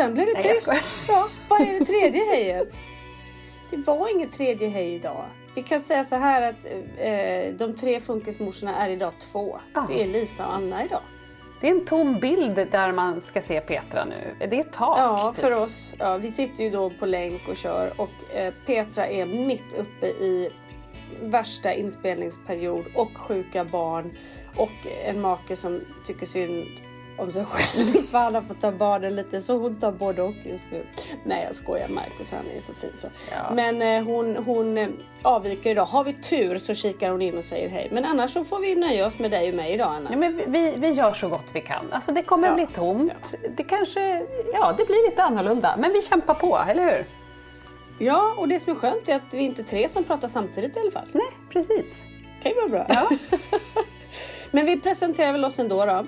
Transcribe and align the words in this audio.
Sen 0.00 0.14
blev 0.14 0.26
det 0.26 0.32
Nej, 0.32 0.42
tyst. 0.42 0.68
Ja, 1.08 1.28
vad 1.48 1.60
är 1.60 1.78
det 1.78 1.84
tredje 1.84 2.24
hejet? 2.24 2.76
Det 3.70 3.76
var 3.76 4.14
inget 4.16 4.32
tredje 4.32 4.68
hej 4.68 4.94
idag. 4.94 5.24
Vi 5.54 5.62
kan 5.62 5.80
säga 5.80 6.04
så 6.04 6.16
här 6.16 6.42
att 6.42 6.66
eh, 6.98 7.54
de 7.58 7.76
tre 7.76 8.00
funkismorsorna 8.00 8.76
är 8.76 8.90
idag 8.90 9.12
två. 9.32 9.60
Ja. 9.74 9.86
Det 9.88 10.02
är 10.02 10.06
Lisa 10.06 10.46
och 10.46 10.54
Anna 10.54 10.84
idag. 10.84 11.02
Det 11.60 11.66
är 11.66 11.70
en 11.70 11.84
tom 11.84 12.20
bild 12.20 12.54
där 12.70 12.92
man 12.92 13.20
ska 13.20 13.42
se 13.42 13.60
Petra 13.60 14.04
nu. 14.04 14.46
Det 14.48 14.56
är 14.56 14.60
ett 14.60 14.72
tak. 14.72 14.98
Ja, 14.98 15.32
typ. 15.34 15.40
för 15.40 15.50
oss. 15.50 15.94
Ja, 15.98 16.16
vi 16.16 16.30
sitter 16.30 16.64
ju 16.64 16.70
då 16.70 16.90
på 16.90 17.06
länk 17.06 17.48
och 17.48 17.56
kör 17.56 17.92
och 18.00 18.34
eh, 18.34 18.54
Petra 18.66 19.06
är 19.06 19.26
mitt 19.26 19.74
uppe 19.74 20.06
i 20.06 20.50
värsta 21.22 21.74
inspelningsperiod 21.74 22.84
och 22.94 23.10
sjuka 23.16 23.64
barn 23.64 24.16
och 24.56 24.86
en 25.04 25.20
make 25.20 25.56
som 25.56 25.80
tycker 26.04 26.26
synd 26.26 26.66
om 27.20 27.32
sig 27.32 27.44
själv 27.44 27.86
för 28.10 28.18
han 28.18 28.34
har 28.34 28.42
fått 28.42 28.60
ta 28.60 28.72
barnen 28.72 29.14
lite 29.16 29.40
så 29.40 29.58
hon 29.58 29.78
tar 29.78 29.92
både 29.92 30.22
och 30.22 30.34
just 30.44 30.64
nu. 30.72 30.86
Nej 31.24 31.44
jag 31.44 31.54
skojar 31.54 31.88
Marcus 31.88 32.32
han 32.32 32.44
är 32.56 32.60
så 32.60 32.74
fin 32.74 32.90
så. 32.96 33.06
Ja. 33.32 33.54
Men 33.54 33.82
eh, 33.82 34.04
hon, 34.04 34.36
hon 34.36 34.78
eh, 34.78 34.88
avviker 35.22 35.70
idag. 35.70 35.84
Har 35.84 36.04
vi 36.04 36.12
tur 36.12 36.58
så 36.58 36.74
kikar 36.74 37.10
hon 37.10 37.22
in 37.22 37.38
och 37.38 37.44
säger 37.44 37.68
hej. 37.68 37.88
Men 37.92 38.04
annars 38.04 38.30
så 38.32 38.44
får 38.44 38.58
vi 38.58 38.74
nöja 38.74 39.06
oss 39.06 39.18
med 39.18 39.30
dig 39.30 39.48
och 39.50 39.54
mig 39.56 39.72
idag 39.72 39.88
Anna. 39.94 40.10
Ja, 40.12 40.16
men 40.18 40.36
vi- 40.36 40.44
vi, 40.48 40.74
vi 40.76 40.88
gör 40.90 41.12
så 41.12 41.28
gott 41.28 41.46
vi 41.54 41.60
kan. 41.60 41.92
Alltså 41.92 42.12
det 42.12 42.22
kommer 42.22 42.48
Ja. 42.48 42.54
bli 42.54 42.66
tomt. 42.66 43.34
Det 43.56 43.62
kanske, 43.62 44.26
ja 44.52 44.74
det 44.78 44.86
blir 44.86 45.10
lite 45.10 45.22
annorlunda. 45.22 45.74
Men 45.78 45.92
vi 45.92 46.02
kämpar 46.02 46.34
på, 46.34 46.58
eller 46.68 46.82
hur? 46.96 47.06
Ja 47.98 48.34
och 48.38 48.48
det 48.48 48.60
som 48.60 48.72
är 48.72 48.76
skönt 48.76 49.08
är 49.08 49.16
att 49.16 49.22
vi 49.34 49.38
inte 49.42 49.62
är 49.62 49.64
tre 49.64 49.88
som 49.88 50.04
pratar 50.04 50.28
samtidigt 50.28 50.76
i 50.76 50.80
alla 50.80 50.90
fall. 50.90 51.08
Nej, 51.12 51.26
precis. 51.52 52.04
kan 52.42 52.52
ju 52.52 52.56
vara 52.56 52.68
bra. 52.68 52.86
Men 54.50 54.66
vi 54.66 54.80
presenterar 54.80 55.32
väl 55.32 55.44
oss 55.44 55.58
ändå 55.58 55.84
då. 55.84 56.06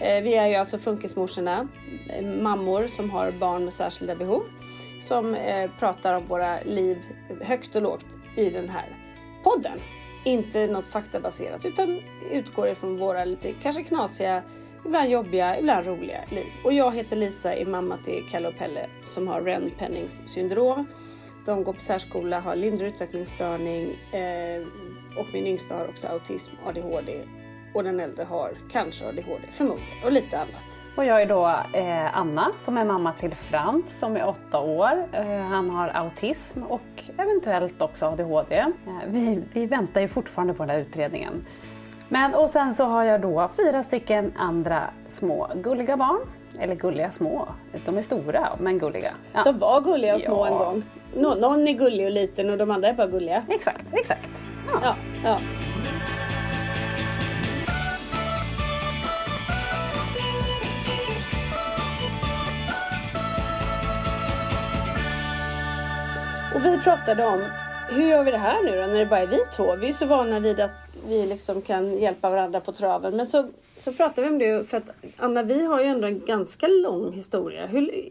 Eh, 0.00 0.22
vi 0.22 0.34
är 0.34 0.46
ju 0.46 0.54
alltså 0.54 0.78
funkismorsorna, 0.78 1.68
eh, 2.08 2.24
mammor 2.24 2.86
som 2.86 3.10
har 3.10 3.30
barn 3.30 3.64
med 3.64 3.72
särskilda 3.72 4.16
behov. 4.16 4.42
Som 5.00 5.34
eh, 5.34 5.70
pratar 5.78 6.14
om 6.14 6.26
våra 6.26 6.60
liv 6.60 6.98
högt 7.40 7.76
och 7.76 7.82
lågt 7.82 8.06
i 8.36 8.50
den 8.50 8.68
här 8.68 8.96
podden. 9.44 9.78
Inte 10.24 10.66
något 10.66 10.86
faktabaserat 10.86 11.64
utan 11.64 12.00
utgår 12.32 12.68
ifrån 12.68 12.98
våra 12.98 13.24
lite 13.24 13.52
kanske 13.62 13.82
knasiga, 13.82 14.42
ibland 14.86 15.10
jobbiga, 15.10 15.58
ibland 15.58 15.86
roliga 15.86 16.20
liv. 16.30 16.46
Och 16.64 16.72
jag 16.72 16.94
heter 16.94 17.16
Lisa, 17.16 17.54
är 17.54 17.66
mamma 17.66 17.98
till 18.04 18.28
Kalle 18.30 18.48
och 18.48 18.58
Pelle 18.58 18.86
som 19.04 19.28
har 19.28 19.40
Renpennings 19.40 20.22
syndrom. 20.26 20.86
De 21.46 21.64
går 21.64 21.72
på 21.72 21.80
särskola, 21.80 22.40
har 22.40 22.56
lindrig 22.56 22.88
utvecklingsstörning 22.88 23.84
eh, 24.12 24.62
och 25.18 25.26
min 25.32 25.46
yngsta 25.46 25.74
har 25.74 25.88
också 25.88 26.06
autism, 26.06 26.52
ADHD 26.66 27.24
och 27.74 27.84
den 27.84 28.00
äldre 28.00 28.24
har 28.24 28.50
kanske 28.72 29.08
ADHD 29.08 29.42
förmodligen 29.50 30.04
och 30.04 30.12
lite 30.12 30.36
annat. 30.38 30.48
Och 30.96 31.04
jag 31.04 31.22
är 31.22 31.26
då 31.26 31.46
eh, 31.78 32.18
Anna 32.18 32.50
som 32.58 32.78
är 32.78 32.84
mamma 32.84 33.12
till 33.12 33.34
Frans 33.34 33.98
som 33.98 34.16
är 34.16 34.28
åtta 34.28 34.60
år. 34.60 35.06
Eh, 35.12 35.40
han 35.40 35.70
har 35.70 35.88
autism 35.88 36.62
och 36.62 37.02
eventuellt 37.18 37.82
också 37.82 38.06
ADHD. 38.06 38.56
Eh, 38.58 38.66
vi, 39.06 39.42
vi 39.52 39.66
väntar 39.66 40.00
ju 40.00 40.08
fortfarande 40.08 40.54
på 40.54 40.62
den 40.62 40.70
här 40.70 40.78
utredningen. 40.78 41.46
Men 42.08 42.34
och 42.34 42.50
sen 42.50 42.74
så 42.74 42.84
har 42.84 43.04
jag 43.04 43.20
då 43.20 43.48
fyra 43.56 43.82
stycken 43.82 44.32
andra 44.36 44.80
små 45.08 45.48
gulliga 45.62 45.96
barn. 45.96 46.20
Eller 46.60 46.74
gulliga 46.74 47.10
små, 47.10 47.48
de 47.84 47.98
är 47.98 48.02
stora 48.02 48.48
men 48.58 48.78
gulliga. 48.78 49.10
Ja. 49.32 49.42
De 49.44 49.58
var 49.58 49.80
gulliga 49.80 50.14
och 50.14 50.20
små 50.20 50.46
Ja. 50.46 50.52
en 50.52 50.58
gång. 50.58 50.82
Nå- 51.16 51.34
någon 51.34 51.68
är 51.68 51.72
gullig 51.72 52.06
och 52.06 52.12
liten 52.12 52.50
och 52.50 52.58
de 52.58 52.70
andra 52.70 52.88
är 52.88 52.94
bara 52.94 53.06
gulliga. 53.06 53.42
Exakt, 53.48 53.86
exakt. 53.92 54.30
Ja. 54.72 54.78
Ja, 54.82 54.94
ja. 55.24 55.38
Och 66.58 66.64
vi 66.64 66.78
pratade 66.78 67.26
om 67.26 67.44
hur 67.90 68.08
gör 68.08 68.24
vi 68.24 68.30
det 68.30 68.38
här 68.38 68.62
nu 68.64 68.70
då 68.70 68.86
när 68.86 68.98
det 68.98 69.06
bara 69.06 69.20
är 69.20 69.26
vi 69.26 69.38
två? 69.56 69.76
Vi 69.76 69.88
är 69.88 69.92
så 69.92 70.06
vana 70.06 70.40
vid 70.40 70.60
att 70.60 70.70
vi 71.08 71.26
liksom 71.26 71.62
kan 71.62 71.98
hjälpa 71.98 72.30
varandra 72.30 72.60
på 72.60 72.72
traven. 72.72 73.16
Men 73.16 73.26
så, 73.26 73.48
så 73.78 73.92
pratade 73.92 74.22
vi 74.22 74.32
om 74.32 74.38
det 74.38 74.68
för 74.70 74.76
att 74.76 74.90
Anna 75.16 75.42
vi 75.42 75.66
har 75.66 75.80
ju 75.80 75.86
ändå 75.86 76.06
en 76.06 76.24
ganska 76.24 76.66
lång 76.68 77.12
historia. 77.12 77.66
Hur, 77.66 78.10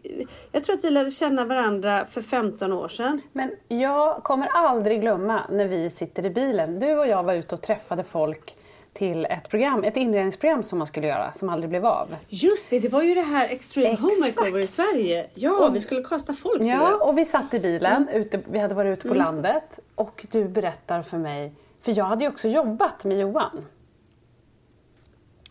jag 0.52 0.64
tror 0.64 0.76
att 0.76 0.84
vi 0.84 0.90
lärde 0.90 1.10
känna 1.10 1.44
varandra 1.44 2.04
för 2.04 2.20
15 2.20 2.72
år 2.72 2.88
sedan. 2.88 3.20
Men 3.32 3.50
jag 3.68 4.22
kommer 4.24 4.46
aldrig 4.46 5.00
glömma 5.00 5.42
när 5.50 5.66
vi 5.66 5.90
sitter 5.90 6.24
i 6.24 6.30
bilen. 6.30 6.80
Du 6.80 6.98
och 6.98 7.06
jag 7.06 7.22
var 7.22 7.34
ute 7.34 7.54
och 7.54 7.62
träffade 7.62 8.04
folk 8.04 8.56
till 8.98 9.24
ett 9.24 9.48
program, 9.48 9.84
ett 9.84 9.96
inredningsprogram 9.96 10.62
som 10.62 10.78
man 10.78 10.86
skulle 10.86 11.06
göra, 11.06 11.32
som 11.32 11.48
aldrig 11.48 11.70
blev 11.70 11.86
av. 11.86 12.16
Just 12.28 12.70
det, 12.70 12.80
det 12.80 12.88
var 12.88 13.02
ju 13.02 13.14
det 13.14 13.20
här 13.22 13.48
Extreme 13.48 13.96
Home 13.96 14.12
Exakt. 14.12 14.36
Makeover 14.38 14.60
i 14.60 14.66
Sverige. 14.66 15.26
Ja, 15.34 15.70
vi 15.72 15.80
skulle 15.80 16.02
kasta 16.02 16.32
folk 16.32 16.62
Ja, 16.62 16.94
och 16.94 17.18
vi 17.18 17.24
satt 17.24 17.54
i 17.54 17.60
bilen, 17.60 18.08
ute, 18.08 18.40
vi 18.50 18.58
hade 18.58 18.74
varit 18.74 18.98
ute 18.98 19.08
på 19.08 19.14
Mm. 19.14 19.24
landet 19.26 19.78
och 19.94 20.26
du 20.30 20.44
berättar 20.44 21.02
för 21.02 21.18
mig, 21.18 21.52
för 21.82 21.92
jag 21.98 22.04
hade 22.04 22.24
ju 22.24 22.30
också 22.30 22.48
jobbat 22.48 23.04
med 23.04 23.18
Johan. 23.18 23.66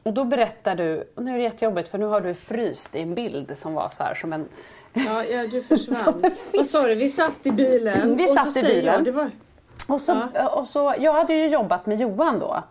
Och 0.04 0.14
då 0.14 0.24
berättar 0.24 0.76
du, 0.76 1.12
och 1.16 1.24
nu 1.24 1.34
är 1.34 1.38
det 1.38 1.44
jättejobbigt 1.44 1.90
för 1.90 1.98
nu 1.98 2.06
har 2.06 2.22
du 2.22 2.34
fryst 2.34 2.96
i 2.96 3.00
en 3.02 3.16
bild 3.16 3.58
som 3.58 3.74
var 3.74 3.92
så 3.98 4.04
här 4.04 4.16
som 4.16 4.34
en... 4.34 4.46
Ja, 4.94 5.24
ja 5.24 5.48
du 5.52 5.62
försvann. 5.70 6.24
Vad 6.54 6.66
sa 6.66 6.82
du? 6.88 6.94
Vi 6.96 7.10
satt 7.10 7.46
i 7.46 7.52
bilen. 7.52 8.16
Vi 8.18 8.26
och 8.26 8.30
satt 8.30 8.58
i 8.58 8.62
bilen. 8.64 9.06
Jag, 9.06 9.14
var, 9.14 9.30
Och 9.88 10.02
så, 10.02 10.18
och 10.52 10.68
så, 10.68 10.96
jag 11.00 11.14
hade 11.14 11.34
ju 11.34 11.48
jobbat 11.48 11.86
med 11.86 12.00
Johan 12.02 12.40
då. 12.40 12.64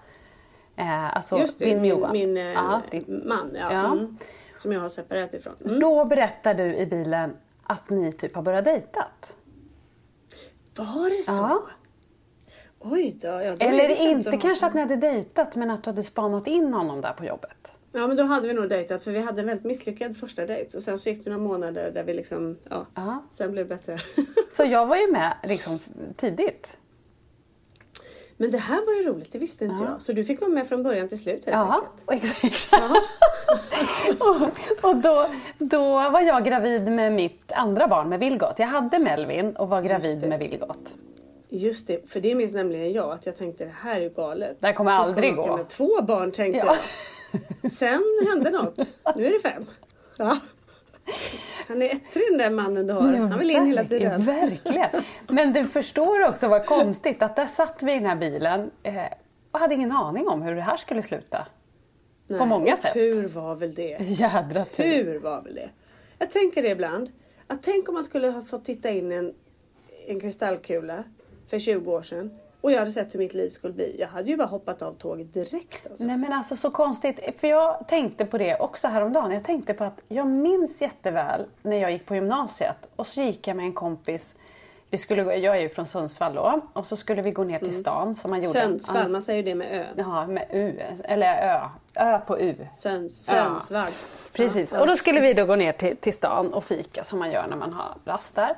Eh, 0.76 1.16
alltså 1.16 1.38
just 1.38 1.58
det, 1.58 1.64
din 1.64 1.80
min, 1.82 2.06
min 2.12 2.36
eh, 2.36 2.78
din- 2.90 3.22
man. 3.26 3.50
Ja. 3.54 3.72
Ja. 3.72 3.92
Mm. 3.92 4.16
som 4.56 4.72
jag 4.72 4.80
har 4.80 4.88
separerat 4.88 5.34
ifrån. 5.34 5.54
Mm. 5.64 5.80
Då 5.80 6.04
berättar 6.04 6.54
du 6.54 6.76
i 6.76 6.86
bilen 6.86 7.36
att 7.62 7.90
ni 7.90 8.12
typ 8.12 8.34
har 8.34 8.42
börjat 8.42 8.64
dejtat. 8.64 9.36
Var 10.76 11.18
det 11.18 11.22
så? 11.22 11.32
Ja. 11.32 11.62
Oj 12.78 13.18
då. 13.22 13.28
Ja, 13.28 13.56
då 13.56 13.66
Eller 13.66 14.00
inte 14.02 14.36
kanske 14.36 14.66
att 14.66 14.74
ni 14.74 14.80
hade 14.80 14.96
dejtat 14.96 15.56
men 15.56 15.70
att 15.70 15.84
du 15.84 15.90
hade 15.90 16.02
spanat 16.02 16.46
in 16.46 16.74
honom 16.74 17.00
där 17.00 17.12
på 17.12 17.24
jobbet. 17.24 17.72
Ja 17.92 18.06
men 18.06 18.16
då 18.16 18.24
hade 18.24 18.48
vi 18.48 18.54
nog 18.54 18.68
dejtat 18.68 19.04
för 19.04 19.10
vi 19.10 19.18
hade 19.18 19.40
en 19.40 19.46
väldigt 19.46 19.64
misslyckad 19.64 20.16
första 20.16 20.46
dejt. 20.46 20.76
Och 20.76 20.82
sen 20.82 20.98
så 20.98 21.08
gick 21.08 21.24
det 21.24 21.30
några 21.30 21.42
månader 21.42 21.90
där 21.90 22.04
vi 22.04 22.14
liksom, 22.14 22.58
ja. 22.70 22.86
Ja. 22.94 23.22
Sen 23.32 23.52
blev 23.52 23.68
det 23.68 23.74
bättre. 23.74 23.98
Så 24.52 24.64
jag 24.64 24.86
var 24.86 24.96
ju 24.96 25.12
med 25.12 25.36
liksom 25.42 25.78
tidigt. 26.16 26.76
Men 28.36 28.50
det 28.50 28.58
här 28.58 28.86
var 28.86 28.92
ju 28.92 29.02
roligt, 29.12 29.32
det 29.32 29.38
visste 29.38 29.64
inte 29.64 29.84
jag. 29.84 30.02
Så 30.02 30.12
du 30.12 30.24
fick 30.24 30.40
vara 30.40 30.50
med 30.50 30.68
från 30.68 30.82
början 30.82 31.08
till 31.08 31.18
slut 31.18 31.44
helt 31.44 31.56
Ja, 31.56 31.84
enkelt. 32.06 32.32
ex- 32.32 32.44
exakt. 32.72 32.82
och 34.20 34.88
och 34.90 34.96
då, 34.96 35.26
då 35.58 35.92
var 36.10 36.20
jag 36.20 36.44
gravid 36.44 36.92
med 36.92 37.12
mitt 37.12 37.52
andra 37.52 37.88
barn, 37.88 38.08
med 38.08 38.20
Vilgot. 38.20 38.58
Jag 38.58 38.66
hade 38.66 38.98
Melvin 38.98 39.56
och 39.56 39.68
var 39.68 39.82
gravid 39.82 40.28
med 40.28 40.38
Vilgot. 40.38 40.94
Just 41.48 41.86
det, 41.86 42.10
för 42.10 42.20
det 42.20 42.34
minns 42.34 42.52
nämligen 42.52 42.92
jag 42.92 43.10
att 43.12 43.26
jag 43.26 43.36
tänkte 43.36 43.64
det 43.64 43.72
här 43.82 43.96
är 43.96 44.00
ju 44.00 44.08
galet. 44.10 44.56
Det 44.60 44.66
här 44.66 44.74
kommer 44.74 44.92
aldrig 44.92 45.36
gå. 45.36 45.56
Med 45.56 45.68
två 45.68 46.02
barn 46.02 46.32
tänkte 46.32 46.58
Ja. 46.66 46.76
jag. 47.62 47.72
Sen 47.72 48.02
hände 48.28 48.50
något. 48.50 48.78
Nu 49.16 49.26
är 49.26 49.30
det 49.30 49.40
fem. 49.40 49.64
Ja. 50.18 50.38
Han 51.68 51.82
är 51.82 51.86
ettrig 51.86 52.24
den 52.30 52.38
där 52.38 52.50
mannen 52.50 52.86
du 52.86 52.92
har. 52.92 53.12
Han 53.12 53.38
vill 53.38 53.50
in 53.50 53.66
hela 53.66 53.84
tiden. 53.84 54.20
Verkligen. 54.22 54.88
Men 55.28 55.52
du 55.52 55.64
förstår 55.64 56.28
också 56.28 56.48
vad 56.48 56.66
konstigt 56.66 57.22
att 57.22 57.36
där 57.36 57.46
satt 57.46 57.82
vi 57.82 57.92
i 57.92 57.94
den 57.94 58.06
här 58.06 58.16
bilen 58.16 58.70
eh, 58.82 59.02
och 59.50 59.60
hade 59.60 59.74
ingen 59.74 59.92
aning 59.92 60.28
om 60.28 60.42
hur 60.42 60.54
det 60.54 60.60
här 60.60 60.76
skulle 60.76 61.02
sluta. 61.02 61.46
Nej, 62.26 62.38
på 62.38 62.46
många 62.46 62.76
sätt. 62.76 62.92
Tur 62.92 63.28
var 63.28 63.54
väl 63.54 63.74
det. 63.74 63.96
Jädra 64.00 64.64
tur. 64.64 64.84
Tur 64.84 65.18
var 65.18 65.42
väl 65.42 65.54
det. 65.54 65.70
Jag 66.18 66.30
tänker 66.30 66.62
det 66.62 66.68
ibland. 66.68 67.10
Att 67.46 67.62
tänk 67.62 67.88
om 67.88 67.94
man 67.94 68.04
skulle 68.04 68.30
ha 68.30 68.44
fått 68.44 68.64
titta 68.64 68.90
in 68.90 69.12
en, 69.12 69.34
en 70.06 70.20
kristallkula 70.20 71.04
för 71.50 71.58
20 71.58 71.92
år 71.92 72.02
sedan. 72.02 72.38
Och 72.66 72.72
jag 72.72 72.78
hade 72.78 72.92
sett 72.92 73.14
hur 73.14 73.18
mitt 73.18 73.34
liv 73.34 73.50
skulle 73.50 73.72
bli. 73.72 73.96
Jag 74.00 74.08
hade 74.08 74.30
ju 74.30 74.36
bara 74.36 74.46
hoppat 74.48 74.82
av 74.82 74.92
tåget 74.94 75.34
direkt. 75.34 75.86
Alltså. 75.90 76.04
Nej 76.04 76.16
men 76.16 76.32
alltså 76.32 76.56
så 76.56 76.70
konstigt, 76.70 77.20
för 77.40 77.48
jag 77.48 77.88
tänkte 77.88 78.24
på 78.26 78.38
det 78.38 78.56
också 78.58 78.88
häromdagen. 78.88 79.30
Jag 79.32 79.44
tänkte 79.44 79.74
på 79.74 79.84
att 79.84 80.00
jag 80.08 80.26
minns 80.26 80.82
jätteväl 80.82 81.44
när 81.62 81.76
jag 81.76 81.92
gick 81.92 82.06
på 82.06 82.14
gymnasiet 82.14 82.88
och 82.96 83.06
så 83.06 83.20
gick 83.20 83.48
jag 83.48 83.56
med 83.56 83.66
en 83.66 83.72
kompis. 83.72 84.36
Vi 84.90 84.96
skulle, 84.98 85.24
gå- 85.24 85.32
jag 85.32 85.56
är 85.56 85.60
ju 85.60 85.68
från 85.68 85.86
Sundsvall 85.86 86.34
då 86.34 86.60
och 86.72 86.86
så 86.86 86.96
skulle 86.96 87.22
vi 87.22 87.30
gå 87.30 87.44
ner 87.44 87.58
till 87.58 87.76
stan 87.80 88.14
som 88.14 88.30
man 88.30 88.42
gjorde. 88.42 88.60
Sundsvall, 88.62 88.96
Annars- 88.96 89.10
man 89.10 89.22
säger 89.22 89.42
det 89.42 89.54
med 89.54 89.68
ö. 89.80 89.84
Ja, 89.96 90.26
med 90.26 90.46
U, 90.50 90.80
eller 91.04 91.54
Ö. 91.54 91.68
Ö 92.00 92.18
på 92.26 92.38
U. 92.40 92.54
Söns. 92.76 93.24
Sundsvall. 93.26 93.88
Precis, 94.32 94.72
Ja, 94.72 94.80
och 94.80 94.86
då 94.86 94.96
skulle 94.96 95.20
vi 95.20 95.34
då 95.34 95.44
gå 95.46 95.56
ner 95.56 95.72
till, 95.72 95.96
till 95.96 96.12
stan 96.14 96.52
och 96.54 96.64
fika 96.64 97.04
som 97.04 97.18
man 97.18 97.30
gör 97.30 97.46
när 97.48 97.56
man 97.56 97.72
har 97.72 97.94
rast 98.04 98.34
där. 98.34 98.56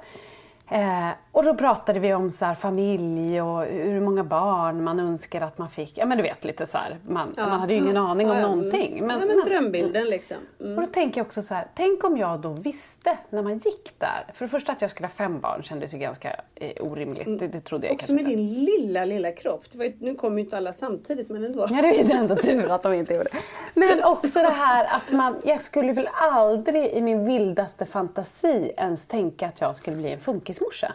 Eh, 0.71 1.09
och 1.33 1.45
då 1.45 1.55
pratade 1.55 2.01
vi 2.01 2.15
om 2.15 2.31
så 2.31 2.45
här, 2.45 2.55
familj 2.55 3.41
och 3.43 3.63
hur 3.65 4.01
många 4.01 4.25
barn 4.25 4.85
man 4.85 5.01
önskar 5.01 5.41
att 5.41 5.59
man 5.59 5.71
fick. 5.71 5.99
Ja 5.99 6.07
men 6.07 6.17
du 6.19 6.23
vet 6.23 6.45
lite 6.45 6.67
så 6.67 6.79
här, 6.79 6.97
man, 7.07 7.35
Ja. 7.37 7.47
man 7.49 7.61
hade 7.61 7.75
ju 7.75 7.79
ingen 7.81 7.97
aning 7.97 8.31
om 8.31 8.37
Ja, 8.37 8.43
någonting. 8.49 9.07
Men, 9.07 9.21
ja, 9.21 9.27
men 9.27 9.45
drömbilden 9.45 10.05
liksom. 10.05 10.37
Mm. 10.61 10.79
Och 10.79 10.85
då 10.85 10.91
tänker 10.91 11.21
jag 11.21 11.27
också 11.27 11.43
så 11.43 11.55
här, 11.55 11.67
tänk 11.75 12.05
om 12.05 12.17
jag 12.17 12.41
då 12.41 12.49
visste 12.49 13.19
när 13.31 13.43
man 13.43 13.53
gick 13.59 13.93
där. 13.99 14.25
För 14.35 14.45
det 14.45 14.49
första 14.49 14.73
att 14.73 14.83
jag 14.83 14.91
skulle 14.91 15.07
ha 15.07 15.13
fem 15.13 15.41
barn 15.41 15.63
kändes 15.63 15.95
ju 15.95 15.99
ganska 15.99 16.37
eh, 16.55 16.71
orimligt. 16.81 17.41
Det, 17.41 17.49
det 17.49 17.61
trodde 17.61 17.87
jag 17.87 17.95
Också 17.95 18.07
kanske 18.07 18.25
med 18.25 18.33
inte. 18.33 18.43
din 18.55 18.65
lilla, 18.65 19.05
lilla 19.05 19.33
kropp. 19.33 19.65
Det 19.73 19.79
var 19.79 19.85
ju, 19.85 19.93
nu 20.01 20.15
kommer 20.15 20.39
ju 20.39 20.45
inte 20.45 20.57
alla 20.57 20.73
samtidigt 20.73 21.29
men 21.29 21.45
ändå. 21.45 21.67
Ja, 21.71 21.83
det 21.83 22.01
är 22.01 22.15
ändå 22.17 22.37
tur 22.37 22.71
att 22.71 22.83
de 22.83 22.93
inte 22.93 23.15
gjorde 23.15 23.29
det. 23.33 23.39
Men 23.75 24.05
också 24.05 24.39
det 24.43 24.49
här 24.51 24.85
att 24.97 25.13
man, 25.13 25.37
jag 25.45 25.61
skulle 25.61 25.93
väl 25.93 26.09
aldrig 26.13 26.87
i 26.87 27.01
min 27.01 27.25
vildaste 27.25 27.87
fantasi 27.87 28.73
ens 28.77 29.07
tänka 29.07 29.47
att 29.47 29.61
jag 29.61 29.77
skulle 29.77 29.97
bli 29.97 30.13
en 30.13 30.21
funkismorsa. 30.59 30.93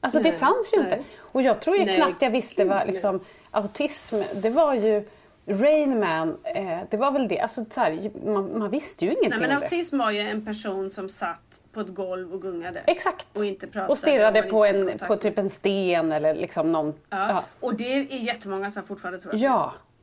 Alltså 0.00 0.18
det 0.18 0.30
Nej, 0.30 0.38
fanns 0.38 0.72
ju 0.74 0.82
nej. 0.82 0.92
inte. 0.92 1.04
Och 1.18 1.42
jag 1.42 1.60
tror 1.60 1.76
ju 1.76 1.84
Nej, 1.84 1.96
knappt 1.96 2.22
jag 2.22 2.30
visste 2.30 2.64
vad 2.64 2.86
liksom, 2.86 3.20
autism, 3.50 4.16
det 4.34 4.50
var 4.50 4.74
ju 4.74 5.08
Rain 5.46 6.00
Man, 6.00 6.36
eh, 6.44 6.78
det 6.90 6.96
var 6.96 7.10
väl 7.10 7.28
det. 7.28 7.40
Alltså, 7.40 7.64
så 7.70 7.80
här, 7.80 8.10
man, 8.26 8.58
man 8.58 8.70
visste 8.70 9.04
ju 9.04 9.10
ingenting 9.10 9.30
Nej, 9.30 9.48
men 9.48 9.48
det. 9.48 9.64
autism 9.64 9.98
var 9.98 10.10
ju 10.10 10.20
en 10.20 10.44
person 10.44 10.90
som 10.90 11.08
satt 11.08 11.60
på 11.72 11.80
ett 11.80 11.94
golv 11.94 12.32
och 12.32 12.42
gungade. 12.42 12.80
Exakt. 12.86 13.38
Och 13.38 13.44
inte 13.44 13.66
pratade. 13.66 13.92
och 13.92 13.98
stirrade 13.98 14.40
man 14.42 14.50
på, 14.50 14.64
en, 14.64 14.98
på 14.98 15.16
typ 15.16 15.38
en 15.38 15.50
sten 15.50 16.12
eller 16.12 16.34
liksom 16.34 16.72
någon... 16.72 16.94
Ja. 17.10 17.28
Ja. 17.28 17.44
Och 17.60 17.74
det 17.74 17.94
är 17.94 18.16
jättemånga 18.16 18.70
som 18.70 18.82
fortfarande 18.82 19.20
tror 19.20 19.34
att 19.34 19.40
det 19.40 19.46
är 19.46 19.50
ja. 19.50 19.74
så. 19.74 19.93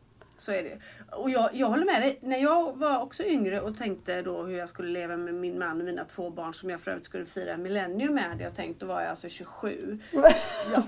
Så 0.42 0.52
är 0.52 0.64
det. 0.64 0.78
Och 1.16 1.30
jag, 1.30 1.50
jag 1.54 1.68
håller 1.68 1.86
med 1.86 2.02
dig. 2.02 2.20
När 2.22 2.38
jag 2.38 2.78
var 2.78 3.00
också 3.00 3.24
yngre 3.24 3.62
och 3.62 3.78
tänkte 3.78 4.22
då 4.22 4.44
hur 4.44 4.58
jag 4.58 4.70
skulle 4.70 4.90
leva 4.90 5.18
med 5.18 5.34
min 5.34 5.60
man 5.60 5.80
och 5.80 5.86
mina 5.86 6.06
två 6.06 6.30
barn 6.30 6.54
som 6.54 6.70
jag 6.70 6.80
för 6.80 6.92
övrigt 6.92 7.06
skulle 7.06 7.26
fira 7.26 7.58
millennium 7.58 8.14
med 8.14 8.24
hade 8.24 8.44
jag 8.44 8.56
tänkt. 8.56 8.80
Då 8.80 8.86
var 8.86 9.02
jag 9.02 9.10
alltså 9.10 9.30
27. 9.30 10.00
Ja. 10.12 10.84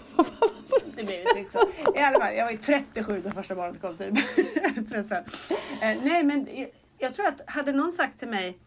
Det 0.96 1.06
blev 1.06 1.20
inte 1.20 1.40
riktigt 1.40 1.52
så. 1.52 1.60
I 1.96 2.00
alla 2.00 2.20
fall, 2.20 2.36
jag 2.36 2.46
var 2.46 2.52
ju 2.52 2.58
37 2.58 3.18
när 3.24 3.32
första 3.32 3.56
barnet 3.56 3.82
kom 3.82 3.98
typ. 3.98 4.14
35. 4.90 5.24
Eh, 5.82 5.98
nej 6.04 6.24
men 6.24 6.48
jag, 6.54 6.68
jag 6.98 7.14
tror 7.14 7.28
att 7.28 7.42
hade 7.46 7.72
någon 7.72 7.92
sagt 7.92 8.20
till 8.20 8.30
mig 8.30 8.58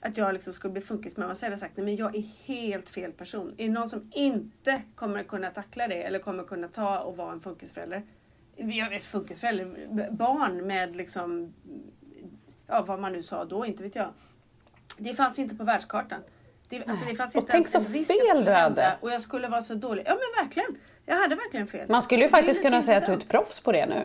att 0.00 0.16
jag 0.16 0.32
liksom 0.32 0.52
skulle 0.52 0.72
bli 0.72 0.82
funkismamma 0.82 1.34
så 1.34 1.46
hade 1.46 1.52
jag 1.52 1.60
sagt 1.60 1.76
nej 1.76 1.84
men 1.84 1.96
jag 1.96 2.16
är 2.16 2.24
helt 2.44 2.88
fel 2.88 3.12
person. 3.12 3.54
Är 3.58 3.66
det 3.66 3.72
någon 3.72 3.88
som 3.88 4.10
inte 4.14 4.82
kommer 4.94 5.22
kunna 5.22 5.50
tackla 5.50 5.88
det 5.88 6.02
eller 6.02 6.18
kommer 6.18 6.44
kunna 6.44 6.68
ta 6.68 7.00
och 7.00 7.16
vara 7.16 7.32
en 7.32 7.40
funkisförälder? 7.40 8.02
Funkisförälder, 9.00 10.10
barn 10.10 10.66
med 10.66 10.96
liksom, 10.96 11.54
ja 12.66 12.82
vad 12.82 13.00
man 13.00 13.12
nu 13.12 13.22
sa 13.22 13.44
då, 13.44 13.66
inte 13.66 13.82
vet 13.82 13.94
jag. 13.94 14.12
Det 14.98 15.14
fanns 15.14 15.38
inte 15.38 15.56
på 15.56 15.64
världskartan. 15.64 16.20
Det, 16.68 16.84
alltså, 16.86 17.04
det 17.04 17.14
fanns 17.14 17.36
Och 17.36 17.42
inte 17.42 17.52
tänk 17.52 17.68
så 17.68 17.80
fel 17.80 18.44
du 18.44 18.52
hade. 18.52 18.96
Och 19.00 19.10
jag 19.10 19.20
skulle 19.20 19.48
vara 19.48 19.62
så 19.62 19.74
dålig. 19.74 20.02
Ja 20.06 20.10
men 20.10 20.44
verkligen. 20.44 20.78
Jag 21.06 21.16
hade 21.16 21.34
verkligen 21.34 21.66
fel. 21.66 21.88
Man 21.88 22.02
skulle 22.02 22.22
ju 22.22 22.28
faktiskt 22.28 22.62
kunna 22.62 22.82
säga 22.82 22.98
att 22.98 23.06
du 23.06 23.12
är 23.12 23.16
ett 23.16 23.28
proffs 23.28 23.60
på 23.60 23.72
det 23.72 23.86
nu. 23.86 24.04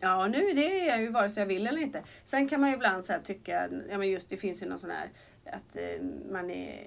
Ja, 0.00 0.26
nu 0.26 0.52
det 0.52 0.80
är 0.80 0.86
jag 0.86 1.00
ju 1.00 1.08
vare 1.08 1.30
sig 1.30 1.40
jag 1.40 1.46
vill 1.46 1.66
eller 1.66 1.80
inte. 1.80 2.02
Sen 2.24 2.48
kan 2.48 2.60
man 2.60 2.70
ju 2.70 2.76
ibland 2.76 3.04
så 3.04 3.14
tycka, 3.24 3.68
ja 3.90 3.98
men 3.98 4.10
just 4.10 4.28
det 4.28 4.36
finns 4.36 4.62
ju 4.62 4.66
någon 4.66 4.78
sån 4.78 4.90
här 4.90 5.10
att 5.52 5.76
eh, 5.76 6.04
man 6.32 6.50
är 6.50 6.86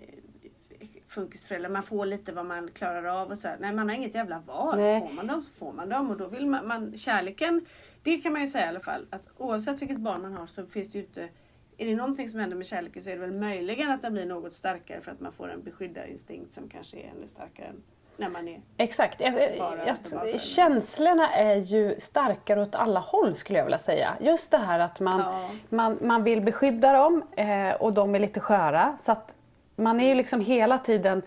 funkisförälder, 1.10 1.70
man 1.70 1.84
får 1.84 2.06
lite 2.06 2.32
vad 2.32 2.46
man 2.46 2.70
klarar 2.74 3.22
av 3.22 3.30
och 3.32 3.38
så 3.38 3.48
här. 3.48 3.58
Nej, 3.60 3.74
man 3.74 3.90
har 3.90 3.96
inget 3.96 4.16
jävla 4.16 4.40
val. 4.40 4.78
Nej. 4.78 5.02
Får 5.02 5.10
man 5.16 5.28
dem 5.28 5.42
så 5.42 5.52
får 5.54 5.72
man 5.74 5.90
dem 5.90 6.10
och 6.10 6.18
då 6.18 6.28
vill 6.28 6.46
man, 6.48 6.68
man 6.68 6.98
kärleken, 6.98 7.66
det 8.04 8.18
kan 8.18 8.32
man 8.32 8.42
ju 8.42 8.48
säga 8.48 8.66
i 8.66 8.70
alla 8.70 8.80
fall 8.80 9.06
att 9.10 9.28
oavsett 9.38 9.82
vilket 9.82 9.98
barn 10.00 10.22
man 10.22 10.34
har 10.34 10.48
så 10.48 10.66
finns 10.66 10.92
det 10.92 10.98
ju 11.00 11.06
inte 11.06 11.30
är 11.78 11.86
det 11.86 11.96
någonting 11.96 12.30
som 12.30 12.40
händer 12.40 12.58
med 12.58 12.66
kärleken 12.66 13.02
så 13.02 13.10
är 13.10 13.14
det 13.16 13.22
väl 13.22 13.32
möjligen 13.32 13.92
att 13.92 14.02
den 14.02 14.14
blir 14.14 14.26
något 14.26 14.54
starkare 14.54 15.02
för 15.02 15.12
att 15.12 15.20
man 15.20 15.32
får 15.32 15.52
en 15.52 15.64
beskyddarinstinkt 15.64 16.54
som 16.54 16.70
kanske 16.70 16.98
är 16.98 17.12
ännu 17.18 17.28
starkare 17.28 17.66
än 17.68 17.84
när 18.18 18.30
man 18.30 18.48
är 18.48 18.62
Exakt. 18.78 19.22
Jag, 19.22 19.34
jag, 19.34 19.58
Bara 19.58 19.88
jag, 19.88 19.98
för- 19.98 20.38
känslorna 20.40 21.30
är 21.34 21.56
ju 21.56 22.00
starkare 22.00 22.62
åt 22.62 22.76
alla 22.76 23.00
håll 23.00 23.36
skulle 23.36 23.60
jag 23.60 23.66
vilja 23.66 23.80
säga. 23.80 24.18
Just 24.22 24.52
det 24.52 24.58
här 24.58 24.80
att 24.80 25.00
man, 25.00 25.20
Ja. 25.20 25.50
man, 25.70 25.98
man 26.02 26.24
vill 26.24 26.42
beskydda 26.42 26.94
dem 26.94 27.24
eh, 27.38 27.72
och 27.82 27.94
de 27.94 28.16
är 28.16 28.20
lite 28.20 28.40
sköra. 28.40 28.98
Så 29.00 29.12
att 29.12 29.36
man 29.84 30.00
är 30.00 30.08
ju 30.08 30.16
liksom 30.16 30.42
hela 30.42 30.78
tiden 30.78 31.22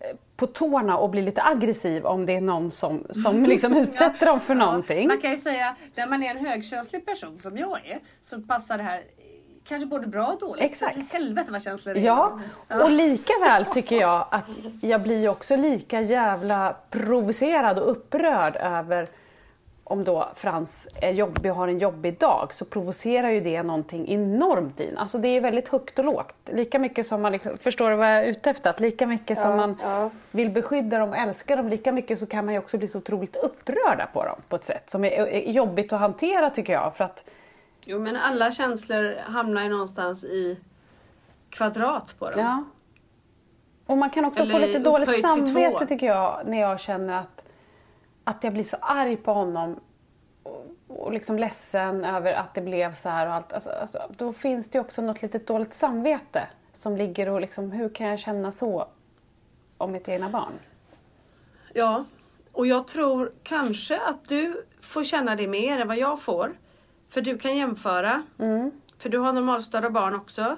eh, 0.00 0.16
på 0.36 0.46
tårna 0.46 0.98
och 0.98 1.10
blir 1.10 1.22
lite 1.22 1.42
aggressiv 1.42 2.06
om 2.06 2.26
det 2.26 2.32
är 2.32 2.40
någon 2.40 2.70
som, 2.70 3.06
som 3.10 3.44
liksom 3.46 3.76
utsätter 3.76 4.26
dem 4.26 4.40
för 4.40 4.54
någonting. 4.54 5.08
Man 5.08 5.20
kan 5.20 5.30
ju 5.30 5.36
säga, 5.36 5.76
när 5.94 6.06
man 6.06 6.22
är 6.22 6.30
en 6.30 6.46
högkänslig 6.46 7.06
person 7.06 7.40
som 7.40 7.58
jag 7.58 7.86
är, 7.86 7.98
så 8.20 8.40
passar 8.40 8.76
det 8.78 8.84
här 8.84 9.00
kanske 9.68 9.86
både 9.86 10.06
bra 10.06 10.26
och 10.26 10.38
dåligt. 10.38 10.64
Exakt. 10.64 11.12
Helvete 11.12 11.52
vad 11.52 11.62
känslor 11.62 11.94
det 11.94 12.00
är. 12.00 12.04
Ja, 12.04 12.40
och 12.68 12.90
lika 12.90 13.32
väl 13.40 13.64
tycker 13.64 13.96
jag 13.96 14.26
att 14.30 14.58
jag 14.80 15.02
blir 15.02 15.28
också 15.28 15.56
lika 15.56 16.00
jävla 16.00 16.76
provocerad 16.90 17.78
och 17.78 17.90
upprörd 17.90 18.56
över 18.56 19.08
om 19.88 20.04
då 20.04 20.28
Frans 20.34 20.88
är 21.00 21.12
jobbig 21.12 21.50
och 21.50 21.56
har 21.56 21.68
en 21.68 21.78
jobbig 21.78 22.18
dag 22.18 22.54
så 22.54 22.64
provocerar 22.64 23.30
ju 23.30 23.40
det 23.40 23.62
någonting 23.62 24.08
enormt 24.08 24.80
in. 24.80 24.98
Alltså 24.98 25.18
det 25.18 25.28
är 25.28 25.40
väldigt 25.40 25.68
högt 25.68 25.98
och 25.98 26.04
lågt. 26.04 26.34
Lika 26.44 26.78
mycket 26.78 27.06
som 27.06 27.22
man, 27.22 27.32
liksom, 27.32 27.56
förstår 27.56 27.90
du 27.90 27.96
vad 27.96 28.06
jag 28.06 28.16
är 28.16 28.24
ute 28.24 28.50
efter? 28.50 28.70
Att 28.70 28.80
lika 28.80 29.06
mycket 29.06 29.40
som 29.40 29.56
man 29.56 29.76
vill 30.30 30.50
beskydda 30.50 30.98
dem 30.98 31.08
och 31.08 31.16
älska 31.16 31.56
dem, 31.56 31.68
lika 31.68 31.92
mycket 31.92 32.18
så 32.18 32.26
kan 32.26 32.44
man 32.44 32.54
ju 32.54 32.60
också 32.60 32.78
bli 32.78 32.88
så 32.88 32.98
otroligt 32.98 33.36
upprörda 33.36 34.08
på 34.12 34.24
dem 34.24 34.36
på 34.48 34.56
ett 34.56 34.64
sätt 34.64 34.90
som 34.90 35.04
är, 35.04 35.10
är 35.10 35.50
jobbigt 35.50 35.92
att 35.92 36.00
hantera 36.00 36.50
tycker 36.50 36.72
jag. 36.72 36.96
För 36.96 37.04
att, 37.04 37.24
Jo 37.84 37.98
men 37.98 38.16
alla 38.16 38.52
känslor 38.52 39.16
hamnar 39.20 39.62
ju 39.62 39.68
någonstans 39.68 40.24
i 40.24 40.58
kvadrat 41.50 42.14
på 42.18 42.30
dem. 42.30 42.40
Ja. 42.40 42.64
Och 43.86 43.98
man 43.98 44.10
kan 44.10 44.24
också 44.24 44.46
få 44.46 44.56
Eller 44.56 44.66
lite 44.66 44.78
dåligt 44.78 45.20
samvete 45.20 45.86
tycker 45.86 46.06
jag 46.06 46.42
när 46.46 46.60
jag 46.60 46.80
känner 46.80 47.18
att, 47.18 47.35
att 48.28 48.44
jag 48.44 48.52
blir 48.52 48.62
så 48.62 48.76
arg 48.80 49.16
på 49.16 49.32
honom 49.32 49.80
och, 50.42 50.66
och 50.88 51.12
liksom 51.12 51.38
ledsen 51.38 52.04
över 52.04 52.32
att 52.32 52.54
det 52.54 52.60
blev 52.60 52.94
så 52.94 53.08
här 53.08 53.26
och 53.26 53.34
allt. 53.34 53.52
Alltså, 53.52 53.70
alltså, 53.70 53.98
då 54.16 54.32
finns 54.32 54.70
det 54.70 54.78
ju 54.78 54.80
också 54.80 55.02
något 55.02 55.22
litet 55.22 55.46
dåligt 55.46 55.74
samvete 55.74 56.48
som 56.72 56.96
ligger 56.96 57.28
och 57.28 57.40
liksom, 57.40 57.72
hur 57.72 57.88
kan 57.88 58.06
jag 58.06 58.18
känna 58.18 58.52
så 58.52 58.88
om 59.76 59.92
mitt 59.92 60.08
egna 60.08 60.28
barn? 60.28 60.52
Ja, 61.72 62.04
och 62.52 62.66
jag 62.66 62.88
tror 62.88 63.32
kanske 63.42 64.00
att 64.00 64.28
du 64.28 64.64
får 64.80 65.04
känna 65.04 65.36
det 65.36 65.46
mer 65.46 65.78
än 65.78 65.88
vad 65.88 65.98
jag 65.98 66.22
får. 66.22 66.58
För 67.08 67.20
du 67.20 67.38
kan 67.38 67.56
jämföra. 67.56 68.22
För 68.98 69.08
du 69.08 69.18
har 69.18 69.32
normalstörda 69.32 69.90
barn 69.90 70.14
också. 70.14 70.56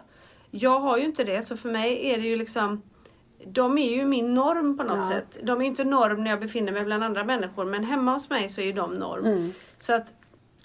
Jag 0.50 0.80
har 0.80 0.98
ju 0.98 1.04
inte 1.04 1.24
det 1.24 1.42
så 1.42 1.56
för 1.56 1.72
mig 1.72 2.10
är 2.10 2.18
det 2.18 2.26
ju 2.26 2.36
liksom 2.36 2.82
de 3.52 3.78
är 3.78 3.96
ju 3.96 4.04
min 4.04 4.34
norm 4.34 4.76
på 4.78 4.82
något 4.84 4.96
Ja. 4.98 5.08
sätt. 5.08 5.38
De 5.42 5.60
är 5.62 5.66
inte 5.66 5.84
norm 5.84 6.24
när 6.24 6.30
jag 6.30 6.40
befinner 6.40 6.72
mig 6.72 6.84
bland 6.84 7.04
andra 7.04 7.24
människor 7.24 7.64
men 7.64 7.84
hemma 7.84 8.12
hos 8.12 8.30
mig 8.30 8.48
så 8.48 8.60
är 8.60 8.64
ju 8.64 8.72
de 8.72 8.94
norm. 8.94 9.26
Mm. 9.26 9.52
Så 9.78 9.94
att 9.94 10.14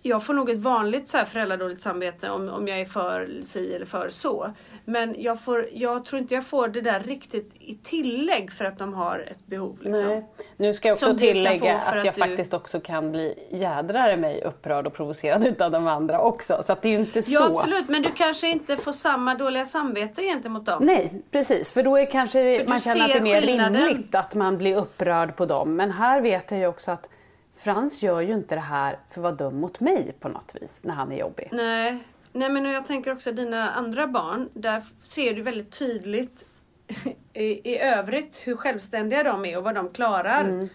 jag 0.01 0.23
får 0.25 0.33
nog 0.33 0.49
ett 0.49 0.59
vanligt 0.59 1.07
så 1.07 1.17
här 1.17 1.25
föräldradåligt 1.25 1.81
samvete 1.81 2.29
om, 2.29 2.49
om 2.49 2.67
jag 2.67 2.79
är 2.81 2.85
för 2.85 3.29
si 3.43 3.73
eller 3.73 3.85
för 3.85 4.09
så. 4.09 4.53
Men 4.85 5.15
jag, 5.17 5.41
får, 5.41 5.69
jag 5.73 6.05
tror 6.05 6.21
inte 6.21 6.33
jag 6.33 6.45
får 6.45 6.67
det 6.67 6.81
där 6.81 6.99
riktigt 6.99 7.51
i 7.59 7.75
tillägg 7.75 8.51
för 8.51 8.65
att 8.65 8.77
de 8.79 8.93
har 8.93 9.19
ett 9.31 9.45
behov. 9.45 9.77
Liksom. 9.81 10.07
Nej. 10.07 10.25
Nu 10.57 10.73
ska 10.73 10.87
jag 10.87 10.95
också 10.95 11.05
Som 11.05 11.17
tillägga 11.17 11.79
för 11.79 11.97
att 11.97 12.05
jag 12.05 12.11
att 12.11 12.15
du- 12.15 12.21
faktiskt 12.21 12.53
också 12.53 12.79
kan 12.79 13.11
bli 13.11 13.47
jädrare 13.51 14.17
mig 14.17 14.43
upprörd 14.43 14.87
och 14.87 14.93
provocerad 14.93 15.47
utav 15.47 15.71
de 15.71 15.87
andra 15.87 16.19
också. 16.19 16.63
Så 16.63 16.73
att 16.73 16.81
det 16.81 16.87
är 16.87 16.91
ju 16.91 16.97
inte 16.99 17.19
Ja 17.27 17.39
så. 17.39 17.57
absolut 17.59 17.89
men 17.89 18.01
du 18.01 18.09
kanske 18.11 18.47
inte 18.49 18.77
får 18.77 18.93
samma 18.93 19.35
dåliga 19.35 19.65
samvete 19.65 20.21
gentemot 20.21 20.65
dem. 20.65 20.83
Nej, 20.85 21.11
precis. 21.31 21.73
För 21.73 21.83
då 21.83 21.97
är 21.97 22.05
kanske 22.05 22.59
För 22.59 22.67
man 22.69 22.79
känner 22.79 23.01
att 23.05 23.11
det 23.11 23.17
är 23.17 23.21
mer 23.21 23.41
rimligt 23.41 24.15
att 24.15 24.35
man 24.35 24.57
blir 24.57 24.75
upprörd 24.77 25.35
på 25.35 25.45
dem. 25.45 25.75
Men 25.75 25.91
här 25.91 26.21
vet 26.21 26.51
jag 26.51 26.59
ju 26.59 26.67
också 26.67 26.91
att 26.91 27.09
Frans 27.57 28.03
gör 28.03 28.21
ju 28.21 28.33
inte 28.33 28.55
det 28.55 28.61
här 28.61 28.97
för 29.11 29.19
att 29.19 29.23
vara 29.23 29.31
dum 29.49 29.59
mot 29.59 29.79
mig 29.79 30.13
på 30.19 30.27
något 30.29 30.55
vis 30.61 30.79
när 30.83 30.93
han 30.93 31.11
är 31.11 31.17
jobbig. 31.17 31.49
Nej. 31.51 31.99
Nej 32.33 32.49
men 32.49 32.65
jag 32.65 32.85
tänker 32.85 33.11
också 33.11 33.31
dina 33.31 33.71
andra 33.71 34.07
barn. 34.07 34.49
Där 34.53 34.83
ser 35.01 35.33
du 35.33 35.41
väldigt 35.41 35.79
tydligt 35.79 36.45
i, 37.33 37.71
i 37.71 37.79
övrigt 37.79 38.39
hur 38.43 38.55
självständiga 38.55 39.23
de 39.23 39.45
är 39.45 39.57
och 39.57 39.63
vad 39.63 39.75
de 39.75 39.89
klarar. 39.89 40.69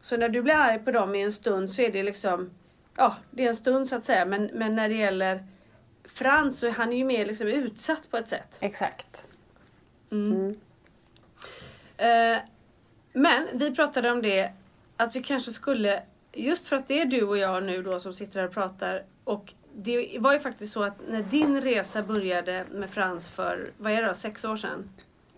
Så 0.00 0.16
när 0.16 0.28
du 0.28 0.42
blir 0.42 0.54
arg 0.54 0.78
på 0.78 0.90
dem 0.90 1.14
i 1.14 1.22
en 1.22 1.32
stund 1.32 1.70
så 1.70 1.82
är 1.82 1.92
det 1.92 2.02
liksom 2.02 2.50
Ja 2.96 3.16
det 3.30 3.44
är 3.44 3.48
en 3.48 3.56
stund 3.56 3.88
så 3.88 3.96
att 3.96 4.04
säga 4.04 4.24
men, 4.24 4.50
men 4.52 4.74
när 4.74 4.88
det 4.88 4.94
gäller 4.94 5.46
Frans 6.04 6.58
så 6.58 6.66
är 6.66 6.70
han 6.70 6.92
ju 6.92 7.04
mer 7.04 7.26
liksom 7.26 7.46
utsatt 7.46 8.10
på 8.10 8.16
ett 8.16 8.28
sätt. 8.28 8.56
Exakt. 8.60 9.28
Eh, 11.96 12.38
men 13.12 13.48
vi 13.52 13.74
pratade 13.74 14.10
om 14.10 14.22
det 14.22 14.52
att 14.96 15.16
vi 15.16 15.22
kanske 15.22 15.52
skulle, 15.52 16.02
just 16.32 16.66
för 16.66 16.76
att 16.76 16.88
det 16.88 17.00
är 17.00 17.04
du 17.04 17.22
och 17.22 17.38
jag 17.38 17.64
nu 17.64 17.82
då 17.82 18.00
som 18.00 18.14
sitter 18.14 18.40
här 18.40 18.48
och 18.48 18.54
pratar 18.54 19.04
och 19.24 19.54
det 19.74 20.16
var 20.20 20.32
ju 20.32 20.38
faktiskt 20.38 20.72
så 20.72 20.82
att 20.82 21.08
när 21.08 21.22
din 21.22 21.60
resa 21.60 22.02
började 22.02 22.64
med 22.70 22.90
Frans 22.90 23.28
för, 23.28 23.64
vad 23.78 23.92
är 23.92 24.02
det 24.02 24.08
då, 24.08 24.14
sex 24.14 24.44
år 24.44 24.56
sedan? 24.56 24.90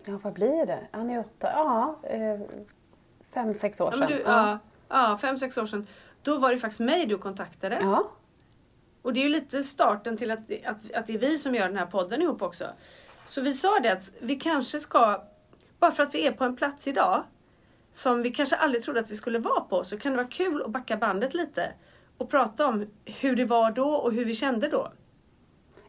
Ja, 0.05 0.19
vad 0.23 0.33
blir 0.33 0.65
det? 0.65 0.79
Han 0.91 1.09
är 1.09 1.19
åtta, 1.19 1.49
ja, 1.53 1.95
eh, 2.03 2.39
fem, 3.33 3.53
sex 3.53 3.81
år 3.81 3.87
Ja, 3.87 3.91
sedan. 3.91 3.99
men 3.99 4.17
du, 4.17 4.23
ja, 4.25 4.59
ja, 4.89 5.17
fem, 5.21 5.37
sex 5.37 5.57
år 5.57 5.65
sedan. 5.65 5.87
Då 6.21 6.37
var 6.37 6.51
det 6.51 6.57
faktiskt 6.59 6.79
mig 6.79 7.05
du 7.05 7.17
kontaktade. 7.17 7.79
ja. 7.81 8.11
Och 9.01 9.13
det 9.13 9.19
är 9.19 9.23
ju 9.23 9.29
lite 9.29 9.63
starten 9.63 10.17
till 10.17 10.31
att, 10.31 10.39
att, 10.39 10.91
att 10.93 11.07
det 11.07 11.13
är 11.13 11.17
vi 11.17 11.37
som 11.37 11.55
gör 11.55 11.67
den 11.67 11.77
här 11.77 11.85
podden 11.85 12.21
ihop 12.21 12.41
också. 12.41 12.65
Så 13.25 13.41
vi 13.41 13.53
sa 13.53 13.79
det 13.79 13.91
att 13.91 14.11
vi 14.19 14.35
kanske 14.35 14.79
ska, 14.79 15.23
bara 15.79 15.91
för 15.91 16.03
att 16.03 16.13
vi 16.15 16.27
är 16.27 16.31
på 16.31 16.43
en 16.43 16.55
plats 16.55 16.87
idag 16.87 17.23
som 17.93 18.21
vi 18.21 18.31
kanske 18.31 18.55
aldrig 18.55 18.83
trodde 18.83 18.99
att 18.99 19.11
vi 19.11 19.15
skulle 19.15 19.39
vara 19.39 19.61
på 19.61 19.83
så 19.83 19.97
kan 19.97 20.11
det 20.11 20.17
vara 20.17 20.27
kul 20.27 20.61
att 20.63 20.69
backa 20.69 20.97
bandet 20.97 21.33
lite 21.33 21.71
och 22.17 22.29
prata 22.29 22.67
om 22.67 22.85
hur 23.05 23.35
det 23.35 23.45
var 23.45 23.71
då 23.71 23.89
och 23.89 24.13
hur 24.13 24.25
vi 24.25 24.35
kände 24.35 24.67
då. 24.67 24.91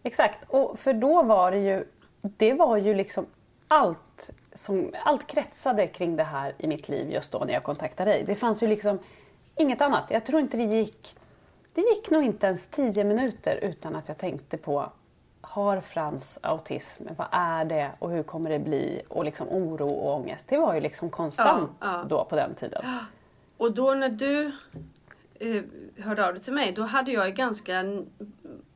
Exakt, 0.03 0.51
och 0.51 0.79
för 0.79 0.93
då 0.93 1.23
var 1.23 1.51
det 1.51 1.59
ju, 1.59 1.85
det 2.21 2.53
var 2.53 2.77
ju 2.77 2.95
liksom 2.95 3.27
allt 3.69 4.31
som, 4.53 4.93
allt 5.05 5.27
kretsade 5.27 5.87
kring 5.87 6.17
det 6.17 6.25
här 6.25 6.53
i 6.59 6.67
mitt 6.67 6.89
liv 6.89 7.11
just 7.11 7.33
då 7.33 7.39
när 7.39 7.53
jag 7.53 7.63
kontaktade 7.63 8.11
dig. 8.11 8.25
Det 8.27 8.35
fanns 8.35 8.63
ju 8.63 8.67
liksom 8.67 8.99
inget 9.57 9.81
annat. 9.81 10.05
Jag 10.11 10.27
tror 10.27 10.41
inte 10.41 10.57
det 10.57 10.65
gick, 10.65 11.17
det 11.73 11.81
gick 11.81 12.11
nog 12.11 12.25
inte 12.25 12.47
ens 12.47 12.69
tio 12.69 13.05
minuter 13.05 13.59
utan 13.63 13.97
att 13.97 14.09
jag 14.09 14.19
tänkte 14.19 14.57
på 14.57 14.91
har 15.41 15.81
Frans 15.81 16.39
autism? 16.43 17.05
Vad 17.17 17.27
är 17.31 17.65
det 17.65 17.91
och 17.99 18.11
hur 18.11 18.23
kommer 18.23 18.51
det 18.51 18.59
bli? 18.59 19.03
Och 19.09 19.25
liksom 19.25 19.49
oro 19.49 19.89
och 19.89 20.15
ångest. 20.15 20.49
Det 20.49 20.59
var 20.59 20.75
ju 20.75 20.81
liksom 20.81 21.11
konstant 21.11 21.71
Ja, 21.81 21.87
ja. 21.87 22.05
då 22.09 22.25
på 22.25 22.37
den 22.37 22.55
tiden. 22.55 22.85
Och 23.57 23.73
då 23.73 23.95
när 23.95 24.09
du 24.09 24.53
Eh, 25.41 25.63
hörde 26.05 26.27
av 26.27 26.35
dig 26.35 26.43
till 26.43 26.53
mig, 26.53 26.73
då 26.73 26.83
hade 26.83 27.13
jag 27.13 27.35
ganska 27.35 27.85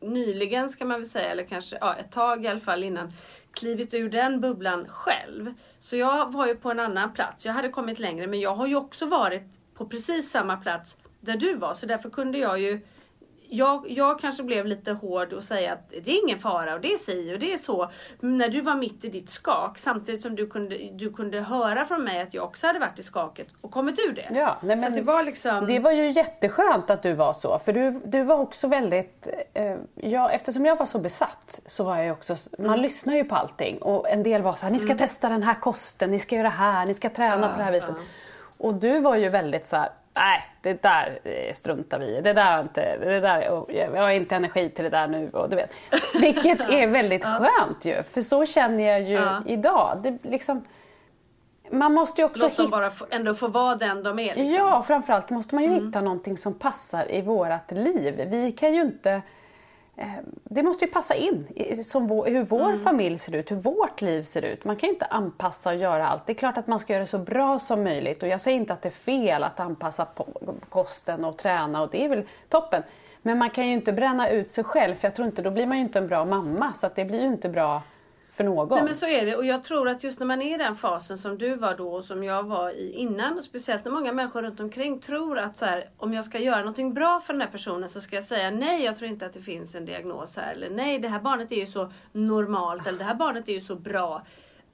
nyligen 0.01 0.71
ska 0.71 0.85
man 0.85 1.01
väl 1.01 1.09
säga, 1.09 1.31
eller 1.31 1.45
kanske 1.45 1.79
ja, 1.81 1.97
ett 1.97 2.13
tag 2.13 2.45
i 2.45 2.49
alla 2.49 2.61
fall 2.61 2.85
innan, 2.85 3.13
klivit 3.53 3.95
ur 3.95 4.11
den 4.11 4.41
bubblan 4.41 4.89
själv. 4.89 5.55
Så 5.79 5.97
jag 5.97 6.33
var 6.33 6.47
ju 6.47 6.55
på 6.55 6.71
en 6.71 6.81
annan 6.81 7.13
plats. 7.13 7.47
Jag 7.47 7.53
hade 7.53 7.69
kommit 7.69 7.99
längre 7.99 8.27
men 8.27 8.41
jag 8.41 8.55
har 8.55 8.67
ju 8.67 8.77
också 8.77 9.07
varit 9.07 9.61
på 9.75 9.87
precis 9.87 10.31
samma 10.31 10.57
plats 10.57 10.97
där 11.21 11.37
du 11.37 11.55
var. 11.55 11.75
Så 11.75 11.87
därför 11.87 12.11
kunde 12.11 12.39
jag 12.39 12.61
ju 12.61 12.81
jag, 13.51 13.91
jag 13.91 14.21
kanske 14.21 14.43
blev 14.43 14.67
lite 14.67 14.93
hård 14.93 15.33
och 15.33 15.45
säga 15.45 15.73
att 15.73 15.91
det 16.05 16.11
är 16.11 16.23
ingen 16.25 16.39
fara 16.39 16.75
och 16.75 16.81
det 16.81 16.93
är 16.93 16.97
si 16.97 17.35
och 17.35 17.39
det 17.39 17.53
är 17.53 17.57
så. 17.57 17.91
Men 18.21 18.39
när 18.39 18.49
du 18.49 18.61
var 18.61 18.75
mitt 18.75 19.05
i 19.05 19.09
ditt 19.09 19.31
skak 19.31 19.79
samtidigt 19.79 20.23
som 20.23 20.37
du 20.37 20.47
kunde, 20.47 20.77
du 20.93 21.13
kunde 21.13 21.41
höra 21.41 21.85
från 21.85 22.05
mig 22.05 22.21
att 22.23 22.35
jag 22.35 22.45
också 22.45 22.67
hade 22.67 22.79
varit 22.79 22.99
i 22.99 23.03
skaket 23.03 23.47
och 23.61 23.71
kommit 23.71 23.99
ur 24.09 24.13
det. 24.13 24.29
Ja, 24.35 24.57
nej, 24.63 24.77
men 24.77 24.93
det 24.93 25.03
var 25.03 25.23
liksom... 25.23 25.67
Det 25.67 25.79
var 25.79 25.91
ju 25.93 26.09
jätteskönt 26.11 26.91
att 26.91 27.03
du 27.03 27.13
var 27.13 27.33
så, 27.33 27.59
för 27.59 27.73
du, 27.73 28.01
du 28.05 28.23
var 28.23 28.37
också 28.39 28.69
väldigt... 28.69 29.29
Eh, 29.55 29.77
ja, 29.95 30.31
eftersom 30.31 30.67
jag 30.67 30.77
var 30.77 30.87
så 30.87 30.99
besatt 30.99 31.61
så 31.67 31.85
var 31.85 31.97
jag 31.97 32.05
ju 32.05 32.13
också... 32.13 32.37
Man 32.59 32.67
Mm. 32.67 32.81
lyssnar 32.81 33.15
ju 33.15 33.25
på 33.25 33.35
allting 33.35 33.79
och 33.83 34.09
en 34.11 34.23
del 34.23 34.43
var 34.43 34.55
så 34.55 34.65
här, 34.67 34.73
ni 34.73 34.79
ska 34.79 34.95
testa 34.97 35.29
den 35.29 35.43
här 35.43 35.55
kosten, 35.55 36.11
ni 36.11 36.19
ska 36.19 36.35
göra 36.37 36.43
det 36.49 36.55
här, 36.55 36.87
ni 36.87 36.95
ska 36.95 37.09
träna 37.11 37.49
på 37.49 37.59
det 37.59 37.65
här 37.65 37.73
viset. 37.73 37.95
Och 38.59 38.75
du 38.75 39.01
var 39.01 39.17
ju 39.17 39.29
väldigt 39.29 39.67
så 39.67 39.77
här, 39.77 39.89
nej 40.15 40.41
det 40.61 40.83
där 40.83 41.19
struntar 41.55 41.99
vi 41.99 42.07
i, 42.17 42.21
det 42.21 42.33
där 42.33 42.61
inte, 42.61 42.97
det 42.99 43.21
där, 43.21 43.65
jag 43.95 44.03
har 44.03 44.11
inte 44.11 44.37
energi 44.37 44.71
till 44.71 44.85
det 44.85 44.91
där 44.91 45.09
nu 45.09 45.31
och 45.33 45.51
du 45.51 45.57
vet. 45.57 45.71
Vilket 46.15 46.61
är 46.61 46.87
väldigt 46.87 47.25
skönt 47.41 47.85
ju, 47.85 48.03
för 48.03 48.21
så 48.21 48.47
känner 48.47 48.85
jag 48.85 49.03
ju 49.03 49.15
Ja. 49.15 49.43
idag. 49.47 49.99
Det, 50.03 50.19
liksom, 50.31 50.63
man 51.71 51.95
måste 51.95 52.21
ju 52.21 52.25
också 52.25 52.43
Låt 52.43 52.57
dem 52.57 52.67
hitta 52.67 52.77
bara 52.77 52.91
få, 52.91 53.07
ändå 53.11 53.35
få 53.35 53.49
vara 53.49 53.75
den 53.75 54.03
de 54.03 54.19
är. 54.19 54.35
Liksom. 54.35 54.55
Ja, 54.55 54.83
framförallt 54.83 55.31
måste 55.31 55.55
man 55.55 55.65
ju 55.65 55.71
Mm. 55.71 55.87
hitta 55.87 56.01
någonting 56.01 56.37
som 56.37 56.55
passar 56.55 57.11
i 57.13 57.21
vårat 57.23 57.71
liv. 57.71 58.25
Vi 58.31 58.53
kan 58.53 58.75
ju 58.75 58.81
inte... 58.81 59.23
eh, 60.01 60.07
Det 60.45 60.63
måste 60.63 60.85
ju 60.85 60.91
passa 60.91 61.15
in 61.15 61.47
som 61.85 62.07
vår, 62.07 62.27
hur 62.27 62.43
vår 62.43 62.69
Mm. 62.69 62.81
familj 62.81 63.19
ser 63.19 63.35
ut, 63.35 63.51
hur 63.51 63.57
vårt 63.57 64.01
liv 64.01 64.23
ser 64.23 64.43
ut. 64.45 64.65
Man 64.65 64.77
kan 64.77 64.87
ju 64.89 64.93
inte 64.93 65.07
anpassa 65.07 65.71
och 65.71 65.77
göra 65.77 66.09
allt. 66.09 66.27
Det 66.27 66.33
är 66.33 66.35
klart 66.35 66.59
att 66.59 66.67
man 66.67 66.81
ska 66.81 66.93
göra 66.93 67.01
det 67.01 67.07
så 67.07 67.19
bra 67.19 67.59
som 67.59 67.85
möjligt 67.85 68.23
och 68.23 68.29
jag 68.29 68.41
säger 68.41 68.57
inte 68.57 68.73
att 68.73 68.83
det 68.83 68.89
är 68.89 68.91
fel 68.91 69.45
att 69.45 69.61
anpassa 69.61 70.07
kosten 70.69 71.25
och 71.25 71.37
träna 71.37 71.83
och 71.83 71.89
det 71.93 72.05
är 72.05 72.09
väl 72.09 72.23
toppen. 72.49 72.83
Men 73.23 73.39
man 73.39 73.51
kan 73.51 73.67
ju 73.67 73.73
inte 73.73 73.93
bränna 73.93 74.29
ut 74.29 74.51
sig 74.51 74.65
själv 74.65 74.95
för 74.95 75.09
jag 75.09 75.15
tror 75.15 75.27
inte, 75.29 75.43
då 75.43 75.51
blir 75.51 75.67
man 75.67 75.77
ju 75.77 75.83
inte 75.83 75.99
en 75.99 76.09
bra 76.09 76.25
mamma 76.25 76.73
så 76.75 76.91
det 76.95 77.05
blir 77.05 77.21
ju 77.21 77.27
inte 77.27 77.49
bra 77.49 77.83
för 78.41 78.45
någon. 78.45 78.69
Nej 78.69 78.85
men 78.85 78.97
så 78.97 79.07
är 79.07 79.27
det 79.27 79.37
och 79.37 79.45
jag 79.45 79.65
tror 79.65 79.89
att 79.89 80.05
just 80.05 80.21
när 80.21 80.27
man 80.27 80.43
är 80.43 80.55
i 80.55 80.59
den 80.59 80.77
fasen 80.77 81.19
som 81.19 81.39
du 81.39 81.55
var 81.55 81.75
då 81.75 81.93
och 81.93 82.05
som 82.05 82.25
jag 82.25 82.43
var 82.43 82.71
i 82.71 82.93
innan 82.93 83.39
och 83.39 83.45
speciellt 83.45 83.85
när 83.85 83.93
många 83.93 84.13
människor 84.13 84.43
runt 84.43 84.61
omkring 84.61 85.01
tror 85.01 85.39
att 85.39 85.57
så 85.57 85.65
här, 85.65 85.91
om 85.97 86.15
jag 86.15 86.25
ska 86.25 86.39
göra 86.39 86.59
någonting 86.59 86.95
bra 86.95 87.21
för 87.21 87.33
den 87.33 87.43
här 87.43 87.49
personen 87.49 87.89
så 87.89 88.01
ska 88.01 88.17
jag 88.17 88.25
säga 88.25 88.51
nej 88.51 88.85
jag 88.85 88.97
tror 88.97 89.11
inte 89.11 89.27
att 89.27 89.35
det 89.35 89.43
finns 89.43 89.75
en 89.75 89.85
diagnos 89.85 90.37
här 90.37 90.53
eller 90.53 90.71
nej 90.71 90.99
det 90.99 91.09
här 91.09 91.21
barnet 91.21 91.53
är 91.53 91.57
ju 91.57 91.67
så 91.67 91.93
normalt 92.13 92.87
eller 92.87 92.99
det 92.99 93.05
här 93.05 93.15
barnet 93.15 93.49
är 93.49 93.53
ju 93.53 93.61
så 93.61 93.75
bra. 93.75 94.27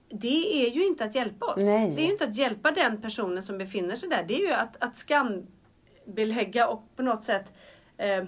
Det 0.08 0.66
är 0.66 0.70
ju 0.70 0.86
inte 0.86 1.04
att 1.04 1.14
hjälpa 1.14 1.46
oss. 1.46 1.56
Nej. 1.56 1.92
Det 1.96 2.02
är 2.02 2.04
ju 2.04 2.12
inte 2.12 2.24
att 2.24 2.36
hjälpa 2.36 2.70
den 2.70 3.02
personen 3.02 3.42
som 3.42 3.58
befinner 3.58 3.96
sig 3.96 4.08
där. 4.08 4.24
Det 4.28 4.34
är 4.34 4.46
ju 4.46 4.52
att, 4.52 4.76
att 4.82 4.96
skambelägga 4.96 6.68
och 6.68 6.96
på 6.96 7.02
något 7.02 7.24
sätt 7.24 7.52
eh, 7.96 8.24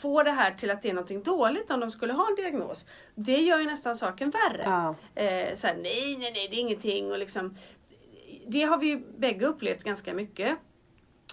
få 0.00 0.22
det 0.22 0.30
här 0.30 0.50
till 0.50 0.70
att 0.70 0.82
det 0.82 0.88
är 0.88 0.94
någonting 0.94 1.22
dåligt 1.22 1.70
om 1.70 1.80
de 1.80 1.90
skulle 1.90 2.12
ha 2.12 2.28
en 2.28 2.34
diagnos. 2.34 2.86
Det 3.14 3.36
gör 3.36 3.58
ju 3.58 3.66
nästan 3.66 3.96
saken 3.96 4.30
värre. 4.30 4.62
Ja. 4.64 4.94
Eh, 5.22 5.56
så 5.56 5.66
här, 5.66 5.74
nej, 5.74 6.16
nej, 6.18 6.32
nej, 6.32 6.48
det 6.50 6.56
är 6.56 6.60
ingenting. 6.60 7.12
Och 7.12 7.18
liksom, 7.18 7.56
det 8.46 8.62
har 8.62 8.78
vi 8.78 8.86
ju 8.86 9.02
bägge 9.16 9.46
upplevt 9.46 9.82
ganska 9.82 10.14
mycket. 10.14 10.58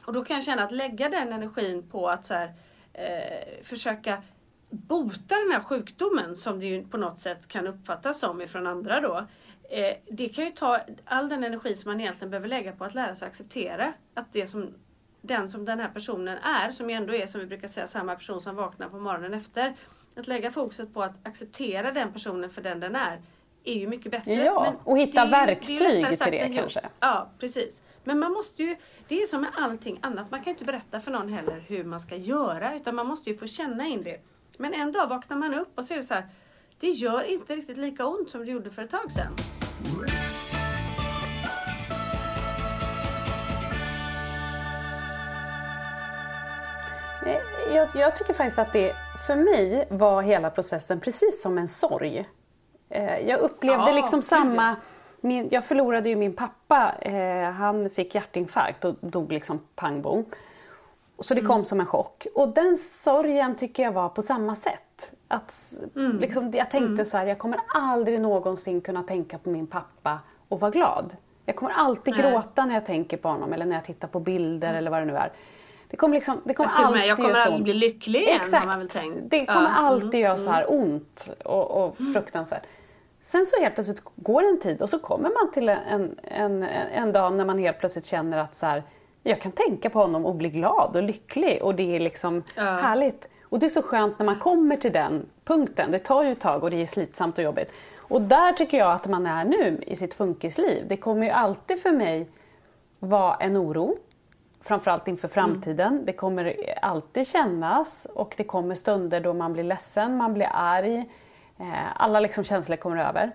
Och 0.05 0.13
då 0.13 0.24
kan 0.24 0.36
jag 0.36 0.46
känna 0.46 0.63
att 0.63 0.72
lägga 0.72 1.10
den 1.10 1.34
energin 1.34 1.89
på 1.89 2.10
att 2.10 2.25
så 2.25 2.34
här, 2.34 2.53
eh, 2.93 3.63
försöka 3.63 4.24
bota 4.69 5.36
den 5.36 5.51
här 5.51 5.63
sjukdomen 5.63 6.36
som 6.36 6.60
det 6.60 6.65
ju 6.65 6.88
på 6.88 6.98
något 6.98 7.19
sätt 7.19 7.48
kan 7.48 7.67
uppfattas 7.67 8.19
som 8.19 8.41
ifrån 8.41 8.67
andra 8.67 9.01
då. 9.01 9.27
Eh, 9.69 9.96
det 10.08 10.29
kan 10.29 10.46
ju 10.46 10.51
ta 10.51 10.79
all 11.05 11.29
den 11.29 11.43
energi 11.43 11.75
som 11.75 11.91
man 11.91 12.01
egentligen 12.01 12.29
behöver 12.29 12.48
lägga 12.48 12.72
på 12.72 12.86
att 12.86 12.96
lära 12.96 13.15
sig 13.15 13.27
acceptera 13.27 13.93
att 14.13 14.34
det 14.34 14.48
som 14.48 14.74
den 15.21 15.49
som 15.49 15.65
den 15.65 15.79
här 15.79 15.89
personen 15.89 16.38
är, 16.38 16.71
som 16.71 16.89
ju 16.89 16.95
ändå 16.95 17.15
är 17.15 17.27
som 17.27 17.41
vi 17.41 17.47
brukar 17.47 17.67
säga 17.67 17.88
samma 17.88 18.15
person 18.15 18.41
som 18.41 18.55
vaknar 18.55 18.89
på 18.89 18.99
morgonen 18.99 19.33
efter. 19.33 19.73
Att 20.15 20.27
lägga 20.27 20.51
fokuset 20.51 20.93
på 20.93 21.03
att 21.03 21.27
acceptera 21.27 21.91
den 21.91 22.13
personen 22.13 22.49
för 22.49 22.61
den 22.61 22.79
den 22.79 22.95
är 22.95 23.21
är 23.63 23.73
ju 23.73 23.88
mycket 23.88 24.11
bättre. 24.11 24.33
Ja, 24.33 24.73
och 24.83 24.97
hitta 24.97 25.25
det 25.25 25.31
det 25.31 25.38
är 25.38 25.45
verktyg 25.45 25.79
lättare 25.79 26.15
till 26.15 26.53
det 26.53 26.59
kanske. 26.59 26.81
Ja, 26.99 27.29
precis. 27.39 27.81
Men 28.03 28.19
man 28.19 28.31
måste 28.31 28.63
ju, 28.63 28.75
det 29.07 29.21
är 29.21 29.27
som 29.27 29.41
med 29.41 29.49
allting 29.57 29.99
annat, 30.01 30.31
man 30.31 30.43
kan 30.43 30.51
inte 30.51 30.65
berätta 30.65 30.99
för 30.99 31.11
någon 31.11 31.29
heller 31.29 31.63
hur 31.67 31.83
man 31.83 31.99
ska 31.99 32.15
göra 32.15 32.75
utan 32.75 32.95
man 32.95 33.07
måste 33.07 33.29
ju 33.29 33.38
få 33.38 33.47
känna 33.47 33.88
in 33.88 34.03
det. 34.03 34.21
Men 34.57 34.73
en 34.73 34.91
dag 34.91 35.07
vaknar 35.07 35.38
man 35.38 35.53
upp 35.53 35.79
och 35.79 35.85
så 35.85 35.93
är 35.93 35.97
det 35.97 36.03
så 36.03 36.13
här, 36.13 36.27
det 36.79 36.89
gör 36.89 37.23
inte 37.23 37.55
riktigt 37.55 37.77
lika 37.77 38.05
ont 38.05 38.29
som 38.29 38.45
det 38.45 38.51
gjorde 38.51 38.71
för 38.71 38.83
ett 38.83 38.91
tag 38.91 39.11
sedan. 39.11 39.35
Jag, 47.73 47.88
jag 47.95 48.15
tycker 48.15 48.33
faktiskt 48.33 48.59
att 48.59 48.73
det 48.73 48.93
för 49.27 49.35
mig 49.35 49.88
var 49.89 50.21
hela 50.21 50.49
processen 50.49 50.99
precis 50.99 51.41
som 51.41 51.57
en 51.57 51.67
sorg. 51.67 52.29
Eh, 52.89 53.19
jag 53.29 53.39
upplevde 53.39 53.89
Ja, 53.89 53.95
liksom 53.95 54.21
samma... 54.21 54.75
Min, 55.21 55.47
jag 55.51 55.65
förlorade 55.65 56.09
ju 56.09 56.15
min 56.15 56.33
pappa. 56.33 56.93
Eh, 57.01 57.51
han 57.51 57.89
fick 57.89 58.15
hjärtinfarkt 58.15 58.85
och 58.85 58.95
dog 59.01 59.31
liksom 59.31 59.59
pang 59.75 60.01
bom. 60.01 60.25
Så 61.19 61.33
det 61.33 61.41
kom 61.41 61.65
som 61.65 61.79
en 61.79 61.85
chock. 61.85 62.27
Och 62.35 62.49
den 62.49 62.77
sorgen 62.77 63.55
tycker 63.55 63.83
jag 63.83 63.91
var 63.91 64.09
på 64.09 64.21
samma 64.21 64.55
sätt. 64.55 65.13
Att, 65.27 65.73
liksom, 65.93 66.51
jag 66.51 66.71
tänkte 66.71 67.05
så 67.05 67.17
här, 67.17 67.25
jag 67.25 67.38
kommer 67.39 67.59
aldrig 67.75 68.21
någonsin 68.21 68.81
kunna 68.81 69.03
tänka 69.03 69.38
på 69.38 69.49
min 69.49 69.67
pappa 69.67 70.19
och 70.47 70.59
vara 70.59 70.71
glad. 70.71 71.15
Jag 71.45 71.55
kommer 71.55 71.71
alltid 71.71 72.13
Nej. 72.17 72.31
gråta 72.31 72.65
när 72.65 72.73
jag 72.73 72.85
tänker 72.85 73.17
på 73.17 73.29
honom 73.29 73.53
eller 73.53 73.65
när 73.65 73.75
jag 73.75 73.83
tittar 73.83 74.07
på 74.07 74.19
bilder 74.19 74.73
eller 74.73 74.91
vad 74.91 75.01
det 75.01 75.05
nu 75.05 75.17
är. 75.17 75.31
Det 75.89 75.98
kommer, 75.98 76.15
liksom, 76.15 76.41
det 76.43 76.53
kommer 76.53 76.72
Jag, 76.77 76.86
alltid 76.86 77.03
jag 77.03 77.17
kommer 77.17 77.34
aldrig 77.34 77.63
bli 77.63 77.74
lycklig 77.74 78.22
igen 78.22 78.39
Exakt. 78.41 78.65
man 78.65 78.79
väl 78.79 78.89
tänkt. 78.89 79.17
Det 79.24 79.46
kommer 79.46 79.62
Ja, 79.62 79.67
mm, 79.69 79.86
alltid 79.86 80.19
göra 80.19 80.38
så 80.38 80.50
här 80.50 80.65
ont 80.72 81.29
och, 81.46 81.72
och 81.72 81.98
fruktansvärt. 82.13 82.63
Sen 83.22 83.46
så 83.46 83.62
helt 83.62 83.74
plötsligt 83.74 84.01
går 84.15 84.43
en 84.43 84.60
tid 84.60 84.81
och 84.81 84.89
så 84.89 85.00
kommer 85.00 85.29
man 85.29 85.51
till 85.51 85.69
en, 85.69 86.19
en, 86.24 86.63
en 86.93 87.12
dag 87.12 87.34
när 87.34 87.46
man 87.46 87.60
helt 87.60 87.79
plötsligt 87.79 88.05
känner 88.05 88.38
att 88.38 88.55
så 88.55 88.65
här, 88.65 88.84
jag 89.24 89.41
kan 89.41 89.51
tänka 89.51 89.89
på 89.89 90.00
honom 90.00 90.25
och 90.25 90.36
bli 90.36 90.50
glad 90.50 90.96
och 90.96 91.03
lycklig 91.03 91.63
och 91.63 91.75
det 91.75 91.96
är 91.96 92.00
liksom 92.00 92.43
Ja. 92.55 92.63
härligt. 92.63 93.29
Och 93.43 93.60
det 93.60 93.65
är 93.65 93.69
så 93.69 93.81
skönt 93.81 94.19
när 94.19 94.25
man 94.25 94.36
kommer 94.39 94.75
till 94.75 94.91
den 94.91 95.25
punkten. 95.46 95.91
Det 95.91 96.00
tar 96.00 96.24
ju 96.24 96.31
ett 96.31 96.39
tag 96.41 96.63
och 96.63 96.72
det 96.72 96.81
är 96.81 96.86
slitsamt 96.86 97.38
och 97.38 97.43
jobbigt. 97.43 97.72
Och 97.98 98.22
där 98.22 98.53
tycker 98.53 98.77
jag 98.77 98.91
att 98.91 99.08
man 99.08 99.25
är 99.25 99.46
nu 99.46 99.84
i 99.88 99.96
sitt 99.96 100.13
funkisliv. 100.13 100.86
Det 100.88 100.98
kommer 100.98 101.24
ju 101.24 101.29
alltid 101.29 101.81
för 101.81 101.91
mig 101.91 102.29
vara 103.00 103.36
en 103.36 103.58
oro. 103.58 103.98
Framförallt 104.62 105.08
inför 105.08 105.28
framtiden. 105.28 106.06
Det 106.06 106.13
kommer 106.13 106.56
alltid 106.82 107.28
kännas 107.28 108.08
och 108.13 108.34
det 108.38 108.44
kommer 108.44 108.75
stunder 108.75 109.22
då 109.22 109.34
man 109.34 109.54
blir 109.54 109.63
ledsen, 109.63 110.18
man 110.18 110.34
blir 110.34 110.50
arg. 110.54 111.10
Eh, 111.60 111.66
Alla 111.96 112.20
liksom 112.20 112.44
känslor 112.44 112.78
kommer 112.78 112.98
över. 112.98 113.32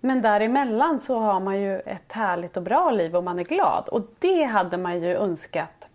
Men 0.00 0.22
däremellan 0.22 1.00
så 1.00 1.18
har 1.18 1.40
man 1.40 1.60
ju 1.60 1.80
ett 1.80 2.12
härligt 2.12 2.56
och 2.56 2.62
bra 2.62 2.90
liv 2.90 3.16
och 3.16 3.24
man 3.24 3.38
är 3.38 3.44
glad. 3.44 3.88
Och 3.88 4.02
det 4.18 4.44
hade 4.44 4.76
man 4.76 5.02
ju 5.02 5.16
önskat 5.16 5.88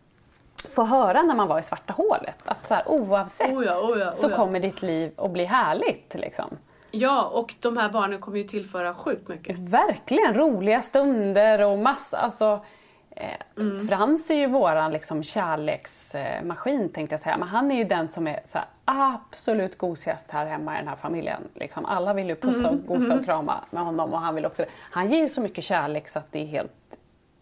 få 0.70 0.84
höra 0.84 1.22
när 1.22 1.36
man 1.36 1.48
var 1.48 1.60
i 1.60 1.64
svarta 1.64 1.94
hålet. 1.94 2.42
Att 2.46 2.66
så 2.66 2.74
här, 2.74 2.84
oavsett 2.88 3.54
Oh 3.54 3.66
ja, 3.66 3.72
oh 3.72 4.00
ja, 4.00 4.10
oh 4.10 4.14
så 4.14 4.28
ja. 4.32 4.36
kommer 4.36 4.60
ditt 4.60 4.82
liv 4.82 5.12
att 5.16 5.32
bli 5.32 5.46
härligt. 5.46 6.16
Liksom. 6.16 6.58
Ja, 6.92 7.24
och 7.24 7.56
de 7.60 7.78
här 7.78 7.90
barnen 7.90 8.20
kommer 8.20 8.38
ju 8.38 8.44
tillföra 8.44 8.94
sjukt 8.94 9.28
mycket. 9.28 9.60
Verkligen 9.60 10.34
roliga 10.34 10.82
stunder 10.82 11.62
och 11.62 11.78
massa, 11.78 12.18
alltså 12.18 12.66
eh, 13.15 13.88
Frans 13.89 14.31
är 14.31 14.36
ju 14.36 14.48
våran 14.48 14.91
liksom 14.93 15.24
kärleksmaskin 15.24 16.89
tänkte 16.89 17.13
jag 17.13 17.19
säga. 17.22 17.38
Men 17.38 17.48
han 17.48 17.72
är 17.72 17.75
ju 17.77 17.84
den 17.84 18.10
som 18.10 18.27
är 18.27 18.39
här, 18.53 18.65
absolut 18.86 19.77
gosigast 19.77 20.31
här 20.31 20.45
hemma 20.45 20.75
i 20.75 20.79
den 20.79 20.88
här 20.88 20.95
familjen. 20.95 21.41
Liksom, 21.53 21.86
alla 21.86 22.13
vill 22.13 22.27
ju 22.29 22.36
pussa 22.36 22.69
och 22.69 22.86
gosa 22.86 23.13
och 23.15 23.25
krama 23.25 23.63
med 23.69 23.84
honom 23.84 24.13
och 24.13 24.19
han 24.19 24.36
vill 24.36 24.45
också 24.45 24.65
Han 24.91 25.07
ger 25.07 25.19
ju 25.22 25.29
så 25.29 25.41
mycket 25.41 25.63
kärlek 25.63 26.07
så 26.10 26.19
att 26.19 26.31
det 26.31 26.39
är 26.39 26.45
helt 26.45 26.72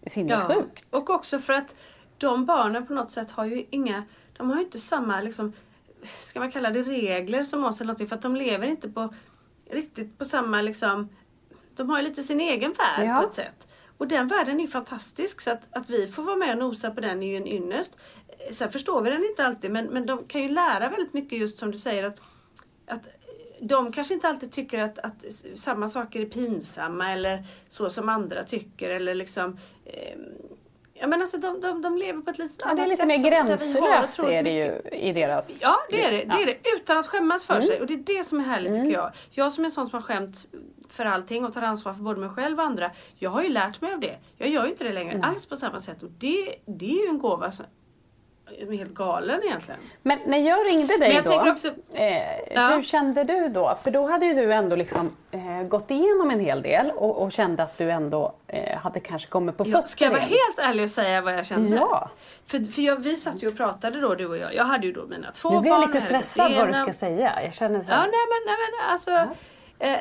sinnessjukt. 0.08 0.86
Och 0.90 1.10
också 1.10 1.40
för 1.40 1.54
att 1.54 1.76
de 2.18 2.46
barnen 2.46 2.88
på 2.88 2.94
något 2.94 3.12
sätt 3.12 3.32
har 3.32 3.46
ju 3.46 3.66
inga, 3.70 4.04
de 4.38 4.50
har 4.50 4.58
ju 4.58 4.64
inte 4.64 4.80
samma 4.80 5.22
liksom, 5.22 5.54
ska 6.22 6.40
man 6.40 6.52
kalla 6.52 6.70
det 6.70 6.82
regler 6.84 7.44
som 7.44 7.66
oss 7.66 7.82
eller 7.82 7.88
någonting 7.88 8.08
för 8.08 8.16
att 8.16 8.22
de 8.22 8.36
lever 8.36 8.68
inte 8.68 8.90
på 8.90 9.14
riktigt 9.72 10.18
på 10.18 10.26
samma 10.26 10.62
liksom, 10.62 11.10
de 11.76 11.90
har 11.90 11.98
ju 11.98 12.04
lite 12.04 12.24
sin 12.24 12.42
egen 12.42 12.74
värld 12.74 13.08
Ja. 13.10 13.22
på 13.22 13.28
ett 13.28 13.36
sätt. 13.36 13.68
Och 13.98 14.08
den 14.08 14.28
världen 14.28 14.60
är 14.60 14.68
fantastisk 14.68 15.42
så 15.42 15.52
att, 15.52 15.62
att 15.72 15.90
vi 15.90 16.08
får 16.08 16.24
vara 16.24 16.36
med 16.36 16.52
och 16.52 16.58
nosa 16.58 16.92
på 16.92 17.02
den 17.02 17.24
är 17.24 17.28
ju 17.28 17.38
en 17.38 17.48
ynnest. 17.48 17.98
Eh, 18.28 18.54
sen 18.54 18.72
förstår 18.72 19.02
vi 19.02 19.10
den 19.10 19.26
inte 19.26 19.46
alltid 19.46 19.72
men, 19.72 19.86
men 19.86 20.06
de 20.06 20.28
kan 20.28 20.42
ju 20.42 20.50
lära 20.50 20.90
väldigt 20.90 21.14
mycket 21.14 21.40
just 21.40 21.58
som 21.58 21.72
du 21.72 21.78
säger 21.78 22.04
att, 22.04 22.20
att 22.88 23.08
de 23.62 23.92
kanske 23.92 24.14
inte 24.14 24.28
alltid 24.28 24.52
tycker 24.52 24.80
att, 24.80 25.00
att 25.00 25.26
samma 25.56 25.88
saker 25.88 26.22
är 26.22 26.26
pinsamma 26.26 27.12
eller 27.12 27.46
så 27.70 27.90
som 27.90 28.10
andra 28.10 28.44
tycker 28.44 28.90
eller 28.90 29.16
liksom 29.16 29.58
eh, 29.86 30.18
Ja 31.04 31.08
men 31.08 31.22
alltså 31.22 31.38
de, 31.38 31.62
de, 31.62 31.82
de 31.82 31.98
lever 31.98 32.22
på 32.22 32.30
ett 32.32 32.38
lite 32.38 32.54
Ja, 32.60 32.66
annat 32.66 32.78
det 32.78 32.84
är 32.84 32.88
lite 32.88 32.98
sätt 32.98 33.08
mer 33.08 33.30
gränslöst 33.30 34.20
är 34.20 34.44
det 34.44 34.50
ju 34.50 34.98
i 34.98 35.14
deras 35.14 35.60
Ja 35.62 35.76
det 35.90 36.04
är 36.04 36.12
det, 36.12 36.18
det 36.18 36.42
är 36.42 36.46
det. 36.46 36.58
Utan 36.76 36.98
att 36.98 37.08
skämmas 37.08 37.46
för 37.46 37.54
Mm. 37.54 37.68
sig. 37.68 37.82
Och 37.82 37.88
det 37.88 37.94
är 37.94 37.98
det 38.18 38.24
som 38.24 38.40
är 38.40 38.44
härligt 38.44 38.74
tycker 38.76 38.92
jag. 38.94 39.12
Jag 39.30 39.54
som 39.54 39.64
är 39.64 39.66
en 39.66 39.72
sån 39.72 39.88
som 39.88 39.96
har 39.98 40.02
skämt 40.02 40.46
för 40.90 41.06
allting 41.06 41.46
och 41.46 41.54
tar 41.54 41.62
ansvar 41.62 41.94
för 41.94 42.02
både 42.02 42.20
mig 42.20 42.30
själv 42.30 42.60
och 42.60 42.66
andra. 42.66 42.92
Jag 43.16 43.30
har 43.30 43.44
ju 43.44 43.50
lärt 43.50 43.82
mig 43.82 43.94
av 43.94 44.00
det. 44.00 44.18
Jag 44.38 44.50
gör 44.50 44.64
ju 44.66 44.72
inte 44.72 44.84
det 44.84 44.94
längre 44.94 45.22
alls 45.24 45.46
på 45.46 45.56
samma 45.56 45.80
sätt. 45.80 46.04
Och 46.04 46.10
det, 46.12 46.56
det 46.66 46.86
är 47.00 47.04
ju 47.04 47.08
en 47.10 47.20
gåva 47.20 47.52
som 47.52 47.66
är 48.62 48.78
helt 48.78 48.94
galen 48.94 49.44
egentligen. 49.44 49.80
Men 50.02 50.20
när 50.26 50.38
jag 50.38 50.68
ringde 50.68 50.98
dig 50.98 51.14
jag 51.14 51.24
då, 51.26 51.52
också- 51.52 51.72
eh, 51.94 52.54
Ja. 52.56 52.68
hur 52.68 52.82
kände 52.82 53.24
du 53.24 53.50
då? 53.50 53.78
För 53.84 53.92
då 53.92 54.08
hade 54.08 54.26
ju 54.26 54.34
du 54.34 54.54
ändå 54.54 54.76
liksom, 54.76 55.12
eh, 55.32 55.68
gått 55.68 55.92
igenom 55.92 56.32
en 56.32 56.40
hel 56.40 56.62
del 56.62 56.92
och, 56.96 57.22
och 57.22 57.32
kände 57.32 57.64
att 57.64 57.78
du 57.78 57.92
ändå 57.92 58.34
eh, 58.48 58.78
hade 58.80 59.00
kanske 59.00 59.28
kommit 59.30 59.58
på 59.58 59.66
fötter 59.66 59.88
ska 59.88 60.06
jag 60.06 60.12
vara 60.12 60.22
helt 60.22 60.60
ärlig 60.60 60.84
och 60.84 60.90
säga 60.92 61.22
vad 61.22 61.34
jag 61.34 61.46
kände? 61.46 61.76
Ja. 61.78 62.10
För, 62.48 62.60
för 62.72 62.82
jag, 62.82 62.96
vi 62.96 63.16
satt 63.16 63.44
ju 63.44 63.48
och 63.48 63.58
pratade 63.58 64.02
då 64.02 64.16
du 64.16 64.26
och 64.26 64.38
jag. 64.38 64.56
Jag 64.56 64.66
hade 64.66 64.88
ju 64.88 64.94
då 64.94 65.06
mina 65.06 65.32
två 65.32 65.50
Nu 65.50 65.60
blir 65.60 65.72
barn. 65.72 65.82
jag 65.82 65.88
lite 65.90 66.02
stressad 66.02 66.56
vad 66.56 66.68
du 66.68 66.74
ska 66.74 66.94
säga. 66.94 67.44
Jag 67.44 67.54
känner 67.54 67.82
så 67.82 67.92
Ja, 67.92 67.96
här, 67.96 68.02
nej 68.02 68.12
men, 68.30 68.42
nej, 68.46 68.56
men 68.72 68.92
alltså. 68.94 69.36
Eh, 69.80 70.00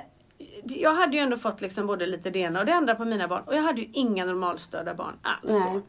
jag 0.64 0.94
hade 0.94 1.16
ju 1.16 1.22
ändå 1.22 1.36
fått 1.36 1.60
liksom 1.60 1.86
både 1.86 2.06
lite 2.06 2.30
det 2.30 2.38
ena 2.38 2.60
och 2.60 2.66
det 2.66 2.72
andra 2.74 2.94
på 2.94 3.04
mina 3.04 3.28
barn. 3.28 3.42
Och 3.46 3.56
jag 3.56 3.62
hade 3.62 3.80
ju 3.80 3.88
inga 3.92 4.24
normalstörda 4.24 4.94
barn 4.94 5.14
alls 5.22 5.52
Nej. 5.52 5.80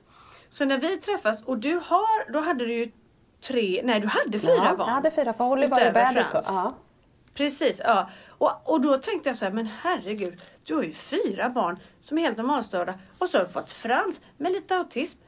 Så 0.53 0.65
när 0.65 0.77
vi 0.77 0.97
träffas 0.97 1.43
och 1.43 1.57
du 1.57 1.75
har, 1.75 2.31
då 2.31 2.39
hade 2.39 2.65
du 2.65 2.73
ju 2.73 2.91
tre, 3.47 3.81
nej 3.83 3.99
du 3.99 4.07
hade 4.07 4.39
fyra 4.39 4.53
ja, 4.55 4.75
barn. 4.75 4.87
Jag 4.87 4.95
hade 4.95 5.11
fyra, 5.11 5.33
för 5.33 5.43
Holly 5.43 5.67
var 5.67 5.79
ju 5.79 5.91
bebis 5.91 6.27
då. 6.31 6.41
Ja. 6.45 6.75
Precis, 7.33 7.81
ja. 7.83 8.09
Och, 8.27 8.51
och 8.63 8.81
då 8.81 8.97
tänkte 8.97 9.29
jag 9.29 9.37
så 9.37 9.45
här, 9.45 9.51
men 9.51 9.65
herregud, 9.65 10.41
du 10.65 10.75
har 10.75 10.83
ju 10.83 10.93
fyra 10.93 11.49
barn 11.49 11.79
som 11.99 12.17
är 12.17 12.21
helt 12.21 12.37
normalstörda 12.37 12.93
och 13.17 13.29
så 13.29 13.37
har 13.37 13.45
du 13.45 13.51
fått 13.51 13.71
Frans 13.71 14.21
med 14.37 14.51
lite 14.51 14.77
autism. 14.77 15.19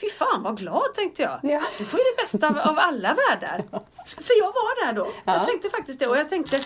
Fy 0.00 0.08
fan 0.08 0.42
vad 0.42 0.58
glad 0.58 0.94
tänkte 0.94 1.22
jag. 1.22 1.40
Ja. 1.42 1.60
Du 1.78 1.84
får 1.84 2.00
ju 2.00 2.04
det 2.04 2.22
bästa 2.22 2.48
av, 2.48 2.58
av 2.58 2.78
alla 2.78 3.08
världar. 3.14 3.62
För 4.06 4.38
jag 4.38 4.46
var 4.46 4.86
där 4.86 4.92
då. 4.92 5.06
Ja. 5.24 5.34
Jag 5.34 5.44
tänkte 5.44 5.70
faktiskt 5.70 5.98
det 5.98 6.06
och 6.06 6.16
jag 6.16 6.28
tänkte 6.28 6.60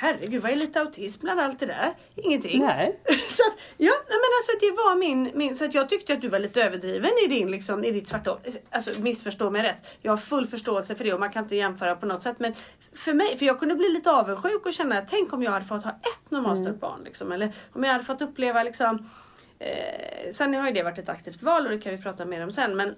herregud 0.00 0.42
vad 0.42 0.52
är 0.52 0.56
lite 0.56 0.80
autism 0.80 1.20
bland 1.20 1.40
allt 1.40 1.60
det 1.60 1.66
där? 1.66 1.94
Ingenting. 2.14 2.60
Nej. 2.60 3.00
Så 3.06 3.42
att, 3.48 3.58
ja, 3.76 3.92
men 4.08 4.30
alltså 4.38 4.52
det 4.60 4.70
var 4.70 4.96
min, 4.96 5.30
min, 5.34 5.56
så 5.56 5.64
att 5.64 5.74
jag 5.74 5.88
tyckte 5.88 6.12
att 6.12 6.20
du 6.20 6.28
var 6.28 6.38
lite 6.38 6.62
överdriven 6.62 7.10
i 7.24 7.26
din 7.26 7.50
liksom, 7.50 7.84
i 7.84 7.90
ditt 7.90 8.08
svarta. 8.08 8.38
Alltså 8.70 9.00
missförstå 9.00 9.50
mig 9.50 9.62
rätt. 9.62 9.86
Jag 10.02 10.12
har 10.12 10.16
full 10.16 10.46
förståelse 10.46 10.94
för 10.94 11.04
det 11.04 11.12
och 11.14 11.20
man 11.20 11.32
kan 11.32 11.42
inte 11.42 11.56
jämföra 11.56 11.96
på 11.96 12.06
något 12.06 12.22
sätt. 12.22 12.38
Men 12.38 12.54
för 12.92 13.14
mig, 13.14 13.38
för 13.38 13.46
jag 13.46 13.58
kunde 13.58 13.74
bli 13.74 13.88
lite 13.88 14.10
avundsjuk 14.10 14.66
och 14.66 14.72
känna, 14.72 15.00
tänk 15.00 15.32
om 15.32 15.42
jag 15.42 15.50
hade 15.50 15.66
fått 15.66 15.84
ha 15.84 15.90
ett 15.90 16.30
normalstört 16.30 16.80
barn. 16.80 17.00
Liksom, 17.04 17.32
eller 17.32 17.52
om 17.72 17.84
jag 17.84 17.92
hade 17.92 18.04
fått 18.04 18.22
uppleva 18.22 18.62
liksom 18.62 19.10
eh, 19.58 20.32
Sen 20.32 20.54
har 20.54 20.66
ju 20.66 20.72
det 20.72 20.82
varit 20.82 20.98
ett 20.98 21.08
aktivt 21.08 21.42
val 21.42 21.66
och 21.66 21.72
det 21.72 21.80
kan 21.80 21.96
vi 21.96 22.02
prata 22.02 22.24
mer 22.24 22.42
om 22.42 22.52
sen. 22.52 22.76
Men, 22.76 22.88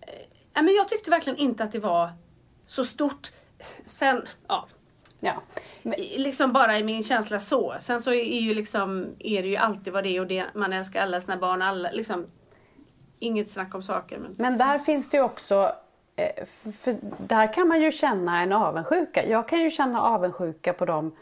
eh, 0.00 0.62
men 0.62 0.74
jag 0.74 0.88
tyckte 0.88 1.10
verkligen 1.10 1.38
inte 1.38 1.64
att 1.64 1.72
det 1.72 1.78
var 1.78 2.10
så 2.66 2.84
stort. 2.84 3.28
Sen, 3.86 4.26
ja, 4.48 4.68
Ja. 5.20 5.42
Liksom 6.16 6.52
bara 6.52 6.78
i 6.78 6.84
min 6.84 7.02
känsla 7.02 7.40
så. 7.40 7.74
Sen 7.80 8.00
så 8.00 8.10
är 8.12 8.40
ju 8.40 8.54
liksom, 8.54 9.06
är 9.18 9.42
det 9.42 9.48
ju 9.48 9.56
alltid 9.56 9.92
vad 9.92 10.04
det 10.04 10.16
är 10.16 10.20
och 10.20 10.26
det, 10.26 10.44
man 10.54 10.72
älskar 10.72 11.02
alla 11.02 11.20
sina 11.20 11.36
barn, 11.36 11.62
alla 11.62 11.90
liksom. 11.90 12.26
Inget 13.18 13.50
snack 13.50 13.74
om 13.74 13.82
saker 13.82 14.18
men. 14.18 14.34
Men 14.38 14.58
där 14.58 14.78
finns 14.78 15.10
det 15.10 15.16
ju 15.16 15.22
också, 15.22 15.72
eh, 16.16 16.44
för 16.72 16.94
där 17.18 17.52
kan 17.52 17.68
man 17.68 17.82
ju 17.82 17.90
känna 17.90 18.42
en 18.42 18.52
avundsjuka. 18.52 19.26
Jag 19.26 19.48
kan 19.48 19.60
ju 19.62 19.70
känna 19.70 20.02
avundsjuka 20.02 20.72
på 20.72 20.84
dem 20.84 21.16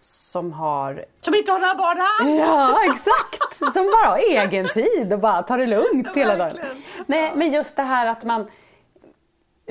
som 0.00 0.52
har 0.52 1.04
Som 1.20 1.34
inte 1.34 1.52
har 1.52 1.58
några 1.60 1.74
barn 1.74 2.00
alls! 2.00 2.40
Ja, 2.48 2.78
exakt! 2.92 3.74
Som 3.74 3.84
bara 3.84 4.10
har 4.10 4.18
egen 4.18 4.68
tid 4.68 5.12
och 5.12 5.18
bara 5.18 5.42
tar 5.42 5.58
det 5.58 5.66
lugnt 5.66 6.06
Ja, 6.06 6.12
hela 6.14 6.36
dagen. 6.36 6.58
Nej, 7.06 7.32
men 7.34 7.52
just 7.52 7.76
det 7.76 7.82
här 7.82 8.06
att 8.06 8.24
man... 8.24 8.46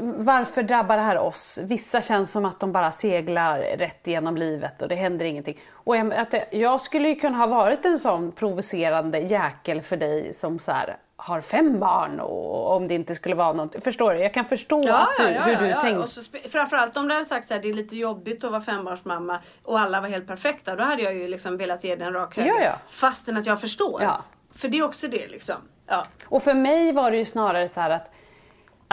Varför 0.01 0.63
drabbar 0.63 0.97
det 0.97 1.03
här 1.03 1.17
oss? 1.17 1.59
Vissa 1.61 2.01
känns 2.01 2.31
som 2.31 2.45
att 2.45 2.59
de 2.59 2.71
bara 2.71 2.91
seglar 2.91 3.59
rätt 3.59 4.07
igenom 4.07 4.37
livet 4.37 4.81
och 4.81 4.87
det 4.87 4.95
händer 4.95 5.25
ingenting. 5.25 5.59
Och 5.71 5.97
jag, 5.97 6.13
att 6.13 6.31
det, 6.31 6.45
jag 6.51 6.81
skulle 6.81 7.09
ju 7.09 7.15
kunna 7.15 7.37
ha 7.37 7.47
varit 7.47 7.85
en 7.85 7.97
sån 7.97 8.31
provocerande 8.31 9.19
jäkel 9.19 9.81
för 9.81 9.97
dig 9.97 10.33
som 10.33 10.59
så 10.59 10.71
här, 10.71 10.97
har 11.15 11.41
fem 11.41 11.79
barn 11.79 12.19
och 12.19 12.75
om 12.75 12.87
det 12.87 12.93
inte 12.93 13.15
skulle 13.15 13.35
vara 13.35 13.53
något. 13.53 13.83
Förstår 13.83 14.13
du? 14.13 14.19
Jag 14.19 14.33
kan 14.33 14.45
förstå 14.45 14.89
att 14.89 15.17
du, 15.17 15.23
hur 15.23 15.67
du 15.67 15.73
tänker. 15.73 16.03
Och 16.03 16.09
så, 16.09 16.21
framförallt 16.49 16.97
om 16.97 17.07
du 17.07 17.13
hade 17.13 17.25
sagt 17.25 17.51
att 17.51 17.61
det 17.61 17.69
är 17.69 17.73
lite 17.73 17.95
jobbigt 17.95 18.43
att 18.43 18.51
vara 18.51 18.61
fembarnsmamma 18.61 19.39
och 19.63 19.79
alla 19.79 20.01
var 20.01 20.07
helt 20.07 20.27
perfekta. 20.27 20.75
Då 20.75 20.83
hade 20.83 21.01
jag 21.01 21.15
ju 21.15 21.27
liksom 21.27 21.57
velat 21.57 21.83
ge 21.83 21.95
den 21.95 22.07
en 22.07 22.13
rak 22.13 22.37
höger. 22.37 22.51
Ja, 22.51 22.63
ja. 22.63 22.75
Fastän 22.87 23.37
att 23.37 23.45
jag 23.45 23.61
förstår. 23.61 24.01
Ja. 24.01 24.21
För 24.55 24.67
det 24.67 24.77
är 24.77 24.83
också 24.83 25.07
det 25.07 25.27
liksom. 25.27 25.55
Ja. 25.87 26.07
Och 26.25 26.43
för 26.43 26.53
mig 26.53 26.91
var 26.91 27.11
det 27.11 27.17
ju 27.17 27.25
snarare 27.25 27.67
så 27.67 27.79
här 27.79 27.89
att, 27.89 28.11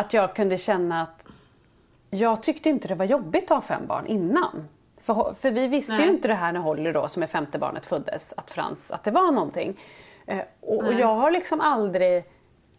att 0.00 0.14
jag 0.14 0.34
kunde 0.34 0.58
känna 0.58 1.02
att 1.02 1.24
jag 2.10 2.42
tyckte 2.42 2.68
inte 2.68 2.88
det 2.88 2.94
var 2.94 3.04
jobbigt 3.04 3.44
att 3.44 3.50
ha 3.50 3.60
fem 3.60 3.86
barn 3.86 4.06
innan. 4.06 4.68
För, 5.00 5.34
för 5.34 5.50
vi 5.50 5.66
visste 5.66 5.92
Nej. 5.92 6.02
ju 6.02 6.10
inte 6.10 6.28
det 6.28 6.34
här 6.34 6.52
när 6.52 6.60
Holly 6.60 6.92
då, 6.92 7.08
som 7.08 7.22
är 7.22 7.26
femte 7.26 7.58
barnet, 7.58 7.86
föddes, 7.86 8.34
att 8.36 8.50
Frans, 8.50 8.90
att 8.90 9.04
det 9.04 9.10
var 9.10 9.32
någonting. 9.32 9.76
Eh, 10.26 10.42
och, 10.60 10.84
och 10.84 10.92
jag 10.92 11.14
har 11.14 11.30
liksom 11.30 11.60
aldrig 11.60 12.24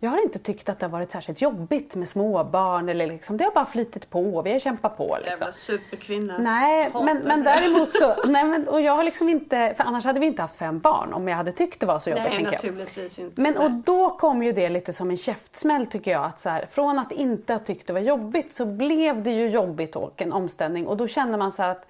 jag 0.03 0.11
har 0.11 0.23
inte 0.23 0.39
tyckt 0.39 0.69
att 0.69 0.79
det 0.79 0.85
har 0.85 0.91
varit 0.91 1.11
särskilt 1.11 1.41
jobbigt 1.41 1.95
med 1.95 2.07
småbarn. 2.07 2.89
Eller 2.89 3.07
liksom, 3.07 3.37
det 3.37 3.43
har 3.43 3.51
bara 3.51 3.65
flytit 3.65 4.09
på, 4.09 4.41
vi 4.41 4.51
har 4.51 4.59
kämpat 4.59 4.97
på. 4.97 5.17
Liksom. 5.17 5.31
Jävla 5.31 5.51
superkvinna. 5.51 6.37
Nej, 6.37 6.91
men, 6.93 7.17
men 7.17 7.43
däremot 7.43 7.95
så... 7.95 8.15
Nej, 8.25 8.43
men, 8.43 8.67
och 8.67 8.81
jag 8.81 8.95
har 8.95 9.03
liksom 9.03 9.29
inte, 9.29 9.73
för 9.77 9.83
annars 9.83 10.05
hade 10.05 10.19
vi 10.19 10.25
inte 10.25 10.41
haft 10.41 10.55
fem 10.55 10.79
barn 10.79 11.13
om 11.13 11.27
jag 11.27 11.37
hade 11.37 11.51
tyckt 11.51 11.79
det 11.79 11.85
var 11.85 11.99
så 11.99 12.09
jobbigt. 12.09 12.23
Nej, 12.23 12.35
tänker 12.35 12.51
jag. 12.51 12.63
naturligtvis 12.63 13.19
inte. 13.19 13.41
Men 13.41 13.57
och 13.57 13.71
då 13.71 14.09
kom 14.09 14.43
ju 14.43 14.51
det 14.51 14.69
lite 14.69 14.93
som 14.93 15.09
en 15.09 15.17
käftsmäll 15.17 15.85
tycker 15.85 16.11
jag. 16.11 16.25
Att 16.25 16.39
så 16.39 16.49
här, 16.49 16.65
från 16.71 16.99
att 16.99 17.11
inte 17.11 17.53
ha 17.53 17.59
tyckt 17.59 17.87
det 17.87 17.93
var 17.93 17.99
jobbigt 17.99 18.53
så 18.53 18.65
blev 18.65 19.23
det 19.23 19.31
ju 19.31 19.49
jobbigt 19.49 19.95
och 19.95 20.21
en 20.21 20.33
omställning. 20.33 20.87
Och 20.87 20.97
då 20.97 21.07
kände 21.07 21.37
man 21.37 21.51
så 21.51 21.63
att 21.63 21.87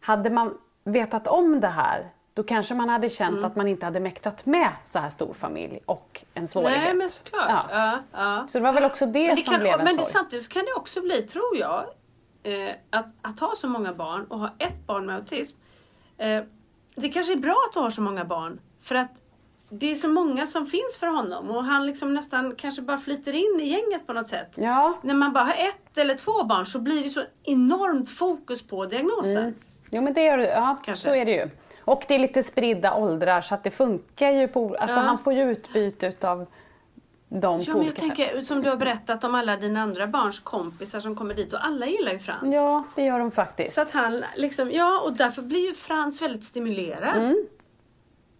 hade 0.00 0.30
man 0.30 0.58
vetat 0.84 1.26
om 1.26 1.60
det 1.60 1.68
här 1.68 2.10
då 2.34 2.42
kanske 2.42 2.74
man 2.74 2.88
hade 2.88 3.10
känt 3.10 3.32
Mm. 3.32 3.44
att 3.44 3.56
man 3.56 3.68
inte 3.68 3.86
hade 3.86 4.00
mäktat 4.00 4.46
med 4.46 4.68
så 4.84 4.98
här 4.98 5.08
stor 5.10 5.34
familj 5.34 5.80
och 5.86 6.24
en 6.34 6.48
svårighet. 6.48 6.82
Nej, 6.82 6.94
men 6.94 7.10
såklart. 7.10 7.48
Ja. 7.48 7.64
Ja. 7.70 7.98
Ja, 8.12 8.44
Så 8.48 8.58
det 8.58 8.64
var 8.64 8.72
väl 8.72 8.84
också 8.84 9.06
det, 9.06 9.26
men 9.26 9.36
det 9.36 9.42
som 9.42 9.52
kan, 9.52 9.60
blev 9.60 9.72
en 9.78 9.84
Men 9.84 9.94
sorg. 9.94 10.06
samtidigt 10.06 10.44
så 10.44 10.50
kan 10.52 10.64
det 10.64 10.72
också 10.76 11.00
bli, 11.00 11.22
tror 11.22 11.56
jag, 11.56 11.84
eh, 12.42 12.74
att, 12.90 13.06
att 13.22 13.40
ha 13.40 13.54
så 13.56 13.68
många 13.68 13.92
barn 13.94 14.24
och 14.24 14.38
ha 14.38 14.50
ett 14.58 14.86
barn 14.86 15.06
med 15.06 15.14
autism. 15.16 15.56
Eh, 16.18 16.42
det 16.96 17.08
kanske 17.08 17.32
är 17.32 17.36
bra 17.36 17.56
att 17.68 17.72
du 17.74 17.80
har 17.80 17.90
så 17.90 18.00
många 18.00 18.24
barn. 18.24 18.60
För 18.82 18.94
att 18.94 19.10
det 19.68 19.90
är 19.90 19.94
så 19.94 20.08
många 20.08 20.46
som 20.46 20.66
finns 20.66 20.96
för 21.00 21.06
honom 21.06 21.50
och 21.50 21.64
han 21.64 21.86
liksom 21.86 22.14
nästan 22.14 22.54
kanske 22.56 22.82
bara 22.82 22.98
flyter 22.98 23.32
in 23.32 23.60
i 23.60 23.68
gänget 23.68 24.06
på 24.06 24.12
något 24.12 24.28
sätt. 24.28 24.52
Ja, 24.54 24.98
När 25.02 25.14
man 25.14 25.32
bara 25.32 25.44
har 25.44 25.52
ett 25.54 25.98
eller 25.98 26.14
två 26.14 26.44
barn 26.44 26.66
så 26.66 26.78
blir 26.78 27.02
det 27.04 27.10
så 27.10 27.22
enormt 27.42 28.10
fokus 28.10 28.62
på 28.66 28.84
diagnosen. 28.86 29.54
jo, 29.90 30.02
men 30.02 30.12
det 30.14 30.22
gör 30.24 30.38
det. 30.38 30.48
Ja, 30.48 30.78
Kanske. 30.84 31.04
så 31.04 31.14
är 31.14 31.24
det 31.24 31.32
ju. 31.32 31.48
Och 31.84 32.04
det 32.08 32.14
är 32.14 32.18
lite 32.18 32.42
spridda 32.42 32.94
åldrar 32.94 33.40
så 33.40 33.54
att 33.54 33.64
det 33.64 33.70
funkar 33.70 34.30
ju 34.30 34.48
på... 34.48 34.76
Alltså 34.80 34.96
Ja. 34.98 35.02
han 35.02 35.18
får 35.18 35.32
ju 35.32 35.42
utbyte 35.50 36.06
utav 36.06 36.46
dem 37.28 37.60
Ja, 37.66 37.72
på 37.72 37.78
men 37.78 37.86
jag 37.86 37.96
tänker, 37.96 38.24
sätt. 38.34 38.46
som 38.46 38.62
du 38.62 38.68
har 38.70 38.76
berättat 38.76 39.24
om 39.24 39.34
alla 39.34 39.56
dina 39.56 39.80
andra 39.82 40.06
barns 40.06 40.40
kompisar 40.40 41.00
som 41.00 41.16
kommer 41.16 41.34
dit 41.34 41.52
och 41.52 41.64
alla 41.66 41.86
gillar 41.86 42.12
ju 42.12 42.18
Frans. 42.18 42.54
Ja, 42.54 42.84
det 42.94 43.02
gör 43.02 43.18
de 43.18 43.30
faktiskt. 43.30 43.74
Så 43.74 43.80
att 43.80 43.90
han 43.92 44.24
liksom, 44.36 44.70
ja 44.70 45.00
och 45.04 45.12
därför 45.12 45.42
blir 45.42 45.66
ju 45.66 45.74
Frans 45.74 46.22
väldigt 46.22 46.44
stimulerad. 46.44 47.16
Mm. 47.16 47.46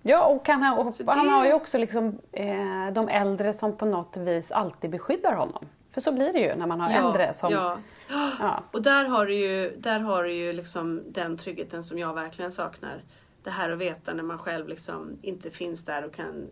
Ja, 0.02 0.24
och 0.26 0.48
han 0.48 0.78
och 0.78 0.94
det- 0.98 1.04
han 1.12 1.28
har 1.28 1.46
ju 1.46 1.52
också 1.52 1.78
liksom, 1.78 2.18
eh, 2.32 2.92
de 2.92 3.08
äldre 3.08 3.52
som 3.52 3.76
på 3.76 3.86
något 3.86 4.16
vis 4.16 4.52
alltid 4.52 4.90
beskyddar 4.90 5.32
honom. 5.34 5.64
För 5.90 6.00
så 6.00 6.12
blir 6.12 6.32
det 6.32 6.38
ju 6.40 6.54
när 6.54 6.66
man 6.66 6.80
har 6.80 6.90
äldre 6.90 7.34
som... 7.34 7.52
ja. 7.52 7.78
Ja. 8.40 8.62
Och 8.72 8.82
där 8.82 9.04
har 9.04 9.26
du 9.26 9.34
ju, 9.34 9.76
där 9.78 9.98
har 10.00 10.22
du 10.22 10.32
ju 10.32 10.52
liksom 10.52 11.02
den 11.08 11.38
tryggheten 11.38 11.84
som 11.84 11.98
jag 11.98 12.14
verkligen 12.14 12.52
saknar. 12.52 13.02
Det 13.44 13.50
här 13.50 13.70
att 13.70 13.78
veta 13.78 14.14
när 14.14 14.22
man 14.22 14.38
själv 14.38 14.68
liksom 14.68 15.18
inte 15.22 15.50
finns 15.50 15.84
där 15.84 16.04
och 16.04 16.14
kan 16.14 16.48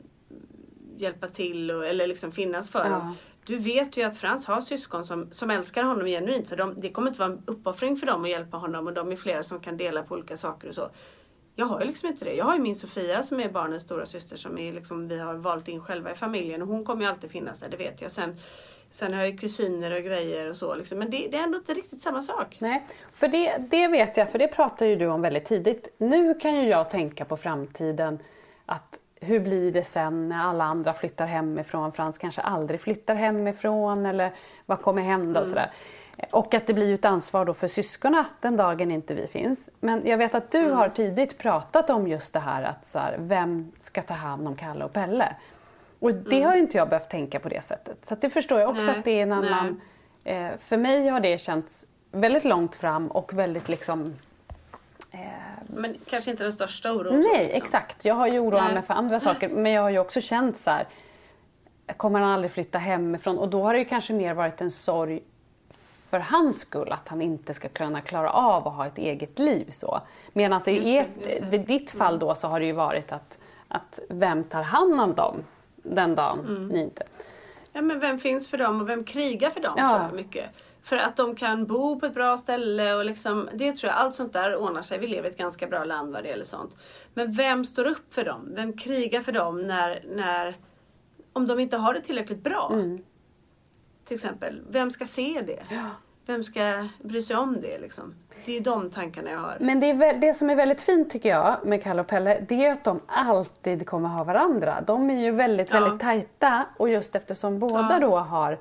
hjälpa 0.97 1.29
till 1.29 1.71
och, 1.71 1.87
eller 1.87 2.07
liksom 2.07 2.33
finnas 2.33 2.69
för 2.69 2.85
Ja. 2.85 2.91
dem. 2.91 3.15
Du 3.45 3.59
vet 3.59 3.97
ju 3.97 4.03
att 4.03 4.17
Frans 4.17 4.47
har 4.47 4.61
syskon 4.61 5.05
som, 5.05 5.33
som 5.33 5.51
älskar 5.51 5.83
honom 5.85 6.07
genuint 6.07 6.49
så 6.49 6.57
de, 6.57 6.81
det 6.81 6.89
kommer 6.89 7.09
inte 7.09 7.21
vara 7.21 7.33
en 7.33 7.43
uppoffring 7.47 7.97
för 7.97 8.07
dem 8.07 8.25
att 8.25 8.31
hjälpa 8.31 8.57
honom 8.57 8.87
och 8.87 8.93
de 8.93 9.13
är 9.13 9.17
flera 9.17 9.43
som 9.43 9.61
kan 9.61 9.77
dela 9.77 10.03
på 10.03 10.15
olika 10.15 10.37
saker 10.37 10.69
och 10.69 10.75
så. 10.75 10.91
Jag 11.55 11.67
har 11.67 11.81
ju 11.81 11.87
liksom 11.87 12.09
inte 12.09 12.25
det. 12.25 12.35
Jag 12.35 12.45
har 12.45 12.55
ju 12.55 12.61
min 12.63 12.77
Sofia 12.77 13.23
som 13.23 13.41
är 13.41 13.49
barnens 13.53 13.83
stora 13.83 14.07
syster 14.07 14.37
som 14.37 14.59
är 14.59 14.73
liksom, 14.73 15.09
vi 15.09 15.19
har 15.19 15.35
valt 15.35 15.69
in 15.69 15.81
själva 15.81 16.13
i 16.13 16.15
familjen 16.15 16.63
och 16.63 16.69
hon 16.69 16.85
kommer 16.85 17.03
ju 17.05 17.09
alltid 17.11 17.31
finnas 17.31 17.61
där, 17.61 17.69
det 17.69 17.77
vet 17.77 18.01
jag. 18.03 18.11
Sen, 18.11 18.37
sen 18.93 19.15
har 19.15 19.25
jag 19.25 19.39
kusiner 19.41 19.91
och 19.91 20.03
grejer 20.03 20.51
och 20.51 20.57
så 20.57 20.75
liksom. 20.75 20.99
Men 20.99 21.11
det, 21.11 21.29
det 21.29 21.37
är 21.37 21.43
ändå 21.43 21.59
inte 21.59 21.75
riktigt 21.75 22.03
samma 22.03 22.23
sak. 22.23 22.57
Nej, 22.59 22.87
för 23.13 23.29
det, 23.29 23.57
det 23.59 23.89
vet 23.89 24.17
jag, 24.17 24.31
för 24.31 24.39
det 24.39 24.49
pratar 24.49 24.87
ju 24.87 24.97
du 24.97 25.07
om 25.07 25.23
väldigt 25.23 25.45
tidigt. 25.45 25.95
Nu 25.99 26.35
kan 26.35 26.55
ju 26.55 26.69
jag 26.69 26.91
tänka 26.91 27.25
på 27.25 27.37
framtiden, 27.37 28.19
att 28.67 28.99
hur 29.21 29.41
blir 29.41 29.73
det 29.73 29.85
sen 29.85 30.29
när 30.29 30.45
alla 30.45 30.65
andra 30.65 30.93
flyttar 30.93 31.27
hemifrån? 31.27 31.93
Frans 31.93 32.19
kanske 32.19 32.41
aldrig 32.41 32.81
flyttar 32.81 33.15
hemifrån 33.15 34.07
eller 34.07 34.33
vad 34.67 34.83
kommer 34.83 35.03
hända 35.03 35.41
och 35.41 35.47
sådär. 35.47 35.71
Och 36.31 36.55
att 36.55 36.67
det 36.67 36.75
blir 36.75 36.95
ett 36.95 37.05
ansvar 37.05 37.45
då 37.45 37.55
för 37.55 37.67
syskonen 37.67 38.25
den 38.41 38.57
dagen 38.57 38.91
inte 38.91 39.15
vi 39.15 39.27
finns. 39.27 39.71
Men 39.81 40.07
jag 40.07 40.19
vet 40.19 40.35
att 40.35 40.51
du 40.51 40.71
har 40.71 40.89
tidigt 40.89 41.39
pratat 41.39 41.91
om 41.91 42.09
just 42.09 42.33
det 42.33 42.41
här 42.41 42.63
att 42.63 42.87
så 42.87 42.99
här, 42.99 43.17
vem 43.19 43.73
ska 43.81 44.03
ta 44.03 44.15
hand 44.15 44.49
om 44.49 44.57
Kalle 44.57 44.85
och 44.85 44.93
Pelle? 44.93 45.37
Och 46.03 46.15
det 46.15 46.43
har 46.43 46.55
ju 46.55 46.61
inte 46.61 46.77
jag 46.77 46.89
behövt 46.89 47.11
tänka 47.11 47.41
på 47.41 47.49
det 47.49 47.65
sättet. 47.65 48.07
Så 48.07 48.15
det 48.15 48.31
förstår 48.31 48.61
jag 48.61 48.71
också 48.71 48.87
Nej, 48.87 48.99
att 48.99 49.05
det 49.05 49.11
är 49.11 49.23
en 49.23 49.33
annan... 49.33 49.81
Eh, 50.25 50.51
för 50.59 50.77
mig 50.77 51.09
har 51.09 51.21
det 51.21 51.39
känts 51.39 51.87
väldigt 52.11 52.45
långt 52.45 52.75
fram 52.75 53.07
och 53.09 53.33
väldigt 53.35 53.69
liksom... 53.69 54.15
Men 55.67 55.97
kanske 56.07 56.31
inte 56.31 56.43
den 56.43 56.53
största 56.53 56.93
oron. 56.93 57.21
Nej, 57.21 57.45
liksom. 57.45 57.63
exakt. 57.63 58.05
Jag 58.05 58.15
har 58.15 58.27
ju 58.27 58.39
oroat 58.39 58.65
Nej. 58.65 58.75
mig 58.75 58.83
för 58.83 58.95
andra 58.95 59.21
saker. 59.21 59.49
Men 59.49 59.73
jag 59.73 59.83
har 59.83 59.91
ju 59.91 59.99
också 59.99 60.21
känt 60.21 60.59
så 60.59 60.71
här... 60.71 60.87
Kommer 61.97 62.21
han 62.21 62.31
aldrig 62.31 62.51
flytta 62.51 62.79
hemifrån? 62.79 63.39
Och 63.39 63.49
då 63.49 63.63
har 63.63 63.73
det 63.73 63.79
ju 63.79 63.85
kanske 63.85 64.13
mer 64.13 64.35
varit 64.35 64.61
en 64.61 64.71
sorg 64.71 65.23
för 66.11 66.19
hans 66.19 66.61
skull 66.61 66.93
att 66.93 67.09
han 67.09 67.23
inte 67.23 67.55
ska 67.55 67.69
kunna 67.69 68.01
klara 68.01 68.31
av 68.31 68.69
att 68.69 68.75
ha 68.75 68.87
ett 68.87 68.99
eget 68.99 69.39
liv. 69.39 69.71
så. 69.71 70.01
Medan 70.33 70.69
i 70.69 70.81
det, 70.81 71.39
det. 71.51 71.59
ditt 71.59 71.91
fall 71.91 72.19
då 72.19 72.35
så 72.35 72.49
har 72.49 72.61
det 72.61 72.67
ju 72.67 72.73
varit 72.73 73.13
att, 73.13 73.39
att 73.69 73.99
vem 74.09 74.45
tar 74.45 74.63
hand 74.63 75.01
om 75.01 75.15
dem 75.15 75.45
den 75.83 76.15
dagen 76.15 76.41
Mm. 76.41 76.69
ni 76.69 76.81
inte... 76.83 77.03
Ja, 77.73 77.83
men 77.83 78.01
vem 78.01 78.19
finns 78.19 78.49
för 78.49 78.59
dem 78.59 78.81
och 78.81 78.89
vem 78.89 79.05
krigar 79.05 79.51
för 79.51 79.61
dem? 79.61 79.75
Ja. 79.77 79.89
Tror 79.89 80.01
jag 80.01 80.13
mycket. 80.15 80.51
För 80.83 80.97
att 80.97 81.17
de 81.17 81.37
kan 81.37 81.67
bo 81.67 82.01
på 82.01 82.07
ett 82.07 82.15
bra 82.15 82.37
ställe 82.37 82.95
och 82.95 83.05
liksom, 83.05 83.49
det 83.55 83.73
tror 83.73 83.91
jag, 83.93 83.99
allt 83.99 84.15
sånt 84.15 84.33
där 84.33 84.57
ordnar 84.57 84.83
sig. 84.83 84.99
Vi 84.99 85.07
lever 85.07 85.29
i 85.29 85.33
ett 85.33 85.39
ganska 85.39 85.67
bra 85.67 85.85
land 85.85 86.13
vad 86.13 86.23
det 86.23 86.29
gäller 86.29 86.45
sånt. 86.45 86.77
Men 87.15 87.33
vem 87.33 87.65
står 87.65 87.85
upp 87.85 88.15
för 88.15 88.25
dem? 88.25 88.53
Vem 88.55 88.77
krigar 88.77 89.21
för 89.21 89.33
dem 89.33 89.63
när, 89.63 90.05
när 90.09 90.57
om 91.33 91.47
de 91.47 91.59
inte 91.61 91.77
har 91.77 91.95
det 91.95 92.01
tillräckligt 92.01 92.43
bra? 92.43 92.71
Mm. 92.73 93.03
Till 94.05 94.15
exempel, 94.15 94.61
vem 94.71 94.91
ska 94.91 95.05
se 95.05 95.43
det? 95.47 95.63
Vem 96.27 96.45
ska 96.45 96.89
bry 97.03 97.23
sig 97.23 97.37
om 97.37 97.61
det 97.61 97.79
liksom? 97.79 98.15
Det 98.45 98.57
är 98.57 98.61
de 98.61 98.91
tankarna 98.91 99.31
jag 99.31 99.39
har. 99.39 99.57
Men 99.61 99.81
det, 99.81 99.91
är 99.91 99.95
väl, 99.95 100.21
det 100.21 100.35
som 100.35 100.51
är 100.51 100.55
väldigt 100.57 100.81
fint 100.81 101.11
tycker 101.11 101.29
jag 101.29 101.57
med 101.65 101.83
Kalle 101.83 102.01
och 102.01 102.07
Pelle, 102.07 102.45
det 102.49 102.65
är 102.67 102.73
att 102.73 102.85
de 102.85 103.01
alltid 103.07 103.87
kommer 103.87 104.09
ha 104.09 104.25
varandra. 104.25 104.81
De 104.87 105.11
är 105.11 105.21
ju 105.21 105.31
väldigt, 105.31 105.71
Ja. 105.73 105.81
väldigt 105.81 106.01
tajta 106.01 106.67
och 106.77 106.89
just 106.89 107.15
eftersom 107.17 107.59
båda 107.59 107.89
Ja. 107.93 107.99
då 107.99 108.17
har 108.17 108.59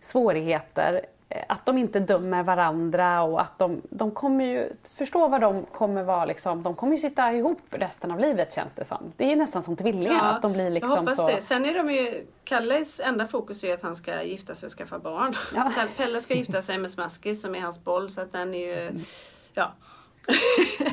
svårigheter, 0.00 1.00
att 1.48 1.66
de 1.66 1.78
inte 1.78 2.00
dömer 2.00 2.42
varandra 2.42 3.22
och 3.22 3.40
att 3.40 3.58
de, 3.58 3.82
de 3.90 4.10
kommer 4.10 4.44
ju 4.44 4.72
förstå 4.92 5.28
vad 5.28 5.40
de 5.40 5.64
kommer 5.64 6.02
vara 6.02 6.24
liksom, 6.24 6.62
de 6.62 6.74
kommer 6.74 6.92
ju 6.92 6.98
sitta 6.98 7.32
ihop 7.32 7.60
resten 7.70 8.10
av 8.10 8.18
livet 8.20 8.52
känns 8.54 8.74
det 8.74 8.84
som. 8.84 9.12
Det 9.16 9.32
är 9.32 9.36
nästan 9.36 9.62
som 9.62 9.76
tvillingar, 9.76 10.32
att 10.32 10.42
de 10.42 10.52
blir 10.52 10.70
liksom 10.70 10.90
jag 10.90 10.98
hoppas 10.98 11.16
så... 11.16 11.28
det. 11.28 11.40
Sen 11.40 11.64
är 11.64 11.74
de 11.74 11.90
ju, 11.90 12.26
Kalles 12.44 13.00
enda 13.00 13.26
fokus 13.26 13.64
är 13.64 13.74
att 13.74 13.82
han 13.82 13.96
ska 13.96 14.22
gifta 14.22 14.54
sig 14.54 14.66
och 14.66 14.72
skaffa 14.72 14.98
barn. 14.98 15.34
Ja. 15.54 15.62
Pelle- 15.76 15.96
Pelle 15.96 16.20
ska 16.20 16.34
gifta 16.34 16.62
sig 16.62 16.78
med 16.78 16.90
Smaskis 16.90 17.42
som 17.42 17.54
är 17.54 17.60
hans 17.60 17.84
boll 17.84 18.10
så 18.10 18.20
att 18.20 18.32
den 18.32 18.54
är 18.54 18.66
ju, 18.66 19.04
ja. 19.54 19.72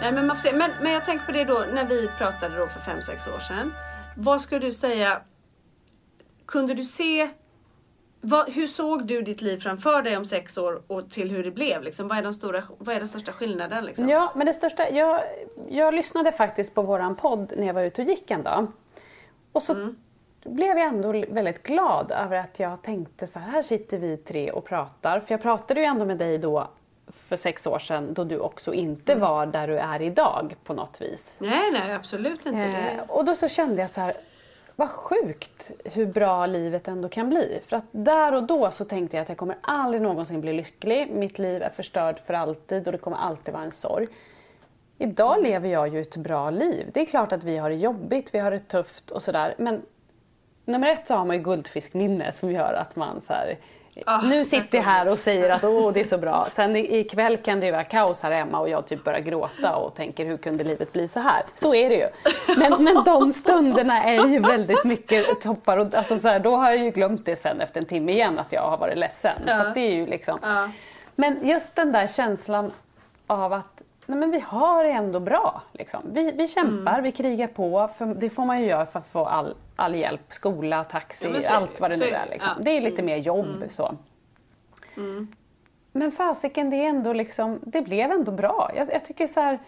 Nej, 0.00 0.12
men, 0.12 0.26
man 0.26 0.36
får 0.36 0.42
se. 0.48 0.56
Men, 0.56 0.70
men 0.82 0.92
jag 0.92 1.04
tänker 1.04 1.26
på 1.26 1.32
det 1.32 1.44
då 1.44 1.64
när 1.72 1.84
vi 1.84 2.08
pratade 2.18 2.58
då 2.58 2.66
för 2.66 2.80
fem 2.80 3.02
sex 3.02 3.26
år 3.26 3.38
sedan. 3.40 3.72
Vad 4.18 4.40
skulle 4.40 4.66
du 4.66 4.72
säga, 4.72 5.20
kunde 6.46 6.74
du 6.74 6.84
se 6.84 7.28
vad, 8.20 8.50
hur 8.50 8.66
såg 8.66 9.06
du 9.06 9.22
ditt 9.22 9.42
liv 9.42 9.58
framför 9.58 10.02
dig 10.02 10.16
om 10.16 10.24
sex 10.24 10.58
år 10.58 10.82
och 10.86 11.10
till 11.10 11.30
hur 11.30 11.44
det 11.44 11.50
blev? 11.50 11.82
Liksom? 11.82 12.08
Vad, 12.08 12.18
är 12.18 12.22
de 12.22 12.34
stora, 12.34 12.62
vad 12.78 12.94
är 12.96 12.98
den 12.98 13.08
största 13.08 13.32
skillnaden? 13.32 13.84
Liksom? 13.84 14.08
Ja, 14.08 14.32
men 14.36 14.46
det 14.46 14.52
största... 14.52 14.90
Jag, 14.90 15.22
jag 15.68 15.94
lyssnade 15.94 16.32
faktiskt 16.32 16.74
på 16.74 16.82
våran 16.82 17.16
podd 17.16 17.52
när 17.56 17.66
jag 17.66 17.74
var 17.74 17.82
ute 17.82 18.02
och 18.02 18.08
gick 18.08 18.30
en 18.30 18.42
dag. 18.42 18.66
Och 19.52 19.62
så 19.62 19.72
Mm. 19.74 19.96
blev 20.44 20.78
jag 20.78 20.86
ändå 20.86 21.12
väldigt 21.12 21.62
glad 21.62 22.10
över 22.12 22.36
att 22.36 22.60
jag 22.60 22.82
tänkte 22.82 23.26
så 23.26 23.38
här, 23.38 23.50
här 23.50 23.62
sitter 23.62 23.98
vi 23.98 24.16
tre 24.16 24.50
och 24.50 24.64
pratar. 24.64 25.20
För 25.20 25.34
jag 25.34 25.42
pratade 25.42 25.80
ju 25.80 25.86
ändå 25.86 26.04
med 26.04 26.18
dig 26.18 26.38
då 26.38 26.68
för 27.12 27.36
sex 27.36 27.66
år 27.66 27.78
sedan 27.78 28.14
då 28.14 28.24
du 28.24 28.38
också 28.38 28.74
inte 28.74 29.12
Mm. 29.12 29.22
var 29.22 29.46
där 29.46 29.66
du 29.68 29.78
är 29.78 30.02
idag 30.02 30.56
på 30.64 30.74
något 30.74 31.00
vis. 31.02 31.36
Nej, 31.40 31.70
nej, 31.72 31.92
absolut 31.92 32.46
inte. 32.46 32.58
Eh, 32.62 33.00
och 33.10 33.24
då 33.24 33.34
så 33.34 33.48
kände 33.48 33.80
jag 33.80 33.90
så 33.90 34.00
här, 34.00 34.14
vad 34.76 34.88
sjukt 34.90 35.70
hur 35.84 36.06
bra 36.06 36.46
livet 36.46 36.88
ändå 36.88 37.08
kan 37.08 37.28
bli. 37.28 37.60
För 37.66 37.76
att 37.76 37.84
där 37.90 38.34
och 38.34 38.42
då 38.42 38.70
så 38.70 38.84
tänkte 38.84 39.16
jag 39.16 39.22
att 39.22 39.28
jag 39.28 39.38
kommer 39.38 39.56
aldrig 39.60 40.02
någonsin 40.02 40.40
bli 40.40 40.52
lycklig. 40.52 41.10
Mitt 41.10 41.38
liv 41.38 41.62
är 41.62 41.70
förstört 41.70 42.18
för 42.18 42.34
alltid 42.34 42.86
och 42.88 42.92
det 42.92 42.98
kommer 42.98 43.16
alltid 43.16 43.54
vara 43.54 43.64
en 43.64 43.70
sorg. 43.70 44.06
Idag 44.98 45.42
lever 45.42 45.68
jag 45.68 45.88
ju 45.88 46.00
ett 46.00 46.16
bra 46.16 46.50
liv. 46.50 46.90
Det 46.94 47.00
är 47.00 47.04
klart 47.06 47.32
att 47.32 47.44
vi 47.44 47.56
har 47.56 47.70
det 47.70 47.76
jobbigt, 47.76 48.34
vi 48.34 48.38
har 48.38 48.50
det 48.50 48.58
tufft 48.58 49.10
och 49.10 49.22
sådär. 49.22 49.54
Men 49.58 49.82
nummer 50.64 50.88
ett 50.88 51.06
så 51.06 51.14
har 51.14 51.24
man 51.24 51.36
ju 51.36 51.42
guldfiskminne 51.42 52.32
som 52.32 52.50
gör 52.50 52.72
att 52.74 52.96
man 52.96 53.20
så 53.20 53.32
här, 53.32 53.58
Ah, 54.06 54.20
nu 54.20 54.44
sitter 54.44 54.78
jag 54.78 54.84
här 54.84 55.12
och 55.12 55.18
säger 55.18 55.50
att 55.50 55.64
åh 55.64 55.92
det 55.92 56.00
är 56.00 56.04
så 56.04 56.18
bra. 56.18 56.46
Sen 56.52 56.76
ikväll 56.76 57.36
kan 57.36 57.60
det 57.60 57.66
ju 57.66 57.72
vara 57.72 57.84
kaos 57.84 58.22
här 58.22 58.30
hemma 58.30 58.60
och 58.60 58.68
jag 58.68 58.86
typ 58.86 59.04
börjar 59.04 59.20
gråta 59.20 59.76
och 59.76 59.94
tänker 59.94 60.26
hur 60.26 60.36
kunde 60.36 60.64
livet 60.64 60.92
bli 60.92 61.08
så 61.08 61.20
här? 61.20 61.42
Så 61.54 61.74
är 61.74 61.88
det 61.88 61.94
ju. 61.94 62.06
Men, 62.56 62.84
men 62.84 63.04
de 63.04 63.32
stunderna 63.32 64.02
är 64.04 64.26
ju 64.26 64.38
väldigt 64.38 64.84
mycket 64.84 65.40
toppar 65.40 65.76
och 65.78 65.94
alltså 65.94 66.18
så 66.18 66.28
här, 66.28 66.38
då 66.40 66.56
har 66.56 66.70
jag 66.70 66.78
ju 66.78 66.90
glömt 66.90 67.26
det 67.26 67.36
sen 67.36 67.60
efter 67.60 67.80
en 67.80 67.86
timme 67.86 68.12
igen 68.12 68.38
att 68.38 68.52
jag 68.52 68.62
har 68.62 68.76
varit 68.78 68.98
ledsen. 68.98 69.32
Så 69.44 69.50
Ja. 69.50 69.66
att 69.68 69.74
det 69.74 69.80
är 69.80 69.94
ju 69.94 70.06
liksom. 70.06 70.38
Ja. 70.42 70.68
Men 71.14 71.38
just 71.48 71.76
den 71.76 71.92
där 71.92 72.06
känslan 72.06 72.72
av 73.26 73.52
att 73.52 73.82
nej 74.06 74.18
men 74.18 74.30
vi 74.30 74.40
har 74.46 74.84
det 74.84 74.90
ändå 74.90 75.20
bra. 75.20 75.62
Liksom. 75.72 76.00
Vi, 76.12 76.32
vi 76.32 76.48
kämpar, 76.48 76.92
Mm. 76.92 77.02
vi 77.02 77.12
krigar 77.12 77.46
på. 77.46 77.88
För 77.98 78.06
det 78.06 78.30
får 78.30 78.44
man 78.44 78.60
ju 78.60 78.66
göra 78.66 78.86
för 78.86 78.98
att 78.98 79.06
få 79.06 79.24
all, 79.24 79.54
all 79.76 79.94
hjälp. 79.94 80.20
Skola, 80.28 80.84
taxi, 80.84 81.40
Ja, 81.42 81.50
allt 81.50 81.80
vad 81.80 81.90
det 81.90 81.96
nu 81.96 82.04
är 82.04 82.10
det. 82.10 82.16
är. 82.16 82.26
Liksom. 82.30 82.48
Ja. 82.48 82.52
Mm. 82.54 82.64
Det 82.64 82.70
är 82.70 82.80
lite 82.80 83.02
mer 83.02 83.16
jobb. 83.16 83.64
Så. 83.70 83.96
Men 85.92 86.12
fasiken, 86.12 86.70
det, 86.70 86.76
är 86.76 86.88
ändå 86.88 87.12
liksom, 87.12 87.60
det 87.62 87.82
blev 87.82 88.10
ändå 88.10 88.32
bra. 88.32 88.70
Jag, 88.76 88.88
jag 88.92 89.04
tycker 89.04 89.26
så 89.26 89.40
här, 89.40 89.58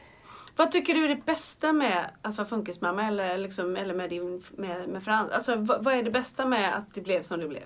Vad 0.56 0.72
tycker 0.72 0.94
du 0.94 1.04
är 1.04 1.08
det 1.08 1.24
bästa 1.24 1.72
med 1.72 2.04
att 2.22 2.36
vara 2.36 2.48
funkismamma 2.48 3.06
eller, 3.06 3.38
liksom, 3.38 3.76
eller 3.76 3.94
med, 3.94 4.10
din, 4.10 4.44
med, 4.50 4.88
med 4.88 5.02
Frans? 5.02 5.32
Alltså, 5.32 5.56
vad, 5.56 5.84
vad 5.84 5.94
är 5.94 6.02
det 6.02 6.10
bästa 6.10 6.46
med 6.46 6.74
att 6.74 6.94
det 6.94 7.00
blev 7.00 7.22
som 7.22 7.40
det 7.40 7.48
blev? 7.48 7.62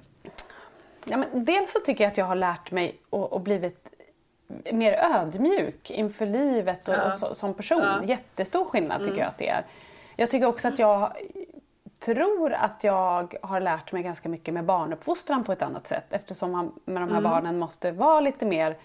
Ja, 1.04 1.16
men 1.16 1.44
dels 1.44 1.72
så 1.72 1.78
tycker 1.80 2.04
jag 2.04 2.10
att 2.10 2.16
jag 2.18 2.24
har 2.24 2.34
lärt 2.34 2.70
mig 2.70 3.00
och, 3.10 3.32
och 3.32 3.40
blivit 3.40 3.88
mer 4.72 4.92
ödmjuk 4.92 5.90
inför 5.90 6.26
livet 6.26 6.88
och, 6.88 6.94
Ja. 6.94 7.08
och 7.08 7.14
så, 7.14 7.34
som 7.34 7.54
person. 7.54 7.80
Ja. 7.82 7.94
Mm. 7.94 8.08
Jättestor 8.08 8.64
skillnad 8.64 9.04
tycker 9.04 9.18
jag 9.18 9.28
att 9.28 9.38
det 9.38 9.48
är. 9.48 9.64
Jag 10.16 10.30
tycker 10.30 10.46
också 10.46 10.68
att 10.68 10.78
jag 10.78 11.12
tror 12.04 12.52
att 12.52 12.84
jag 12.84 13.34
har 13.42 13.60
lärt 13.60 13.92
mig 13.92 14.02
ganska 14.02 14.28
mycket 14.28 14.54
med 14.54 14.64
barnuppfostran 14.64 15.44
på 15.44 15.52
ett 15.52 15.62
annat 15.62 15.86
sätt 15.86 16.06
eftersom 16.10 16.52
man 16.52 16.72
med 16.84 17.02
de 17.02 17.10
här 17.10 17.18
Mm. 17.18 17.30
barnen 17.30 17.58
måste 17.58 17.90
vara 17.92 18.20
lite 18.20 18.44
mer 18.46 18.76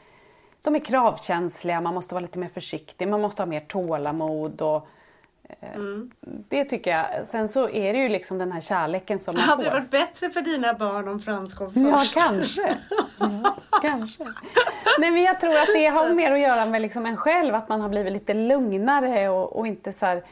de 0.61 0.75
är 0.75 0.79
kravkänsliga, 0.79 1.81
man 1.81 1.93
måste 1.93 2.13
vara 2.15 2.21
lite 2.21 2.39
mer 2.39 2.47
försiktig, 2.49 3.07
man 3.07 3.21
måste 3.21 3.41
ha 3.41 3.47
mer 3.47 3.59
tålamod. 3.59 4.61
Och, 4.61 4.87
eh, 5.49 5.75
Mm. 5.75 6.11
Det 6.49 6.65
tycker 6.65 6.91
jag. 6.91 7.27
Sen 7.27 7.47
så 7.47 7.69
är 7.69 7.93
det 7.93 7.99
ju 7.99 8.09
liksom 8.09 8.37
den 8.37 8.51
här 8.51 8.61
kärleken 8.61 9.19
som 9.19 9.35
man 9.35 9.43
Hade 9.43 9.63
får. 9.63 9.69
det 9.71 9.79
varit 9.79 9.91
bättre 9.91 10.29
för 10.29 10.41
dina 10.41 10.73
barn 10.73 11.07
om 11.07 11.19
Frans 11.19 11.53
kom 11.53 11.71
Ja, 11.75 11.97
först? 11.97 12.13
kanske. 12.13 12.75
Ja, 13.19 13.55
kanske. 13.81 14.23
Nej, 14.99 15.11
men 15.11 15.21
jag 15.23 15.39
tror 15.41 15.57
att 15.57 15.67
det 15.75 15.87
har 15.87 16.09
mer 16.09 16.31
att 16.31 16.39
göra 16.39 16.65
med 16.65 16.81
liksom 16.81 17.05
en 17.05 17.17
själv, 17.17 17.55
att 17.55 17.69
man 17.69 17.81
har 17.81 17.89
blivit 17.89 18.13
lite 18.13 18.33
lugnare 18.33 19.29
och, 19.29 19.55
och 19.59 19.67
inte 19.67 19.93
så 19.93 20.05
här... 20.05 20.23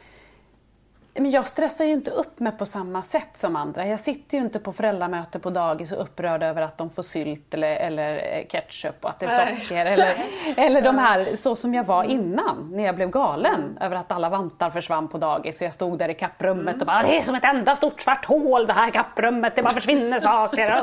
Men 1.18 1.30
jag 1.30 1.46
stressar 1.46 1.84
ju 1.84 1.92
inte 1.92 2.10
upp 2.10 2.40
mig 2.40 2.52
på 2.52 2.66
samma 2.66 3.02
sätt 3.02 3.28
som 3.34 3.56
andra. 3.56 3.86
Jag 3.86 4.00
sitter 4.00 4.38
ju 4.38 4.44
inte 4.44 4.58
på 4.58 4.72
föräldramöte 4.72 5.38
på 5.38 5.50
dagis 5.50 5.92
och 5.92 6.02
upprörd 6.02 6.42
över 6.42 6.62
att 6.62 6.78
de 6.78 6.90
får 6.90 7.02
sylt 7.02 7.54
eller, 7.54 7.76
eller 7.76 8.14
eh, 8.16 8.46
ketchup 8.48 9.04
och 9.04 9.10
att 9.10 9.20
det 9.20 9.26
är 9.26 9.54
socker. 9.54 9.86
Eller, 9.86 10.22
eller 10.56 10.82
de 10.82 10.98
här, 10.98 11.36
så 11.36 11.56
som 11.56 11.74
jag 11.74 11.84
var 11.84 12.04
innan, 12.04 12.68
när 12.72 12.84
jag 12.84 12.94
blev 12.96 13.10
galen 13.10 13.78
över 13.80 13.96
att 13.96 14.12
alla 14.12 14.28
vantar 14.28 14.70
försvann 14.70 15.08
på 15.08 15.18
dagis 15.18 15.60
och 15.60 15.66
jag 15.66 15.74
stod 15.74 15.98
där 15.98 16.08
i 16.08 16.14
kapprummet 16.14 16.80
och 16.80 16.86
bara 16.86 17.02
det 17.02 17.18
är 17.18 17.22
som 17.22 17.34
ett 17.34 17.44
enda 17.44 17.76
stort 17.76 18.00
svart 18.00 18.24
hål 18.24 18.66
det 18.66 18.72
här 18.72 18.90
kapprummet, 18.90 19.56
det 19.56 19.62
bara 19.62 19.74
försvinner 19.74 20.20
saker. 20.20 20.82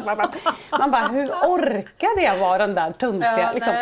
Man 0.79 0.91
bara, 0.91 1.07
hur 1.07 1.29
orkade 1.29 2.21
jag 2.21 2.37
vara 2.37 2.57
den 2.57 2.75
där 2.75 2.91
tuntiga, 2.91 3.39
Ja, 3.39 3.51
liksom, 3.53 3.73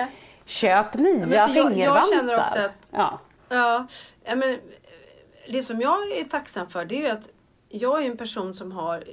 köp 0.46 0.94
nya 0.94 1.18
men 1.20 1.30
för 1.30 1.36
jag- 1.36 1.50
jag 1.50 1.72
fingervantar. 1.72 2.16
känner 2.18 2.36
också 2.44 2.60
att- 2.60 2.72
ja. 2.92 3.20
Ja, 3.50 3.86
ja, 4.26 4.36
men 4.36 4.58
det 5.52 5.64
som 5.64 5.82
jag 5.82 6.12
är 6.12 6.24
tacksam 6.24 6.70
för 6.70 6.86
det 6.86 6.96
är 6.96 7.02
ju 7.02 7.08
att 7.08 7.30
jag 7.70 8.04
är 8.04 8.12
en 8.12 8.18
person 8.18 8.56
som 8.56 8.72
har, 8.72 9.04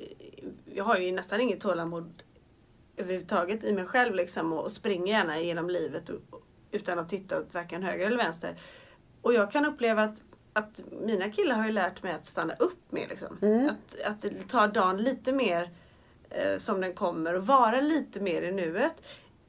jag 0.65 0.85
har 0.85 0.97
ju 0.97 1.13
nästan 1.13 1.41
inget 1.41 1.61
tålamod 1.61 2.23
överhuvudtaget 2.97 3.65
i 3.65 3.73
mig 3.73 3.87
själv 3.87 4.15
liksom 4.15 4.53
och, 4.53 4.65
och 4.65 4.73
springer 4.73 5.13
gärna 5.13 5.41
genom 5.41 5.71
livet 5.71 6.09
och, 6.09 6.43
utan 6.71 6.99
att 6.99 7.09
titta 7.09 7.41
åt 7.41 7.55
varken 7.55 7.83
höger 7.83 8.07
eller 8.07 8.17
vänster. 8.17 8.57
Och 9.23 9.35
jag 9.35 9.53
kan 9.53 9.67
uppleva 9.67 10.03
att, 10.03 10.23
att 10.53 10.81
mina 11.03 11.31
killar 11.31 11.57
har 11.57 11.67
ju 11.67 11.73
lärt 11.73 12.03
mig 12.03 12.13
att 12.13 12.27
stanna 12.27 12.55
upp 12.55 12.93
med 12.93 13.09
liksom. 13.09 13.39
Att, 13.71 14.01
att 14.05 14.49
ta 14.49 14.67
dagen 14.67 15.03
lite 15.03 15.33
mer 15.33 15.71
eh, 16.31 16.59
som 16.59 16.81
den 16.81 16.95
kommer 16.95 17.35
och 17.35 17.47
vara 17.47 17.81
lite 17.81 18.21
mer 18.21 18.43
i 18.43 18.53
nuet. 18.53 19.03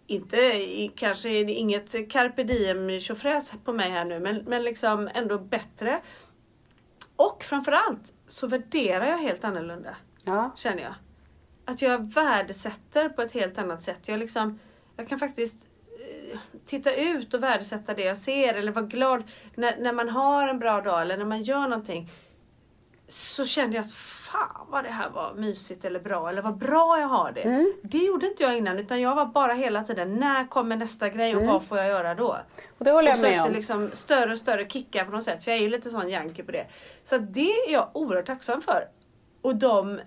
Inte, 0.08 0.38
i, 0.38 0.91
kanske 0.95 1.30
inget 1.39 2.12
carpe 2.12 2.43
diem 2.43 2.99
tjofräs 2.99 3.52
på 3.63 3.73
mig 3.73 3.89
här 3.89 4.06
nu 4.06 4.19
men, 4.19 4.43
men 4.47 4.63
liksom 4.63 5.10
ändå 5.13 5.38
bättre. 5.38 6.02
Och 7.19 7.43
framförallt 7.43 8.13
så 8.27 8.47
värderar 8.47 9.05
jag 9.05 9.17
helt 9.17 9.43
annorlunda 9.43 9.95
Ja. 10.23 10.51
känner 10.55 10.84
jag. 10.84 10.93
Att 11.65 11.82
jag 11.82 12.13
värdesätter 12.13 13.10
på 13.10 13.21
ett 13.21 13.32
helt 13.32 13.58
annat 13.58 13.82
sätt. 13.84 14.08
Jag, 14.08 14.19
liksom, 14.19 14.60
jag 14.95 15.08
kan 15.10 15.19
faktiskt 15.19 15.55
eh, 16.32 16.39
titta 16.65 16.95
ut 16.95 17.34
och 17.34 17.43
värdesätta 17.43 17.93
det 17.93 18.01
jag 18.03 18.17
ser 18.17 18.53
eller 18.53 18.71
vara 18.71 18.86
glad 18.86 19.23
när, 19.55 19.77
när 19.79 19.93
man 19.93 20.10
har 20.10 20.47
en 20.47 20.60
bra 20.60 20.82
dag 20.82 21.01
eller 21.01 21.17
när 21.17 21.25
man 21.25 21.43
gör 21.43 21.62
någonting. 21.67 22.12
Så 23.08 23.45
kände 23.45 23.75
jag 23.77 23.86
att 23.86 23.91
fan 24.32 24.68
vad 24.70 24.84
det 24.84 24.89
här 24.89 25.10
var 25.10 25.34
mysigt 25.34 25.86
eller 25.86 26.00
bra 26.00 26.30
eller 26.30 26.42
vad 26.42 26.58
bra 26.58 27.00
jag 27.00 27.08
har 27.08 27.32
det. 27.32 27.74
Det 27.82 27.98
gjorde 27.98 28.28
inte 28.28 28.44
jag 28.44 28.58
innan 28.58 28.80
utan 28.80 29.02
jag 29.02 29.15
var 29.15 29.26
bara 29.26 29.54
hela 29.54 29.84
tiden 29.84 30.15
när 30.15 30.48
kommer 30.48 30.76
nästa 30.76 31.10
grej 31.10 31.36
och 31.36 31.46
vad 31.46 31.63
får 31.63 31.78
jag 31.78 31.88
göra 31.88 32.15
då? 32.15 32.38
Och 32.78 32.86
det 32.86 32.92
håller 32.92 33.12
och 33.12 33.18
jag 33.18 33.22
med 33.22 33.32
sökte 33.32 33.50
om. 33.50 33.56
liksom 33.56 33.89
större 33.94 34.32
och 34.32 34.38
större 34.38 34.70
kickar 34.70 35.06
på 35.06 35.12
något 35.12 35.24
sätt. 35.24 35.44
För 35.44 35.52
jag 35.52 35.58
är 35.58 35.63
ju 35.63 35.70
lite 35.70 35.89
sån 35.89 36.10
janky 36.10 36.44
på 36.44 36.52
det. 36.52 36.65
Så 37.06 37.18
det 37.18 37.52
är 37.52 37.72
jag 37.72 37.89
oerhört 37.94 38.26
tacksam 38.26 38.62
för. 38.62 38.88
Och 39.42 39.56
de 39.56 40.00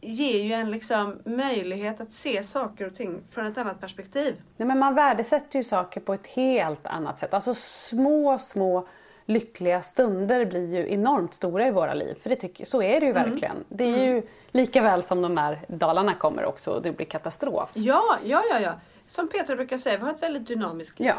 ger 0.00 0.42
ju 0.42 0.52
en 0.52 0.70
liksom 0.70 1.18
möjlighet 1.24 2.00
att 2.00 2.12
se 2.12 2.42
saker 2.42 2.86
och 2.86 2.96
ting 2.96 3.22
från 3.30 3.46
ett 3.46 3.58
annat 3.58 3.80
perspektiv. 3.80 4.34
Nej, 4.56 4.68
men 4.68 4.78
man 4.78 4.94
värdesätter 4.94 5.58
ju 5.58 5.64
saker 5.64 6.00
på 6.00 6.14
ett 6.14 6.26
helt 6.26 6.86
annat 6.86 7.18
sätt. 7.18 7.34
Alltså 7.34 7.54
små, 7.54 8.38
små 8.38 8.88
lyckliga 9.28 9.82
stunder 9.82 10.44
blir 10.44 10.74
ju 10.74 10.92
enormt 10.92 11.34
stora 11.34 11.66
i 11.66 11.70
våra 11.70 11.94
liv. 11.94 12.18
För 12.22 12.30
det 12.30 12.36
tycker, 12.36 12.64
så 12.64 12.82
är 12.82 13.00
det 13.00 13.06
ju 13.06 13.12
Mm. 13.12 13.30
verkligen. 13.30 13.64
Det 13.68 13.84
är 13.84 14.04
ju 14.04 14.22
lika 14.50 14.82
väl 14.82 15.02
som 15.02 15.22
de 15.22 15.36
här 15.36 15.58
dalarna 15.68 16.14
kommer 16.14 16.44
också 16.44 16.70
och 16.70 16.82
det 16.82 16.92
blir 16.92 17.06
katastrof. 17.06 17.70
Ja, 17.74 18.16
ja, 18.24 18.42
ja, 18.50 18.60
ja. 18.60 18.72
Som 19.06 19.28
Petra 19.28 19.56
brukar 19.56 19.78
säga, 19.78 19.96
vi 19.98 20.04
har 20.04 20.10
ett 20.10 20.22
väldigt 20.22 20.46
dynamiskt 20.46 20.98
liv. 21.00 21.08
Ja. 21.08 21.14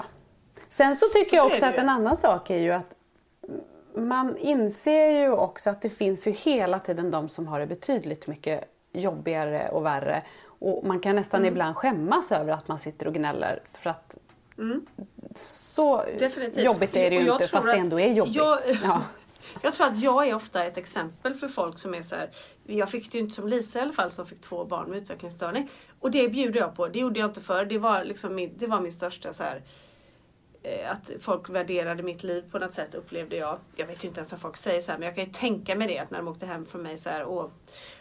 Sen 0.69 0.95
så 0.95 1.05
tycker 1.13 1.37
jag 1.37 1.47
Så 1.47 1.53
också 1.53 1.65
att 1.65 1.77
en 1.77 1.89
annan 1.89 2.17
sak 2.17 2.49
är 2.49 2.57
ju 2.57 2.71
att 2.71 2.95
man 3.95 4.37
inser 4.37 5.09
ju 5.09 5.31
också 5.31 5.69
att 5.69 5.81
det 5.81 5.89
finns 5.89 6.27
ju 6.27 6.31
hela 6.31 6.79
tiden 6.79 7.11
de 7.11 7.29
som 7.29 7.47
har 7.47 7.59
det 7.59 7.67
betydligt 7.67 8.27
mycket 8.27 8.63
jobbigare 8.91 9.69
och 9.69 9.85
värre. 9.85 10.23
Och 10.45 10.85
man 10.87 10.99
kan 10.99 11.15
nästan 11.15 11.39
Mm. 11.39 11.51
ibland 11.53 11.75
skämmas 11.75 12.31
över 12.31 12.53
att 12.53 12.67
man 12.67 12.79
sitter 12.79 13.07
och 13.07 13.13
gnäller 13.13 13.61
för 13.73 13.89
att 13.89 14.17
så. 15.79 16.05
Definitivt. 16.19 16.63
jobbigt 16.65 16.95
är 16.95 17.09
det 17.09 17.15
ju 17.15 17.31
inte 17.31 17.47
fast 17.47 17.67
det 17.67 17.73
ändå 17.77 17.99
är 17.99 18.13
jobbigt. 18.13 18.35
jag- 18.35 18.59
Ja. 18.83 19.03
Jag 19.61 19.73
tror 19.73 19.87
att 19.87 19.99
jag 19.99 20.27
är 20.27 20.35
ofta 20.35 20.63
ett 20.65 20.77
exempel 20.77 21.33
för 21.33 21.47
folk 21.47 21.79
som 21.79 21.93
är 21.93 22.01
så 22.01 22.15
här. 22.15 22.29
Jag 22.65 22.89
fick 22.89 23.11
det 23.11 23.17
ju 23.17 23.23
inte 23.23 23.35
som 23.35 23.47
Lisa 23.47 23.79
i 23.79 23.81
alla 23.81 23.93
fall 23.93 24.11
som 24.11 24.25
fick 24.27 24.41
två 24.41 24.65
barn 24.65 24.89
med 24.89 24.97
utvecklingsstörning. 25.01 25.69
Och 25.99 26.11
det 26.11 26.29
bjuder 26.29 26.59
jag 26.59 26.75
på. 26.75 26.87
Det 26.87 26.99
gjorde 26.99 27.19
jag 27.19 27.29
inte 27.29 27.41
förr. 27.41 27.65
Det 27.65 27.77
var, 27.77 28.03
liksom 28.03 28.35
min, 28.35 28.53
det 28.57 28.67
var 28.67 28.81
min 28.81 28.91
största 28.91 29.33
så 29.33 29.43
här. 29.43 29.61
eh, 30.63 30.91
Att 30.91 31.11
folk 31.21 31.49
värderade 31.49 32.03
mitt 32.03 32.23
liv 32.23 32.43
på 32.51 32.59
något 32.59 32.73
sätt 32.73 32.95
upplevde 32.95 33.35
jag. 33.35 33.59
Jag 33.75 33.87
vet 33.87 34.03
ju 34.03 34.07
inte 34.07 34.19
ens 34.19 34.33
om 34.33 34.39
folk 34.39 34.57
säger 34.57 34.81
så 34.81 34.91
här 34.91 34.99
men 34.99 35.05
jag 35.05 35.15
kan 35.15 35.23
ju 35.23 35.31
tänka 35.31 35.75
mig 35.75 35.87
det 35.87 35.99
att 35.99 36.11
när 36.11 36.17
de 36.19 36.27
åkte 36.27 36.45
hem 36.45 36.65
från 36.65 36.81
mig 36.81 36.97
så 36.97 37.09
här. 37.09 37.25
Åh 37.25 37.45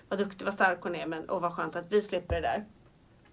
vad 0.09 0.19
duktig, 0.19 0.45
vad 0.45 0.55
stark 0.55 0.79
hon 0.83 0.95
är 0.97 1.07
men 1.07 1.31
åh 1.31 1.41
vad 1.41 1.53
skönt 1.53 1.77
att 1.77 1.93
vi 1.93 2.03
slipper 2.03 2.35
det 2.35 2.41
där. 2.41 2.65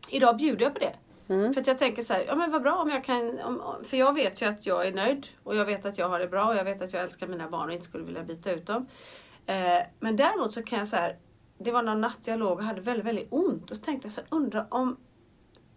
Idag 0.09 0.37
bjuder 0.37 0.63
jag 0.65 0.73
på 0.73 0.79
det. 0.79 0.95
För 1.27 1.61
att 1.61 1.67
jag 1.67 1.77
tänker 1.77 2.01
så 2.01 2.13
här, 2.13 2.25
ja 2.27 2.35
men 2.35 2.51
vad 2.51 2.61
bra 2.61 2.75
om 2.75 2.89
jag 2.89 3.03
kan, 3.03 3.39
om, 3.39 3.61
för 3.83 3.97
jag 3.97 4.13
vet 4.13 4.41
ju 4.41 4.45
att 4.45 4.65
jag 4.65 4.87
är 4.87 4.93
nöjd 4.93 5.27
och 5.43 5.55
jag 5.55 5.65
vet 5.65 5.85
att 5.85 5.97
jag 5.97 6.09
har 6.09 6.19
det 6.19 6.27
bra 6.27 6.45
och 6.45 6.55
jag 6.55 6.63
vet 6.63 6.81
att 6.81 6.93
jag 6.93 7.03
älskar 7.03 7.27
mina 7.27 7.49
barn 7.49 7.67
och 7.67 7.73
inte 7.73 7.85
skulle 7.85 8.03
vilja 8.03 8.23
byta 8.23 8.51
ut 8.51 8.65
dem. 8.65 8.87
Eh, 9.45 9.83
men 9.99 10.15
däremot 10.15 10.53
så 10.53 10.63
kan 10.63 10.79
jag 10.79 10.87
så 10.87 10.95
här, 10.95 11.17
det 11.57 11.71
var 11.71 11.83
någon 11.83 12.01
natt 12.01 12.19
jag 12.23 12.39
låg 12.39 12.57
och 12.57 12.63
hade 12.63 12.81
väldigt, 12.81 13.05
väldigt 13.05 13.27
ont 13.29 13.71
och 13.71 13.77
så 13.77 13.83
tänkte 13.83 14.05
jag 14.05 14.13
så 14.13 14.21
här, 14.21 14.27
undra 14.29 14.65
om, 14.69 14.97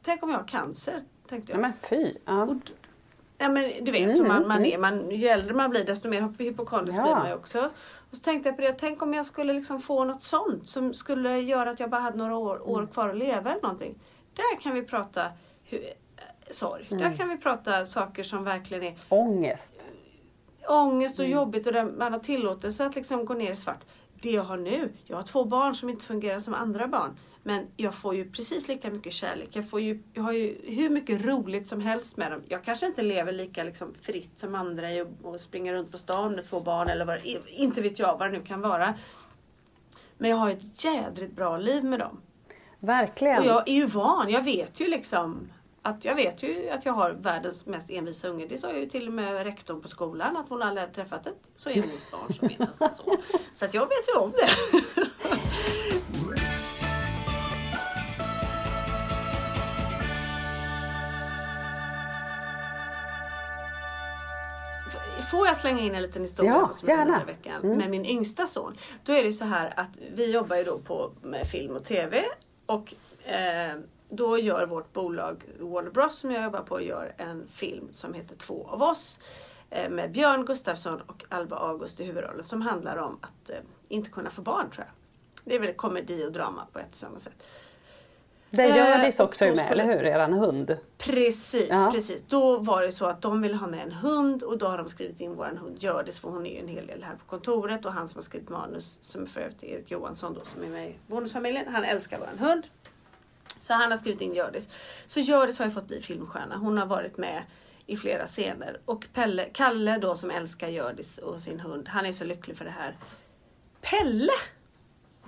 tänk 0.03 0.23
om 0.23 0.31
jag 0.31 0.39
har 0.39 0.49
cancer? 0.49 1.03
Tänkte 1.29 1.53
ja 1.53 1.59
jag. 1.59 1.63
men 1.63 1.73
fy. 1.91 2.15
Ja. 2.25 2.43
Och 2.43 2.57
Ja 3.41 3.49
men 3.49 3.85
du 3.85 3.93
vet 3.93 4.05
Mm, 4.05 4.17
som 4.17 4.29
man, 4.29 4.37
mm, 4.37 4.49
man 4.49 4.57
mm. 4.59 4.73
är, 4.73 4.79
man, 4.79 5.11
ju 5.11 5.27
äldre 5.27 5.55
man 5.55 5.71
blir 5.71 5.85
desto 5.85 6.09
mer 6.09 6.35
hypokondrisk 6.39 6.99
Ja. 6.99 7.03
blir 7.03 7.15
man 7.15 7.29
ju 7.29 7.35
också. 7.35 7.71
Och 8.11 8.17
så 8.17 8.23
tänkte 8.23 8.49
jag 8.49 8.57
på 8.57 8.63
det, 8.63 8.73
tänk 8.73 9.03
om 9.03 9.15
jag 9.15 9.27
skulle 9.27 9.53
liksom 9.53 9.81
få 9.81 10.05
något 10.05 10.23
sånt 10.23 10.71
som 10.71 10.95
skulle 10.95 11.41
göra 11.41 11.71
att 11.71 11.81
jag 11.81 11.91
bara 11.91 12.01
hade 12.01 12.19
några 12.19 12.37
år, 12.37 12.69
år 12.69 12.89
kvar 12.93 13.09
att 13.09 13.17
leva 13.17 13.51
eller 13.51 13.63
någonting. 13.63 13.95
Där 14.39 14.61
kan 14.61 14.75
vi 14.75 14.83
prata 14.83 15.27
hur, 15.65 15.81
eh, 15.85 15.93
sorg. 16.51 16.87
Mm. 16.91 17.03
Där 17.03 17.17
kan 17.17 17.29
vi 17.29 17.37
prata 17.37 17.85
saker 17.85 18.23
som 18.23 18.45
verkligen 18.45 18.83
är 18.83 18.95
Ångest. 19.09 19.85
ångest 20.69 21.19
och 21.19 21.25
Mm. 21.25 21.37
jobbigt 21.37 21.67
och 21.67 21.73
där 21.73 21.85
man 21.85 22.13
har 22.13 22.21
tillåtelse 22.21 22.87
att 22.87 22.95
liksom 22.95 23.25
gå 23.25 23.35
ner 23.35 23.53
i 23.53 23.57
svart. 23.57 23.85
Det 24.23 24.31
jag 24.31 24.43
har 24.43 24.57
nu, 24.57 24.93
jag 25.05 25.17
har 25.17 25.23
två 25.25 25.45
barn 25.45 25.75
som 25.75 25.89
inte 25.91 26.05
fungerar 26.05 26.41
som 26.41 26.55
andra 26.55 26.89
barn. 26.89 27.17
Men 27.43 27.67
jag 27.77 27.95
får 27.95 28.15
ju 28.15 28.31
precis 28.31 28.69
lika 28.69 28.91
mycket 28.91 29.13
kärlek. 29.13 29.49
Jag, 29.53 29.71
får 29.71 29.81
ju, 29.81 30.03
jag 30.15 30.23
har 30.23 30.33
ju 30.33 30.59
hur 30.65 30.91
mycket 30.91 31.25
roligt 31.25 31.69
som 31.69 31.81
helst 31.81 32.17
med 32.17 32.33
dem. 32.33 32.43
Jag 32.49 32.65
kanske 32.65 32.87
inte 32.87 33.03
lever 33.03 33.33
lika 33.33 33.65
liksom 33.65 33.95
fritt 34.03 34.39
som 34.39 34.55
andra 34.55 34.87
och, 35.03 35.33
och 35.35 35.41
springer 35.41 35.73
runt 35.75 35.93
på 35.93 35.99
stan 35.99 36.33
med 36.35 36.49
två 36.49 36.61
barn 36.61 36.89
eller 36.89 37.05
vad. 37.05 37.21
Inte 37.47 37.81
vet 37.81 37.99
jag 37.99 38.19
vad 38.19 38.33
det 38.33 38.39
nu 38.39 38.45
kan 38.45 38.61
vara. 38.61 38.95
Men 40.19 40.31
jag 40.31 40.37
har 40.37 40.51
ett 40.51 40.85
jädrigt 40.85 41.33
bra 41.37 41.57
liv 41.59 41.85
med 41.85 41.99
dem. 41.99 42.21
Verkligen. 42.81 43.39
Och 43.39 43.45
jag 43.47 43.69
är 43.69 43.73
ju 43.75 43.87
van. 43.87 44.29
Jag 44.31 44.43
vet 44.43 44.81
ju 44.81 44.89
liksom 44.89 45.49
att 45.83 46.05
jag 46.05 46.15
vet 46.15 46.43
ju 46.43 46.71
att 46.71 46.85
jag 46.87 46.93
har 46.93 47.11
världens 47.11 47.67
mest 47.67 47.91
envisa 47.91 48.29
unge. 48.29 48.47
Det 48.47 48.59
sa 48.59 48.73
ju 48.73 48.87
till 48.87 49.07
och 49.09 49.15
med 49.15 49.43
rektorn 49.45 49.81
på 49.83 49.89
skolan 49.89 50.37
att 50.37 50.49
hon 50.49 50.63
aldrig 50.63 50.81
hade 50.83 50.95
träffat 50.95 51.27
ett 51.27 51.39
så 51.55 51.69
envist 51.71 52.11
barn 52.13 52.33
som 52.35 52.49
min 52.49 52.57
nästan 52.59 52.95
så. 52.95 53.17
Så 53.55 53.65
att 53.65 53.75
jag 53.75 53.81
vet 53.89 54.09
ju 54.15 54.21
om 54.21 54.31
det. 54.33 54.49
Får 65.31 65.47
jag 65.47 65.57
slänga 65.57 65.81
in 65.81 65.95
en 65.95 66.03
liten 66.03 66.23
historia 66.23 66.53
Ja, 66.53 66.71
som 66.75 66.89
gärna. 66.89 67.05
den 67.05 67.15
här 67.15 67.25
veckan 67.25 67.77
med 67.77 67.91
min 67.91 68.07
yngsta 68.07 68.47
son. 68.47 68.77
Då 69.05 69.13
är 69.13 69.25
det 69.25 69.33
så 69.33 69.45
här 69.45 69.73
att 69.77 69.89
vi 70.15 70.33
jobbar 70.33 70.57
ju 70.57 70.65
då 70.65 70.79
på 70.79 71.11
med 71.23 71.47
film 71.47 71.77
och 71.77 71.85
TV 71.85 72.25
och 72.69 72.95
eh, 73.29 73.79
då 74.09 74.39
gör 74.39 74.67
vårt 74.67 74.93
bolag 74.93 75.45
Warner 75.59 75.91
Bros 75.91 76.19
som 76.19 76.31
jag 76.31 76.45
jobbar 76.45 76.63
på 76.63 76.81
gör 76.81 77.15
en 77.17 77.49
film 77.49 77.89
som 77.93 78.15
heter 78.15 78.37
Två 78.37 78.69
av 78.69 78.83
oss 78.83 79.21
eh, 79.71 79.91
med 79.91 80.13
Björn 80.13 80.45
Gustafsson 80.45 81.01
och 81.01 81.25
Alba 81.29 81.57
August 81.57 82.01
i 82.01 82.05
huvudrollen 82.05 82.43
som 82.43 82.63
handlar 82.63 82.97
om 82.97 83.19
att 83.21 83.51
eh, 83.51 83.57
inte 83.89 84.11
kunna 84.11 84.31
få 84.31 84.43
barn 84.43 84.71
tror 84.71 84.87
jag. 84.87 84.95
Det 85.45 85.55
är 85.55 85.61
väl 85.61 85.75
komedi 85.75 86.27
och 86.27 86.33
drama 86.33 86.67
på 86.73 86.79
ett 86.79 86.91
och 86.91 86.95
samma 86.95 87.19
sätt. 87.19 87.43
Där 88.51 88.69
Eh, 88.69 88.77
Hjördis 88.77 89.21
och 89.21 89.27
också 89.27 89.45
är 89.45 89.49
med, 89.49 89.59
skulle- 89.59 89.83
eller 89.83 89.85
hur? 89.97 90.05
Eran 90.05 90.33
hund. 90.33 90.77
Precis, 90.99 91.69
Ja. 91.71 91.91
precis. 91.95 92.23
Då 92.29 92.59
var 92.59 92.83
det 92.83 92.93
så 92.93 93.07
att 93.07 93.23
de 93.23 93.43
ville 93.43 93.57
ha 93.57 93.67
med 93.67 93.83
en 93.83 93.93
hund 93.93 94.43
och 94.43 94.59
då 94.59 94.67
har 94.67 94.79
de 94.79 94.89
skrivit 94.89 95.21
in 95.21 95.35
våran 95.35 95.59
hund 95.59 95.77
Hjördis 95.83 96.19
för 96.21 96.29
hon 96.29 96.47
är 96.47 96.51
ju 96.55 96.59
en 96.61 96.69
hel 96.69 96.87
del 96.87 97.03
här 97.03 97.13
på 97.15 97.25
kontoret 97.27 97.85
och 97.87 97.93
han 97.93 98.09
som 98.09 98.19
har 98.19 98.23
skrivit 98.23 98.49
manus 98.49 98.99
som 99.03 99.23
är 99.23 99.27
för 99.27 99.41
övrigt 99.41 99.65
Erik 99.65 99.91
Johansson 99.91 100.35
då 100.35 100.41
som 100.45 100.63
är 100.63 100.67
med 100.69 100.89
i 100.91 100.95
bonusfamiljen. 101.07 101.65
Han 101.75 101.85
älskar 101.85 102.19
våran 102.19 102.39
hund. 102.39 102.63
Så 103.59 103.75
han 103.75 103.91
har 103.91 103.99
skrivit 103.99 104.21
in 104.21 104.35
Hjördis. 104.35 104.69
Så 105.07 105.21
Hjördis 105.21 105.59
har 105.59 105.65
ju 105.67 105.71
fått 105.73 105.87
bli 105.89 106.01
filmstjärna. 106.03 106.57
Hon 106.57 106.79
har 106.79 106.87
varit 106.87 107.17
med 107.17 107.43
i 107.87 107.97
flera 107.97 108.27
scener 108.27 108.79
och 108.85 109.07
Pelle, 109.15 109.45
Kalle 109.45 109.99
då 109.99 110.17
som 110.17 110.31
älskar 110.31 110.69
Hjördis 110.69 111.19
och 111.19 111.41
sin 111.41 111.61
hund. 111.61 111.89
Han 111.89 112.07
är 112.07 112.13
så 112.13 112.25
lycklig 112.25 112.57
för 112.57 112.65
det 112.65 112.71
här. 112.71 112.97
Pelle! 113.81 114.33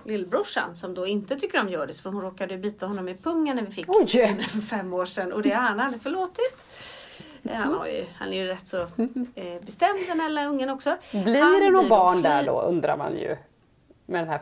Lillbrorsan 0.05 0.75
som 0.75 0.93
då 0.93 1.07
inte 1.07 1.35
tycker 1.39 1.59
om 1.61 1.69
Hjördis 1.69 2.01
för 2.01 2.09
hon 2.09 2.21
råkade 2.21 2.57
bita 2.57 2.85
honom 2.85 3.07
i 3.09 3.15
pungen 3.15 3.55
när 3.55 3.63
vi 3.63 3.71
fick 3.71 3.85
Oj! 3.89 4.21
henne 4.25 4.43
för 4.43 4.59
fem 4.61 4.93
år 4.93 5.05
sedan 5.05 5.33
och 5.33 5.41
det 5.41 5.49
har 5.51 5.61
han 5.63 5.79
aldrig 5.79 6.01
förlåtit. 6.01 6.57
Eh, 7.43 7.55
Han, 7.55 7.73
har 7.73 7.87
ju, 7.87 8.05
han 8.15 8.27
är 8.33 8.37
ju 8.37 8.47
rätt 8.47 8.67
så 8.67 8.77
eh, 9.35 9.61
bestämd 9.65 9.99
den 10.07 10.19
här 10.19 10.47
ungen 10.47 10.69
också. 10.69 10.97
Blir 11.11 11.41
Han 11.43 11.59
det 11.59 11.69
då 11.69 11.83
barn 11.89 12.21
där 12.21 12.45
då 12.45 12.61
undrar 12.61 12.97
man 12.97 13.17
ju. 13.17 13.37
Med 14.05 14.21
den 14.21 14.29
här 14.29 14.39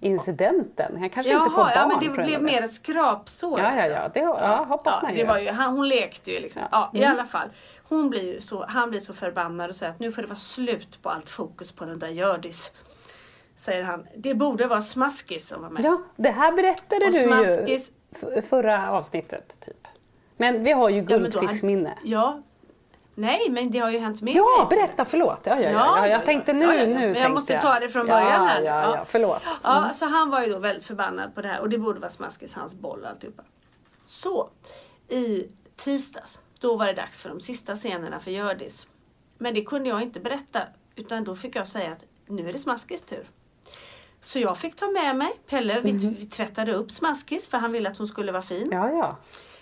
pungincidenten. 0.00 0.96
Han 0.98 1.10
kanske 1.10 1.32
inte 1.32 1.50
får 1.50 1.60
Jaha, 1.60 1.64
barn. 1.64 1.72
ja 1.74 1.86
men 1.88 2.00
det 2.16 2.22
blev 2.24 2.42
mer 2.42 2.62
ett 2.62 2.72
skrapsår. 2.72 3.60
Ja, 3.60 3.64
ja, 3.74 3.82
alltså. 3.82 3.90
ja. 3.92 4.08
Det, 4.14 4.20
ja, 4.20 4.64
hoppas 4.68 4.94
Ja, 4.96 5.06
man 5.06 5.12
det 5.14 5.18
ju. 5.20 5.26
var 5.26 5.38
ju, 5.38 5.48
han, 5.50 5.76
hon 5.76 5.88
lekte 5.88 6.30
ju 6.32 6.40
liksom. 6.40 6.62
Ja. 6.70 6.90
Ja. 6.92 6.98
I 6.98 7.02
Mm. 7.04 7.12
alla 7.18 7.26
fall. 7.26 7.48
Hon 7.88 8.10
blir 8.10 8.40
så, 8.40 8.64
han 8.68 8.90
blir 8.90 9.00
så 9.00 9.14
förbannad 9.14 9.70
och 9.70 9.76
säger 9.76 9.92
att 9.92 9.98
nu 10.00 10.12
får 10.12 10.22
det 10.22 10.28
vara 10.28 10.36
slut 10.38 10.98
på 11.02 11.10
allt 11.10 11.30
fokus 11.30 11.72
på 11.72 11.84
den 11.84 11.98
där 11.98 12.08
Hjördis. 12.08 12.72
Säger 13.66 13.82
han. 13.82 14.06
Det 14.16 14.34
borde 14.34 14.66
vara 14.66 14.82
Smaskis 14.82 15.48
som 15.48 15.62
var 15.62 15.70
med. 15.70 15.84
Ja, 15.84 16.02
det 16.16 16.30
här 16.30 16.52
berättade 16.52 17.04
Och 17.06 17.12
du 17.12 17.18
ju 17.18 17.24
smaskis. 17.24 17.92
f- 18.10 18.44
förra 18.48 18.90
avsnittet. 18.92 19.60
typ. 19.60 19.86
Men 20.36 20.62
vi 20.64 20.72
har 20.72 20.88
ju 20.88 20.96
Ja, 20.96 21.02
guldfiskminne. 21.04 21.98
Ja. 22.04 22.42
Nej 23.14 23.50
men 23.50 23.70
det 23.70 23.78
har 23.78 23.90
ju 23.90 23.98
hänt 23.98 24.22
mer 24.22 24.36
Ja, 24.36 24.66
berätta, 24.70 25.04
förlåt. 25.04 25.40
Ja, 25.44 25.54
ja, 25.54 25.60
ja, 25.60 25.70
Ja, 25.70 25.72
ja. 25.96 25.98
ja, 25.98 26.06
Jag 26.08 26.24
tänkte 26.24 26.52
nu, 26.52 26.64
ja, 26.64 26.74
ja, 26.74 26.80
ja. 26.80 26.86
nu 26.86 26.94
Men 26.94 27.02
jag 27.02 27.14
tänkte 27.14 27.28
måste 27.28 27.60
ta 27.60 27.80
det 27.80 27.88
från 27.88 28.06
början 28.06 28.26
ja, 28.32 28.44
här. 28.44 28.62
Ja, 28.62 28.82
Ja. 28.82 28.96
ja, 28.96 29.04
förlåt. 29.08 29.42
Ja, 29.62 29.90
så 29.94 30.06
han 30.06 30.30
var 30.30 30.42
ju 30.42 30.52
då 30.52 30.58
väldigt 30.58 30.84
förbannad 30.86 31.34
på 31.34 31.42
det 31.42 31.48
här 31.48 31.60
och 31.60 31.68
det 31.68 31.78
borde 31.78 32.00
vara 32.00 32.10
Smaskis 32.10 32.54
hans 32.54 32.74
boll 32.74 33.00
och 33.02 33.08
alltihopa. 33.10 33.42
Så, 34.04 34.48
i 35.08 35.48
tisdags, 35.76 36.40
då 36.60 36.76
var 36.76 36.86
det 36.86 36.92
dags 36.92 37.18
för 37.18 37.28
de 37.28 37.40
sista 37.40 37.76
scenerna 37.76 38.20
för 38.20 38.30
Hjördis. 38.30 38.86
Men 39.38 39.54
det 39.54 39.64
kunde 39.64 39.88
jag 39.88 40.02
inte 40.02 40.20
berätta 40.20 40.60
utan 40.96 41.24
då 41.24 41.36
fick 41.36 41.56
jag 41.56 41.66
säga 41.66 41.92
att 41.92 42.04
nu 42.26 42.48
är 42.48 42.52
det 42.52 42.58
Smaskis 42.58 43.02
tur. 43.02 43.26
Så 44.20 44.38
jag 44.38 44.58
fick 44.58 44.76
ta 44.76 44.88
med 44.88 45.16
mig 45.16 45.32
Pelle, 45.46 45.80
vi, 45.80 45.92
vi 45.92 46.26
tvättade 46.26 46.72
upp 46.72 46.90
Smaskis 46.90 47.48
för 47.48 47.58
han 47.58 47.72
ville 47.72 47.90
att 47.90 47.98
hon 47.98 48.08
skulle 48.08 48.32
vara 48.32 48.42
fin. 48.42 48.68
Ja, 48.72 48.90
ja. 48.90 49.16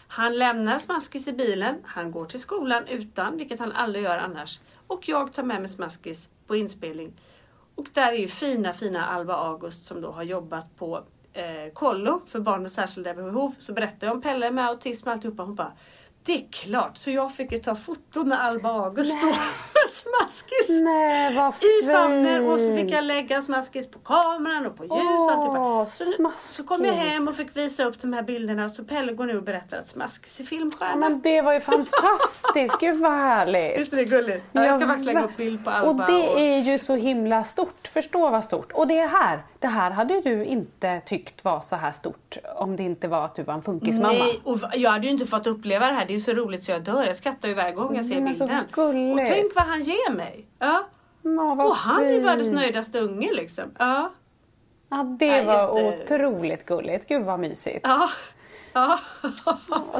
Han 0.09 0.38
lämnar 0.38 0.79
Smaskis 0.79 1.29
i 1.29 1.33
bilen, 1.33 1.77
han 1.85 2.11
går 2.12 2.27
till 2.27 2.40
skolan 2.40 2.87
utan, 2.88 3.37
vilket 3.37 3.61
han 3.61 3.73
aldrig 3.73 4.05
gör 4.05 4.19
annars. 4.19 4.61
Och 4.87 5.09
jag 5.09 5.33
tar 5.33 5.43
med 5.43 5.61
mig 5.61 5.69
Smaskis 5.69 6.29
på 6.47 6.57
inspelning. 6.57 7.12
Och 7.75 7.87
där 7.93 8.12
är 8.12 8.17
ju 8.17 8.29
fina, 8.29 8.73
fina 8.73 9.07
Alba 9.07 9.35
August 9.35 9.87
som 9.87 10.01
då 10.01 10.11
har 10.11 10.23
jobbat 10.23 10.77
på 10.77 11.05
eh, 11.33 11.73
kollo 11.73 12.21
för 12.27 12.40
barn 12.40 12.62
med 12.62 12.73
särskilda 12.73 13.14
behov. 13.14 13.55
Så 13.59 13.73
berättar 13.73 14.07
jag 14.07 14.17
om 14.17 14.23
Pelle 14.23 14.51
med 14.51 14.67
autism 14.67 15.09
och 15.09 15.12
alltihopa. 15.12 15.43
Hon 15.43 15.55
bara, 15.55 15.73
det 16.27 16.33
är 16.35 16.47
klart. 16.53 16.97
Så 16.97 17.11
jag 17.11 17.33
fick 17.35 17.53
ju 17.53 17.59
ta 17.59 17.75
foton 17.75 18.29
när 18.29 18.37
Alba 18.39 18.69
August 18.69 19.19
står 19.19 19.27
med 19.29 19.91
Smaskis 19.93 20.69
Nej, 20.85 21.35
vad 21.35 21.55
i 21.55 21.87
famnen 21.93 22.47
och 22.47 22.61
så 22.61 22.77
fick 22.77 22.91
jag 22.91 23.05
lägga 23.05 23.43
smaskis 23.43 23.91
på 23.91 23.99
kameran 23.99 24.67
och 24.67 24.77
på 24.77 24.85
ljus 24.85 24.95
och. 24.95 25.57
Åh, 25.57 25.85
Så, 25.87 26.05
så 26.37 26.65
kom 26.65 26.85
jag 26.85 26.95
hem 26.95 27.29
och 27.29 27.37
fick 27.37 27.57
visa 27.57 27.85
upp 27.85 28.01
de 28.03 28.13
här 28.13 28.23
bilderna 28.23 28.71
så 28.71 28.85
Pelle 28.85 29.13
går 29.13 29.27
nu 29.27 29.37
och 29.37 29.43
berättar 29.43 29.79
att 29.79 29.89
Smaskis 29.89 30.39
är 30.41 30.43
Ja, 30.45 30.49
filmstjärna. 30.49 30.97
men 30.97 31.21
det 31.21 31.43
var 31.43 31.53
ju 31.53 31.61
fantastiskt. 31.61 32.81
Gud 32.81 32.99
vad 33.01 33.13
härligt. 33.13 33.81
Visst 33.81 33.93
är 33.93 33.97
det 33.97 34.05
gulligt? 34.05 34.45
Ja, 34.53 34.65
jag 34.65 34.77
ska 34.77 34.87
faktiskt 34.87 35.07
lägga 35.07 35.25
upp 35.25 35.37
bild 35.37 35.65
på 35.65 35.71
Alba. 35.71 36.05
Och 36.05 36.11
det 36.13 36.41
är 36.55 36.59
ju 36.59 36.79
så 36.79 36.95
himla 36.97 37.45
stort. 37.45 37.89
Förstå 37.89 38.31
vad 38.31 38.45
stort. 38.45 38.73
Och 38.73 38.87
det 38.87 39.07
här, 39.07 39.41
det 39.64 39.68
här 39.70 39.90
hade 39.90 40.20
du 40.20 40.44
inte 40.44 41.00
tyckt 41.07 41.44
var 41.44 41.61
så 41.61 41.77
här 41.77 41.92
stort 41.92 42.37
om 42.57 42.77
det 42.77 42.83
inte 42.83 43.09
var 43.09 43.24
att 43.24 43.35
du 43.35 43.42
var 43.42 43.55
en 43.55 43.62
funkismamma. 43.62 44.18
Nej, 44.18 44.40
och 44.44 44.59
jag 44.74 44.90
hade 44.90 45.07
ju 45.07 45.12
inte 45.12 45.27
fått 45.27 45.46
uppleva 45.46 45.87
det 45.87 45.92
här. 45.94 46.07
Det 46.07 46.12
är 46.12 46.14
ju 46.14 46.20
så 46.20 46.33
roligt 46.33 46.64
så 46.64 46.70
jag 46.70 46.83
dör. 46.83 47.05
Jag 47.05 47.16
skrattar 47.16 47.48
ju 47.48 47.55
varje 47.55 47.72
gång 47.72 47.96
jag 47.96 48.05
ser 48.07 48.16
Mm, 48.16 48.33
bilden. 48.33 49.12
Och 49.12 49.27
tänk 49.29 49.55
vad 49.55 49.64
han 49.64 49.83
ger 49.83 50.11
mig. 50.14 50.46
Ja. 50.59 50.85
Vad 51.22 51.61
Och 51.66 51.74
han 51.77 52.05
är 52.05 52.20
världens 52.20 52.50
nöjdaste 52.50 52.98
unge 53.00 53.33
liksom. 53.35 53.64
Ja. 53.79 54.11
Ja, 54.88 55.03
det 55.18 55.27
Ja, 55.27 55.44
var 55.44 55.81
jätte- 55.81 56.14
otroligt 56.14 56.66
gulligt. 56.66 57.09
Gud 57.09 57.22
vad 57.22 57.40
mysigt. 57.40 57.81
Ja. 57.83 58.09
Ja. 58.75 58.99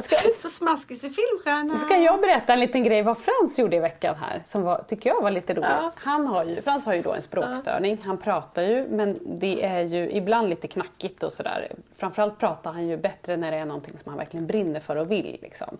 Ska, 0.01 0.15
så 0.37 0.49
smaskis 0.49 1.03
är 1.03 1.09
filmstjärna. 1.09 1.75
ska 1.75 1.97
jag 1.97 2.21
berätta 2.21 2.53
en 2.53 2.59
liten 2.59 2.83
grej 2.83 3.01
vad 3.01 3.17
Frans 3.17 3.59
gjorde 3.59 3.75
i 3.75 3.79
veckan 3.79 4.15
här 4.15 4.41
som 4.45 4.61
var, 4.61 4.83
tycker 4.87 5.09
jag 5.09 5.21
var 5.21 5.31
lite 5.31 5.53
roligt. 5.53 5.69
Ja. 5.69 5.91
Han 5.95 6.27
har 6.27 6.45
ju, 6.45 6.61
Frans 6.61 6.85
har 6.85 6.93
ju 6.93 7.01
då 7.01 7.13
en 7.13 7.21
språkstörning. 7.21 7.97
Han 8.03 8.17
pratar 8.17 8.61
ju 8.61 8.87
men 8.89 9.19
det 9.39 9.65
är 9.65 9.81
ju 9.81 10.11
ibland 10.11 10.49
lite 10.49 10.67
knackigt 10.67 11.23
och 11.23 11.33
sådär. 11.33 11.71
Framförallt 11.97 12.39
pratar 12.39 12.71
han 12.71 12.87
ju 12.87 12.97
bättre 12.97 13.37
när 13.37 13.51
det 13.51 13.57
är 13.57 13.65
någonting 13.65 13.97
som 13.97 14.09
han 14.09 14.17
verkligen 14.17 14.47
brinner 14.47 14.79
för 14.79 14.95
och 14.95 15.11
vill. 15.11 15.37
Liksom. 15.41 15.77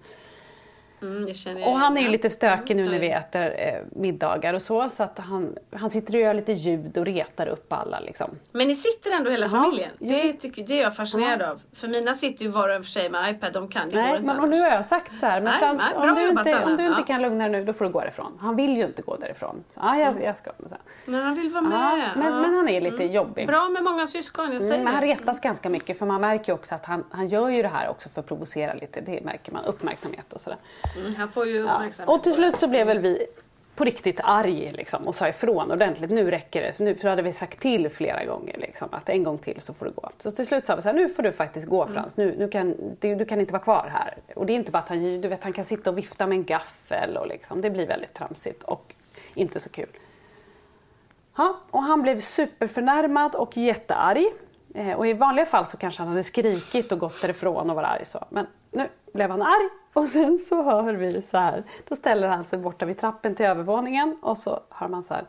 Mm, 1.05 1.63
Och 1.63 1.79
han 1.79 1.97
är 1.97 2.01
ju 2.01 2.07
lite 2.07 2.29
stökig 2.29 2.75
nu 2.75 2.81
när 2.83 2.89
Mm. 2.89 3.01
vi 3.01 3.09
äter 3.11 3.53
eh, 3.57 3.81
middagar 3.91 4.53
och 4.53 4.61
så. 4.61 4.89
Så 4.89 5.03
att 5.03 5.19
han, 5.19 5.55
han 5.75 5.89
sitter 5.89 6.13
och 6.13 6.19
gör 6.19 6.33
lite 6.33 6.53
ljud 6.53 6.97
och 6.97 7.05
retar 7.05 7.47
upp 7.47 7.73
alla 7.73 7.99
liksom. 7.99 8.29
Men 8.51 8.67
ni 8.67 8.75
sitter 8.75 9.11
ändå 9.11 9.29
hela 9.31 9.45
Ja, 9.45 9.49
familjen. 9.51 9.89
Det, 9.99 10.33
tycker, 10.33 10.63
det 10.63 10.79
är 10.79 10.81
jag 10.83 10.95
fascinerad 10.95 11.41
av. 11.41 11.61
För 11.73 11.87
mina 11.87 12.13
sitter 12.13 12.43
ju 12.45 12.51
var 12.51 12.69
och 12.69 12.75
en 12.75 12.83
för 12.83 12.89
sig 12.91 13.09
med 13.09 13.31
iPad. 13.35 13.53
De 13.53 13.67
kan, 13.67 13.89
går 13.89 13.97
Nej, 13.97 14.21
men 14.21 14.39
och 14.39 14.49
nu 14.49 14.59
har 14.59 14.67
jag 14.67 14.85
sagt 14.85 15.17
så 15.19 15.25
här, 15.25 15.41
men 15.41 15.51
Nej, 15.51 15.59
Frans, 15.59 15.81
nej, 15.97 16.09
om, 16.09 16.15
du 16.15 16.29
inte, 16.29 16.63
om 16.63 16.77
du 16.77 16.85
inte 16.87 16.99
Ja. 17.01 17.05
kan 17.05 17.21
lugna 17.21 17.43
dig 17.47 17.51
nu, 17.59 17.65
då 17.65 17.73
får 17.73 17.85
du 17.85 17.91
gå 17.91 17.99
därifrån. 18.01 18.37
Han 18.41 18.55
vill 18.55 18.77
ju 18.77 18.85
inte 18.85 19.01
gå 19.01 19.15
därifrån. 19.15 19.63
Så, 19.73 19.79
ja, 19.83 19.97
jag, 19.97 20.23
jag 20.23 20.37
ska. 20.37 20.51
Så. 20.69 20.75
Men 21.05 21.21
han 21.23 21.35
vill 21.35 21.49
vara 21.51 21.63
Ja, 21.63 21.69
med. 21.95 22.09
men, 22.15 22.33
Ja. 22.33 22.39
men 22.41 22.53
han 22.55 22.69
är 22.69 22.81
lite 22.81 23.03
jobbig. 23.03 23.47
Bra 23.47 23.69
med 23.69 23.83
många 23.83 24.07
syskon, 24.07 24.51
jag 24.53 24.61
säger 24.61 24.73
Mm, 24.73 24.83
men 24.85 24.93
han 24.93 25.01
retas 25.03 25.41
ganska 25.41 25.69
mycket 25.69 25.99
för 25.99 26.05
man 26.05 26.21
märker 26.21 26.51
ju 26.51 26.53
också 26.53 26.75
att 26.75 26.85
han, 26.85 27.03
han 27.11 27.27
gör 27.27 27.49
ju 27.49 27.61
det 27.61 27.67
här 27.67 27.89
också 27.89 28.09
för 28.09 28.19
att 28.19 28.27
provocera 28.27 28.73
lite. 28.73 29.01
Det 29.01 29.23
märker 29.23 29.51
man, 29.51 29.65
uppmärksamhet 29.65 30.33
och 30.33 30.41
sådär. 30.41 30.59
Mm, 30.95 31.15
han 31.15 31.31
får 31.31 31.47
ju 31.47 31.59
uppmärksamhet. 31.59 32.15
Och 32.15 32.23
till 32.23 32.33
slut 32.33 32.57
så 32.57 32.67
blev 32.67 32.87
väl 32.87 32.99
vi 32.99 33.27
på 33.75 33.83
riktigt 33.83 34.19
arg 34.23 34.71
liksom, 34.71 35.07
och 35.07 35.15
sa 35.15 35.27
ifrån 35.27 35.71
ordentligt. 35.71 36.11
Nu 36.11 36.31
räcker 36.31 36.61
det. 36.61 36.79
Nu 36.79 36.95
för 36.95 37.09
hade 37.09 37.21
vi 37.21 37.31
sagt 37.31 37.59
till 37.59 37.89
flera 37.89 38.25
gånger 38.25 38.57
liksom, 38.57 38.87
att 38.91 39.09
en 39.09 39.23
gång 39.23 39.37
till 39.37 39.61
så 39.61 39.73
får 39.73 39.85
du 39.85 39.91
gå. 39.91 40.09
Så 40.19 40.31
till 40.31 40.47
slut 40.47 40.65
sa 40.65 40.75
vi 40.75 40.81
så 40.81 40.89
här, 40.89 40.95
nu 40.95 41.09
får 41.09 41.23
du 41.23 41.31
faktiskt 41.31 41.67
gå 41.67 41.87
Frans. 41.87 42.17
Nu, 42.17 42.35
nu 42.37 42.47
kan, 42.47 42.75
du, 42.99 43.15
du 43.15 43.25
kan 43.25 43.39
inte 43.39 43.53
vara 43.53 43.63
kvar 43.63 43.91
här. 43.93 44.17
Och 44.35 44.45
det 44.45 44.53
är 44.53 44.55
inte 44.55 44.71
bara 44.71 44.79
att 44.79 44.89
han, 44.89 45.21
du 45.21 45.27
vet, 45.27 45.43
han 45.43 45.53
kan 45.53 45.65
sitta 45.65 45.89
och 45.89 45.97
vifta 45.97 46.27
med 46.27 46.35
en 46.35 46.45
gaffel 46.45 47.17
och 47.17 47.27
liksom, 47.27 47.61
det 47.61 47.69
blir 47.69 47.87
väldigt 47.87 48.13
tramsigt 48.13 48.63
och 48.63 48.93
inte 49.33 49.59
så 49.59 49.69
kul. 49.69 49.89
Ja, 51.37 51.59
och 51.71 51.83
han 51.83 52.01
blev 52.01 52.19
superförnärmad 52.19 53.35
och 53.35 53.57
jättearg. 53.57 54.25
Eh, 54.73 54.93
och 54.93 55.07
i 55.07 55.13
vanliga 55.13 55.45
fall 55.45 55.65
så 55.65 55.77
kanske 55.77 56.01
han 56.01 56.09
hade 56.09 56.23
skrikit 56.23 56.91
och 56.91 56.99
gått 56.99 57.21
därifrån 57.21 57.69
och 57.69 57.75
var 57.75 57.83
arg 57.83 58.05
så. 58.05 58.25
Men 58.29 58.47
nu 58.75 58.89
blev 59.13 59.29
han 59.29 59.41
arg 59.41 59.69
och 59.93 60.07
sen 60.07 60.39
så 60.39 60.63
hör 60.63 60.93
vi 60.93 61.21
så 61.21 61.37
här. 61.37 61.63
Då 61.87 61.95
ställer 61.95 62.27
han 62.27 62.45
sig 62.45 62.59
borta 62.59 62.85
vid 62.85 62.97
trappen 62.97 63.35
till 63.35 63.45
övervåningen 63.45 64.17
och 64.21 64.37
så 64.37 64.59
hör 64.69 64.87
man 64.87 65.03
så 65.03 65.13
här. 65.13 65.25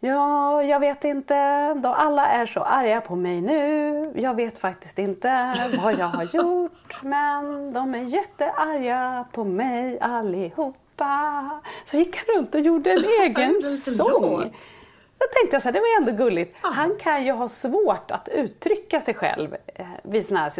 Ja, 0.00 0.62
jag 0.62 0.80
vet 0.80 1.04
inte. 1.04 1.34
Då 1.74 1.88
alla 1.88 2.26
är 2.26 2.46
så 2.46 2.60
arga 2.60 3.00
på 3.00 3.16
mig 3.16 3.40
nu. 3.40 4.12
Jag 4.16 4.34
vet 4.34 4.58
faktiskt 4.58 4.98
inte 4.98 5.54
vad 5.82 5.98
jag 5.98 6.06
har 6.06 6.24
gjort. 6.24 7.02
Men 7.02 7.72
de 7.72 7.94
är 7.94 8.02
jättearga 8.02 9.24
på 9.32 9.44
mig 9.44 10.00
allihopa. 10.00 11.50
Så 11.84 11.96
gick 11.96 12.16
han 12.16 12.36
runt 12.36 12.54
och 12.54 12.60
gjorde 12.60 12.90
en 12.92 13.04
egen 13.22 13.62
sång. 13.62 14.54
Då 15.18 15.26
tänkte 15.32 15.56
jag 15.56 15.62
så 15.62 15.68
här, 15.68 15.72
det 15.72 15.80
var 15.80 16.00
ändå 16.00 16.24
gulligt. 16.24 16.56
Han 16.60 16.96
kan 16.96 17.24
ju 17.24 17.32
ha 17.32 17.48
svårt 17.48 18.10
att 18.10 18.28
uttrycka 18.28 19.00
sig 19.00 19.14
själv 19.14 19.56
eh, 19.74 19.86
vid 20.02 20.26
såna 20.26 20.40
här 20.40 20.50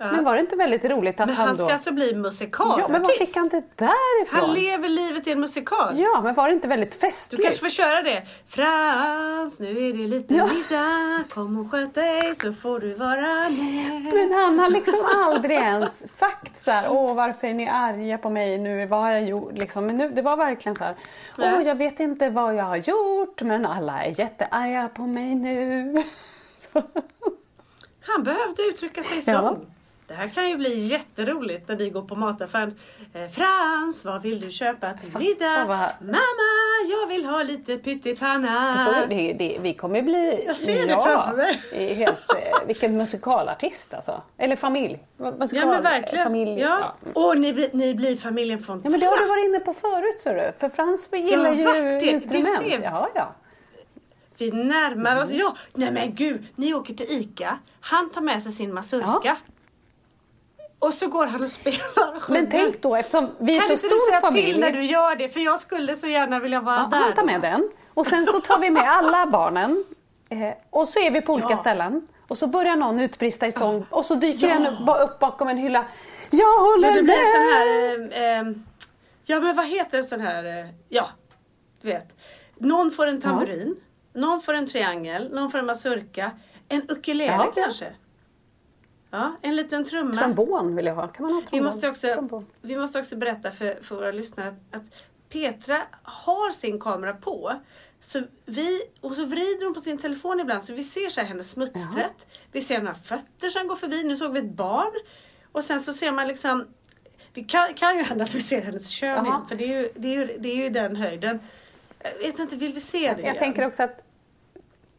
situationer. 0.00 0.16
Men 0.16 0.24
var 0.24 0.34
det 0.34 0.40
inte 0.40 0.56
väldigt 0.56 0.84
roligt 0.84 1.20
att 1.20 1.26
Men 1.26 1.36
han, 1.36 1.46
han 1.48 1.56
då... 1.56 1.64
ska 1.64 1.74
alltså 1.74 1.92
bli 1.92 2.14
musikalartist. 2.14 2.80
Ja, 2.80 2.88
men 2.92 3.02
var 3.02 3.10
fick 3.10 3.36
han 3.36 3.48
det 3.48 3.62
därifrån? 3.76 4.40
Han 4.40 4.54
lever 4.54 4.88
livet 4.88 5.26
i 5.26 5.32
en 5.32 5.40
musikal. 5.40 5.98
Ja, 5.98 6.20
men 6.24 6.34
var 6.34 6.48
det 6.48 6.54
inte 6.54 6.68
väldigt 6.68 6.92
Du 6.92 6.98
festligt? 6.98 7.42
kanske 7.44 7.60
får 7.60 7.68
köra 7.68 8.02
det. 8.02 8.22
Frans, 8.48 9.58
nu 9.60 9.68
är 9.88 9.92
det 9.92 10.06
lite 10.06 10.34
Ja. 10.34 10.46
middag. 10.46 11.24
Kom 11.34 11.58
och 11.60 11.70
sköt 11.70 11.94
dig 11.94 12.34
så 12.42 12.52
får 12.52 12.80
du 12.80 12.94
vara 12.94 13.48
med. 13.48 14.08
Men 14.14 14.32
han 14.32 14.58
har 14.58 14.70
liksom 14.70 15.06
aldrig 15.16 15.56
ens 15.56 16.16
sagt 16.18 16.58
så 16.64 16.70
här, 16.70 16.88
åh 16.90 17.14
varför 17.14 17.46
är 17.46 17.54
ni 17.54 17.68
arga 17.68 18.18
på 18.18 18.30
mig 18.30 18.58
nu, 18.58 18.86
vad 18.86 19.00
har 19.00 19.10
jag 19.10 19.24
gjort? 19.24 19.52
Liksom, 19.52 19.86
men 19.86 19.96
nu, 19.96 20.08
det 20.10 20.22
var 20.22 20.36
verkligen 20.36 20.76
så 20.76 20.84
här, 20.84 20.94
åh 21.38 21.62
jag 21.62 21.74
vet 21.74 22.00
inte 22.00 22.30
vad 22.30 22.54
jag 22.54 22.64
har 22.64 22.76
gjort 22.76 23.42
men 23.42 23.66
alla 23.66 24.04
är 24.04 24.20
jättearga 24.20 24.88
på 24.94 25.02
mig 25.02 25.34
nu. 25.34 25.94
Han 28.02 28.22
behövde 28.24 28.62
uttrycka 28.62 29.02
sig 29.02 29.22
så. 29.22 29.30
Ja. 29.30 29.56
Det 30.10 30.16
här 30.16 30.28
kan 30.28 30.48
ju 30.48 30.56
bli 30.56 30.78
jätteroligt 30.78 31.68
när 31.68 31.76
vi 31.76 31.90
går 31.90 32.02
på 32.02 32.16
mataffären. 32.16 32.74
Eh, 33.14 33.28
Frans, 33.30 34.04
vad 34.04 34.22
vill 34.22 34.40
du 34.40 34.50
köpa 34.50 34.92
till 34.92 35.18
middag? 35.18 35.64
vad- 35.64 35.78
Mamma, 36.00 36.90
jag 36.90 37.06
vill 37.06 37.24
ha 37.24 37.42
lite 37.42 37.76
pyttipanna. 37.78 39.06
Det, 39.08 39.32
det, 39.32 39.58
vi 39.60 39.74
kommer 39.74 40.02
bli... 40.02 40.44
Jag 40.46 40.56
ser 40.56 40.86
det 40.86 40.94
framför 41.02 41.36
mig. 41.36 41.94
helt, 41.94 42.18
eh, 42.36 42.66
vilken 42.66 42.92
musikalartist 42.98 43.94
alltså. 43.94 44.22
Eller 44.38 44.56
familj. 44.56 44.98
Musikal, 45.16 45.48
Ja 45.62 45.66
men 45.66 45.82
verkligen. 45.82 46.24
Familj, 46.24 46.60
ja. 46.60 46.92
Och 47.14 47.38
ni, 47.38 47.52
blir- 47.52 47.70
ni 47.72 47.94
blir 47.94 48.16
familjen 48.16 48.62
från 48.62 48.80
Ja 48.84 48.90
men 48.90 49.00
det 49.00 49.06
har 49.06 49.20
du 49.20 49.26
varit 49.28 49.44
inne 49.44 49.60
på 49.60 49.72
förut 49.72 50.20
ser 50.20 50.34
du. 50.34 50.52
För 50.58 50.68
Frans 50.68 51.08
gillar 51.12 51.44
har 51.64 51.76
ju. 51.76 51.98
Du 52.00 52.06
instrument. 52.06 52.58
ser. 52.58 52.80
Ja, 52.82 53.08
ja. 53.14 53.34
Vi 54.38 54.50
närmar 54.50 55.10
Mm. 55.12 55.22
oss. 55.24 55.30
Ja, 55.32 55.56
nej 55.74 55.92
men 55.92 56.14
gud. 56.14 56.46
Ni 56.56 56.74
åker 56.74 56.94
till 56.94 57.06
ICA. 57.10 57.58
Han 57.80 58.10
tar 58.10 58.20
med 58.20 58.42
sig 58.42 58.52
sin 58.52 58.74
mazurka. 58.74 59.20
Ja. 59.24 59.36
Och 60.82 60.94
så 60.94 61.06
går 61.08 61.26
han 61.26 61.44
och 61.44 61.50
spelar 61.50 62.16
och. 62.16 62.30
Men 62.30 62.50
tänk 62.50 62.82
då 62.82 62.96
eftersom 62.96 63.30
vi 63.38 63.56
är 63.56 63.60
Kan 63.60 63.66
så 63.66 63.72
inte 63.72 63.86
du 63.86 63.88
stor 63.88 64.10
säga 64.10 64.20
familj. 64.20 64.52
till 64.52 64.60
när 64.60 64.72
du 64.72 64.84
gör 64.84 65.16
det? 65.16 65.28
För 65.28 65.40
jag 65.40 65.60
skulle 65.60 65.96
så 65.96 66.06
gärna 66.06 66.38
vilja 66.38 66.60
vara 66.60 66.76
Ja, 66.76 66.86
där. 66.90 66.98
han 66.98 67.14
tar 67.14 67.22
då. 67.22 67.26
med 67.26 67.40
den. 67.40 67.68
Och 67.94 68.06
sen 68.06 68.26
så 68.26 68.40
tar 68.40 68.58
vi 68.58 68.70
med 68.70 68.82
alla 68.88 69.26
barnen. 69.26 69.84
Eh, 70.30 70.38
och 70.70 70.88
så 70.88 71.00
är 71.00 71.10
vi 71.10 71.20
på 71.20 71.32
olika 71.32 71.50
Ja. 71.50 71.56
ställen. 71.56 72.08
Och 72.28 72.38
så 72.38 72.46
börjar 72.46 72.76
någon 72.76 73.00
utbrista 73.00 73.46
i 73.46 73.52
sång 73.52 73.86
och 73.90 74.04
så 74.04 74.14
dyker 74.14 74.48
en 74.48 74.84
bara 74.84 74.98
upp 75.02 75.18
bakom 75.18 75.48
en 75.48 75.56
hylla. 75.58 75.84
Jag 76.30 76.58
håller 76.58 76.88
Men 76.88 76.96
det 76.96 77.02
blir 77.02 77.14
med! 77.14 77.24
en 77.24 78.06
sån 78.08 78.12
här... 78.18 78.34
Eh, 78.34 78.40
eh, 78.40 78.46
ja 79.24 79.40
men 79.40 79.56
vad 79.56 79.66
heter 79.66 79.98
en 79.98 80.04
sån 80.04 80.20
här... 80.20 80.44
Eh, 80.44 80.66
ja, 80.88 81.08
du 81.82 81.88
vet. 81.88 82.08
Någon 82.58 82.90
får 82.90 83.06
en 83.06 83.20
tamburin. 83.20 83.76
Någon 84.12 84.40
får 84.40 84.54
en 84.54 84.66
triangel. 84.66 85.30
Någon 85.34 85.50
får 85.50 85.58
en 85.58 85.66
mazurka. 85.66 86.30
En 86.68 86.82
ukulele 86.90 87.32
Ja. 87.32 87.52
kanske. 87.54 87.86
Ja, 89.10 89.36
en 89.42 89.56
liten 89.56 89.84
trumma. 89.84 90.12
Trombon 90.12 90.76
vill 90.76 90.86
jag 90.86 90.94
ha. 90.94 91.08
Kan 91.08 91.26
man 91.26 91.32
ha 91.34 91.40
trombon? 91.40 91.58
Vi 91.58 91.60
måste 91.60 91.88
också, 91.88 92.06
Trombon. 92.14 92.46
vi 92.60 92.76
måste 92.76 92.98
också 93.00 93.16
berätta 93.16 93.50
för, 93.50 93.78
för 93.82 93.94
våra 93.96 94.12
lyssnare 94.12 94.48
att, 94.48 94.76
att 94.76 94.82
Petra 95.28 95.82
har 96.02 96.50
sin 96.52 96.80
kamera 96.80 97.12
på. 97.14 97.52
Så 98.00 98.22
vi, 98.46 98.82
och 99.00 99.16
så 99.16 99.24
vrider 99.24 99.64
hon 99.64 99.74
på 99.74 99.80
sin 99.80 99.98
telefon 99.98 100.40
ibland 100.40 100.64
så 100.64 100.74
vi 100.74 100.82
ser 100.84 101.08
så 101.08 101.20
här 101.20 101.28
hennes 101.28 101.50
smutstvätt. 101.50 102.26
Vi 102.52 102.60
ser 102.60 102.78
några 102.78 102.94
fötter 102.94 103.50
som 103.50 103.68
går 103.68 103.76
förbi. 103.76 104.02
Nu 104.04 104.16
såg 104.16 104.32
vi 104.32 104.38
ett 104.38 104.50
barn. 104.50 104.92
Och 105.52 105.64
sen 105.64 105.80
så 105.80 105.92
ser 105.92 106.12
man 106.12 106.28
liksom 106.28 106.66
Det 107.34 107.44
kan, 107.44 107.74
kan 107.74 107.96
ju 107.96 108.02
hända 108.02 108.24
att 108.24 108.34
vi 108.34 108.40
ser 108.40 108.62
hennes 108.62 108.88
kön 108.88 109.08
Jaha. 109.10 109.26
igen, 109.26 109.46
för 109.48 109.56
det 109.56 109.64
är, 109.64 109.80
ju, 109.80 109.90
det, 109.96 110.08
är 110.08 110.12
ju, 110.26 110.38
det 110.38 110.48
är 110.48 110.56
ju 110.56 110.70
den 110.70 110.96
höjden. 110.96 111.40
Jag 112.02 112.18
vet 112.18 112.38
inte, 112.38 112.56
vill 112.56 112.72
vi 112.74 112.80
se 112.80 112.98
det 112.98 113.06
Jag 113.06 113.18
igen? 113.20 113.36
tänker 113.38 113.66
också 113.66 113.82
att 113.82 114.02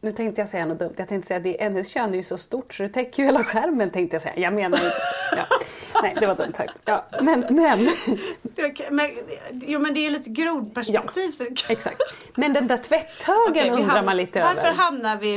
nu 0.02 0.12
tänkte 0.12 0.40
jag 0.40 0.48
säga 0.48 0.66
något 0.66 0.78
dumt. 0.78 0.94
Jag 0.96 1.08
tänkte 1.08 1.28
säga 1.28 1.54
att 1.54 1.60
hennes 1.60 1.88
kön 1.88 2.10
är 2.10 2.16
ju 2.16 2.22
så 2.22 2.38
stort 2.38 2.74
så 2.74 2.82
det 2.82 2.88
täcker 2.88 3.22
ju 3.22 3.26
hela 3.26 3.44
skärmen 3.44 3.90
tänkte 3.90 4.14
jag 4.14 4.22
säga. 4.22 4.38
Jag 4.38 4.52
menar 4.52 4.78
inte 4.78 4.90
så. 4.90 5.36
Ja. 5.36 5.46
Nej, 6.02 6.16
det 6.20 6.26
var 6.26 6.34
dumt 6.34 6.52
sagt. 6.52 6.80
Ja. 6.84 7.06
Men, 7.20 7.40
men, 7.50 7.88
Men, 8.90 9.10
jo 9.52 9.80
men 9.80 9.94
det 9.94 10.06
är 10.06 10.10
lite 10.10 10.30
grodperspektiv. 10.30 11.32
Kan... 11.38 11.56
exakt. 11.68 12.00
Men 12.34 12.52
den 12.52 12.66
där 12.68 12.76
tvätthögen 12.76 13.76
vi 13.76 13.82
undrar 13.82 14.02
man 14.02 14.16
lite 14.16 14.42
Varför 14.42 14.60
över. 14.60 14.72
hamnar 14.72 15.16
vi... 15.16 15.34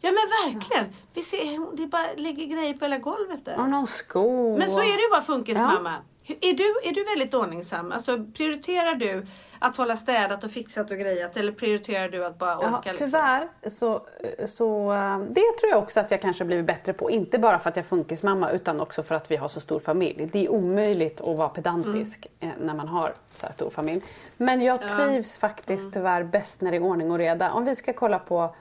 Ja 0.00 0.10
men 0.10 0.52
verkligen. 0.52 0.84
Vi 1.14 1.22
ser, 1.22 1.76
det 1.76 1.86
bara 1.86 2.12
ligger 2.16 2.46
grejer 2.46 2.74
på 2.74 2.84
hela 2.84 2.98
golvet 2.98 3.44
där. 3.44 3.60
Och 3.60 3.68
någon 3.68 3.86
sko. 3.86 4.58
Men 4.58 4.70
så 4.70 4.78
är 4.80 4.96
det 4.96 5.02
ju 5.02 5.10
bara 5.10 5.22
funkis 5.22 5.58
Ja. 5.58 6.02
Är 6.40 6.52
du, 6.52 6.88
är 6.88 6.94
du 6.94 7.04
väldigt 7.04 7.34
ordningsam? 7.34 7.92
Alltså 7.92 8.24
prioriterar 8.36 8.94
du 8.94 9.26
att 9.62 9.76
hålla 9.76 9.96
städat 9.96 10.44
och 10.44 10.50
fixat 10.50 10.90
och 10.90 10.98
grejat 10.98 11.36
eller 11.36 11.52
prioriterar 11.52 12.08
du 12.08 12.24
att 12.24 12.38
bara 12.38 12.58
orka? 12.58 12.68
Ja, 12.70 12.80
liksom? 12.84 13.06
tyvärr 13.06 13.48
så, 13.70 14.00
så 14.46 14.92
eh, 14.92 15.18
det 15.18 15.58
tror 15.60 15.70
jag 15.70 15.78
också 15.78 16.00
att 16.00 16.10
jag 16.10 16.20
kanske 16.20 16.44
blivit 16.44 16.66
bättre 16.66 16.92
på. 16.92 17.10
Inte 17.10 17.38
bara 17.38 17.58
för 17.58 17.70
att 17.70 17.76
jag 17.76 17.82
är 17.84 17.88
funkismamma 17.88 18.50
utan 18.50 18.80
också 18.80 19.02
för 19.02 19.14
att 19.14 19.30
vi 19.30 19.36
har 19.36 19.48
så 19.48 19.60
stor 19.60 19.80
familj. 19.80 20.28
Det 20.32 20.44
är 20.44 20.48
omöjligt 20.48 21.20
att 21.20 21.36
vara 21.36 21.48
pedantisk 21.48 22.26
eh, 22.40 22.48
när 22.60 22.74
man 22.74 22.88
har 22.88 23.12
så 23.34 23.46
här 23.46 23.52
stor 23.52 23.70
familj. 23.70 24.02
Men 24.36 24.60
jag 24.60 24.88
trivs 24.88 25.38
faktiskt 25.38 25.92
tyvärr 25.92 26.22
bäst 26.22 26.60
när 26.60 26.70
det 26.70 26.76
är 26.76 26.82
ordning 26.82 27.10
och 27.10 27.18
reda. 27.18 27.52
Om 27.52 27.64
vi 27.64 27.76
ska 27.76 27.92
kolla 27.92 28.18
på 28.18 28.54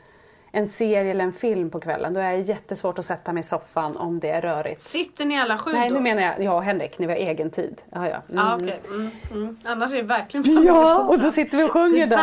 en 0.51 0.67
serie 0.67 1.11
eller 1.11 1.23
en 1.23 1.33
film 1.33 1.69
på 1.69 1.79
kvällen 1.79 2.13
då 2.13 2.19
är 2.19 2.31
det 2.31 2.37
jättesvårt 2.37 2.99
att 2.99 3.05
sätta 3.05 3.33
mig 3.33 3.41
i 3.41 3.43
soffan 3.43 3.97
om 3.97 4.19
det 4.19 4.29
är 4.29 4.41
rörigt. 4.41 4.81
Sitter 4.81 5.25
ni 5.25 5.39
alla 5.39 5.57
sju 5.57 5.71
Nej, 5.73 5.89
då? 5.89 5.95
nu 5.95 6.01
menar 6.01 6.21
jag 6.21 6.43
jag 6.43 6.55
och 6.55 6.63
Henrik 6.63 6.99
när 6.99 7.07
vi 7.07 7.13
har 7.13 7.19
egen 7.19 7.49
tid. 7.51 7.81
Ja, 7.91 8.07
ja. 8.09 8.21
Mm. 8.29 8.45
Ja, 8.45 8.55
okej. 8.55 8.79
Mm, 8.87 9.11
mm. 9.31 9.57
Annars 9.65 9.91
är 9.91 9.95
det 9.95 10.01
verkligen 10.01 10.63
ja, 10.67 10.99
och 11.03 11.19
då 11.19 11.31
sitter 11.31 11.57
vi 11.57 11.63
och 11.63 11.71
sjunger 11.71 12.07
där. 12.07 12.17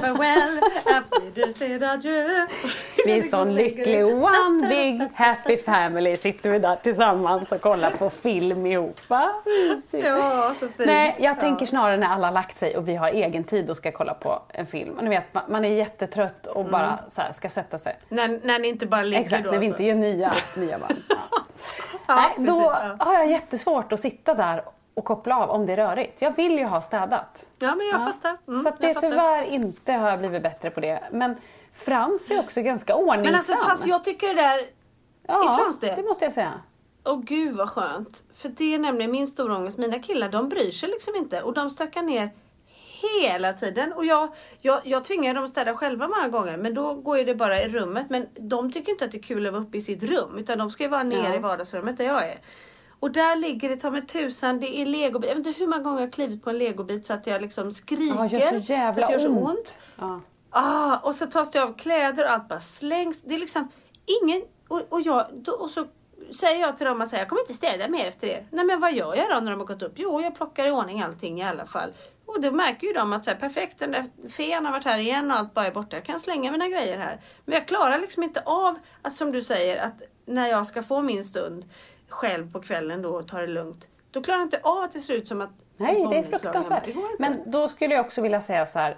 Farewell. 0.00 0.60
Vi 3.06 3.12
är 3.12 3.16
en 3.16 3.28
sån 3.28 3.54
lycklig 3.54 4.04
one 4.06 4.68
big 4.68 5.02
happy 5.14 5.56
family. 5.56 6.16
Sitter 6.16 6.50
vi 6.50 6.58
där 6.58 6.76
tillsammans 6.76 7.52
och 7.52 7.60
kollar 7.60 7.90
på 7.90 8.10
film 8.10 8.66
ihop. 8.66 9.00
Va? 9.08 9.32
Ja, 9.90 10.54
så 10.60 10.66
fint. 10.68 10.78
Nej, 10.78 11.16
jag 11.18 11.40
tänker 11.40 11.66
snarare 11.66 11.96
när 11.96 12.06
alla 12.06 12.26
har 12.26 12.32
lagt 12.32 12.58
sig 12.58 12.76
och 12.76 12.88
vi 12.88 12.94
har 12.94 13.08
egen 13.08 13.44
tid 13.44 13.70
och 13.70 13.76
ska 13.76 13.92
kolla 13.92 14.14
på 14.14 14.42
en 14.48 14.66
film. 14.66 14.98
Ni 15.02 15.08
vet, 15.08 15.34
man- 15.34 15.44
man 15.48 15.64
är 15.64 15.68
jättetrött 15.68 16.46
och 16.46 16.64
bara 16.64 16.98
så 17.08 17.20
här, 17.20 17.32
ska 17.36 17.48
sätta 17.48 17.78
sig. 17.78 17.96
När, 18.08 18.40
när 18.44 18.58
ni 18.58 18.68
inte 18.68 18.86
bara 18.86 19.02
ligger 19.02 19.22
Exakt, 19.22 19.44
då. 19.44 19.50
när 19.50 19.58
vi 19.58 19.66
alltså. 19.66 19.82
inte 19.82 20.06
gör 20.06 20.12
nya, 20.12 20.34
nya 20.56 20.78
band. 20.78 21.02
Ja. 21.08 21.16
Ja, 22.08 22.14
Nej, 22.16 22.30
precis, 22.30 22.46
då 22.46 22.60
ja. 22.60 22.96
har 22.98 23.14
jag 23.14 23.30
jättesvårt 23.30 23.92
att 23.92 24.00
sitta 24.00 24.34
där 24.34 24.64
och 24.94 25.04
koppla 25.04 25.36
av 25.38 25.50
om 25.50 25.66
det 25.66 25.72
är 25.72 25.76
rörigt. 25.76 26.22
Jag 26.22 26.36
vill 26.36 26.58
ju 26.58 26.64
ha 26.64 26.80
städat. 26.80 27.46
Ja, 27.58 27.74
men 27.74 27.86
jag 27.86 28.00
Ja. 28.00 28.06
fattar. 28.06 28.36
Mm, 28.48 28.62
så 28.62 28.68
att 28.68 28.80
det 28.80 28.94
tyvärr 28.94 29.42
inte 29.42 29.92
har 29.92 30.10
jag 30.10 30.18
blivit 30.18 30.42
bättre 30.42 30.70
på 30.70 30.80
det. 30.80 31.00
Men 31.12 31.36
Frans 31.72 32.30
är 32.30 32.40
också 32.40 32.62
ganska 32.62 32.94
ordningsam. 32.96 33.22
Men 33.24 33.34
alltså 33.34 33.54
fast 33.56 33.86
jag 33.86 34.04
tycker 34.04 34.28
det 34.28 34.34
där... 34.42 34.60
ja, 35.26 35.52
är 35.52 35.56
Frans 35.56 35.80
det? 35.80 35.94
det 35.96 36.02
måste 36.02 36.24
jag 36.24 36.32
säga. 36.32 36.52
Åh 37.04 37.20
gud 37.20 37.56
vad 37.56 37.70
skönt. 37.70 38.24
För 38.34 38.48
det 38.48 38.74
är 38.74 38.78
nämligen 38.78 39.10
min 39.10 39.26
stora 39.26 39.56
ångest. 39.56 39.78
Mina 39.78 39.98
killar 39.98 40.28
de 40.28 40.48
bryr 40.48 40.70
sig 40.70 40.88
liksom 40.88 41.14
inte 41.16 41.42
och 41.42 41.54
de 41.54 41.70
stökar 41.70 42.02
ner 42.02 42.30
hela 43.22 43.52
tiden. 43.52 43.92
Och 43.92 44.04
jag, 44.06 44.28
jag, 44.60 44.80
jag 44.84 45.04
tvingar 45.04 45.34
dem 45.34 45.44
att 45.44 45.50
städa 45.50 45.74
själva 45.76 46.08
många 46.08 46.28
gånger 46.28 46.56
men 46.56 46.74
då 46.74 46.94
går 46.94 47.18
ju 47.18 47.24
det 47.24 47.34
bara 47.34 47.62
i 47.62 47.68
rummet. 47.68 48.06
Men 48.10 48.26
de 48.34 48.72
tycker 48.72 48.92
inte 48.92 49.04
att 49.04 49.12
det 49.12 49.18
är 49.18 49.22
kul 49.22 49.46
att 49.46 49.52
vara 49.52 49.62
uppe 49.62 49.78
i 49.78 49.82
sitt 49.82 50.02
rum 50.02 50.38
utan 50.38 50.58
de 50.58 50.70
ska 50.70 50.82
ju 50.82 50.88
vara 50.88 51.02
nere 51.02 51.28
Ja. 51.28 51.34
i 51.34 51.38
vardagsrummet 51.38 51.96
där 51.98 52.04
jag 52.04 52.28
är. 52.28 52.38
Och 53.00 53.10
där 53.10 53.36
ligger 53.36 53.68
det 53.68 53.76
ta 53.76 53.90
mig 53.90 54.06
tusan, 54.06 54.60
det 54.60 54.78
är 54.78 54.86
legobit. 54.86 55.30
Jag 55.30 55.36
vet 55.36 55.46
inte 55.46 55.60
hur 55.60 55.66
många 55.66 55.82
gånger 55.82 56.00
jag 56.00 56.06
har 56.06 56.12
klivit 56.12 56.44
på 56.44 56.50
en 56.50 56.58
legobit 56.58 57.06
så 57.06 57.12
att 57.12 57.26
jag 57.26 57.42
liksom 57.42 57.72
skriker. 57.72 58.16
Ja, 58.16 58.26
gör 58.26 58.40
så 58.40 58.72
jävla 58.72 59.10
gör 59.10 59.18
så 59.18 59.28
ont. 59.28 59.48
ont. 59.48 59.78
Ja. 59.96 60.20
Ah, 60.50 60.96
och 60.98 61.14
så 61.14 61.26
tas 61.26 61.50
det 61.50 61.62
av 61.62 61.76
kläder 61.76 62.24
och 62.24 62.30
allt 62.30 62.48
bara 62.48 62.60
slängs. 62.60 63.22
Det 63.22 63.34
är 63.34 63.38
liksom 63.38 63.68
ingen... 64.22 64.42
Och, 64.68 64.82
och, 64.88 65.00
jag, 65.00 65.26
då, 65.32 65.52
och 65.52 65.70
så 65.70 65.84
säger 66.40 66.60
jag 66.60 66.76
till 66.76 66.86
dem 66.86 67.00
att 67.00 67.12
jag 67.12 67.28
kommer 67.28 67.42
inte 67.42 67.54
städa 67.54 67.88
mer 67.88 68.06
efter 68.06 68.26
er. 68.26 68.46
Nej 68.50 68.64
men 68.64 68.80
vad 68.80 68.92
gör 68.94 69.14
jag 69.14 69.28
då 69.30 69.40
när 69.40 69.50
de 69.50 69.60
har 69.60 69.66
gått 69.66 69.82
upp? 69.82 69.92
Jo, 69.96 70.20
jag 70.20 70.36
plockar 70.36 70.66
i 70.66 70.70
ordning 70.70 71.02
allting 71.02 71.40
i 71.40 71.44
alla 71.44 71.66
fall. 71.66 71.92
Och 72.26 72.40
då 72.40 72.50
märker 72.50 72.86
ju 72.86 72.92
de 72.92 73.12
att 73.12 73.24
så 73.24 73.30
här, 73.30 73.38
perfekt, 73.38 73.78
den 73.78 73.90
där 73.90 74.10
fen 74.28 74.64
har 74.64 74.72
varit 74.72 74.84
här 74.84 74.98
igen 74.98 75.30
och 75.30 75.36
allt 75.36 75.54
bara 75.54 75.66
är 75.66 75.72
borta. 75.72 75.96
Jag 75.96 76.04
kan 76.04 76.20
slänga 76.20 76.52
mina 76.52 76.68
grejer 76.68 76.98
här. 76.98 77.20
Men 77.44 77.54
jag 77.54 77.68
klarar 77.68 77.98
liksom 77.98 78.22
inte 78.22 78.40
av 78.40 78.78
att 79.02 79.16
som 79.16 79.32
du 79.32 79.42
säger, 79.42 79.82
att 79.82 80.02
när 80.24 80.48
jag 80.48 80.66
ska 80.66 80.82
få 80.82 81.02
min 81.02 81.24
stund 81.24 81.64
själv 82.08 82.52
på 82.52 82.60
kvällen 82.60 83.02
då 83.02 83.10
och 83.10 83.28
ta 83.28 83.40
det 83.40 83.46
lugnt. 83.46 83.88
Då 84.10 84.22
klarar 84.22 84.38
jag 84.38 84.46
inte 84.46 84.60
av 84.62 84.82
att 84.82 84.92
det 84.92 85.00
ser 85.00 85.14
ut 85.14 85.28
som 85.28 85.40
att 85.40 85.50
Nej, 85.76 86.06
det 86.10 86.16
är 86.16 86.22
fruktansvärt. 86.22 86.84
Det. 86.84 86.94
Men 87.18 87.42
då 87.46 87.68
skulle 87.68 87.94
jag 87.94 88.06
också 88.06 88.22
vilja 88.22 88.40
säga 88.40 88.66
så 88.66 88.78
här. 88.78 88.96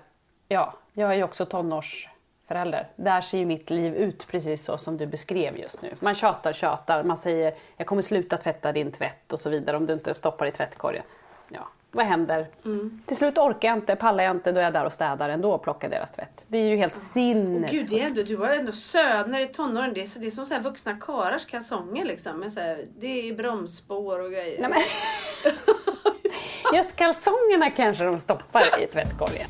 Ja, 0.48 0.74
jag 0.92 1.10
är 1.10 1.14
ju 1.14 1.22
också 1.22 1.46
tonårsförälder. 1.46 2.88
Där 2.96 3.20
ser 3.20 3.38
ju 3.38 3.46
mitt 3.46 3.70
liv 3.70 3.94
ut 3.94 4.26
precis 4.26 4.64
så 4.64 4.78
som 4.78 4.96
du 4.96 5.06
beskrev 5.06 5.58
just 5.58 5.82
nu. 5.82 5.94
Man 6.00 6.14
tjatar, 6.14 6.52
tjatar, 6.52 7.02
man 7.02 7.16
säger 7.16 7.54
jag 7.76 7.86
kommer 7.86 8.02
sluta 8.02 8.36
tvätta 8.36 8.72
din 8.72 8.92
tvätt 8.92 9.32
och 9.32 9.40
så 9.40 9.50
vidare 9.50 9.76
om 9.76 9.86
du 9.86 9.92
inte 9.92 10.14
stoppar 10.14 10.46
i 10.46 10.52
tvättkorgen. 10.52 11.04
Ja, 11.48 11.68
vad 11.90 12.06
händer? 12.06 12.46
Mm. 12.64 13.02
Till 13.06 13.16
slut 13.16 13.38
orkar 13.38 13.68
jag 13.68 13.78
inte, 13.78 13.96
pallar 13.96 14.24
jag 14.24 14.36
inte, 14.36 14.52
då 14.52 14.60
är 14.60 14.64
jag 14.64 14.72
där 14.72 14.84
och 14.84 14.92
städar 14.92 15.28
ändå 15.28 15.52
och 15.52 15.62
plockar 15.62 15.88
deras 15.88 16.12
tvätt. 16.12 16.44
Det 16.48 16.58
är 16.58 16.64
ju 16.64 16.76
helt 16.76 16.94
Gud, 16.94 17.02
sinnessjukt. 17.02 17.92
är 17.92 18.06
ändå, 18.06 18.22
du 18.22 18.36
har 18.36 18.48
ändå 18.48 18.72
söner 18.72 19.40
i 19.40 19.46
tonåren. 19.46 19.94
Det 19.94 20.02
är, 20.02 20.06
så, 20.06 20.18
det 20.18 20.26
är 20.26 20.30
som 20.30 20.46
så 20.46 20.54
här 20.54 20.60
vuxna 20.60 20.96
karars 21.00 21.46
kalsonger 21.46 22.04
liksom. 22.04 22.40
Med 22.40 22.52
så 22.52 22.60
här, 22.60 22.84
det 22.98 23.28
är 23.28 23.34
bromsspår 23.34 24.18
och 24.18 24.30
grejer. 24.30 24.60
Nej, 24.60 24.70
men... 24.70 24.80
Just 26.76 26.96
kalsongerna 26.96 27.70
kanske 27.70 28.04
de 28.04 28.18
stoppar 28.18 28.82
i 28.82 28.86
tvättkorgen. 28.86 29.48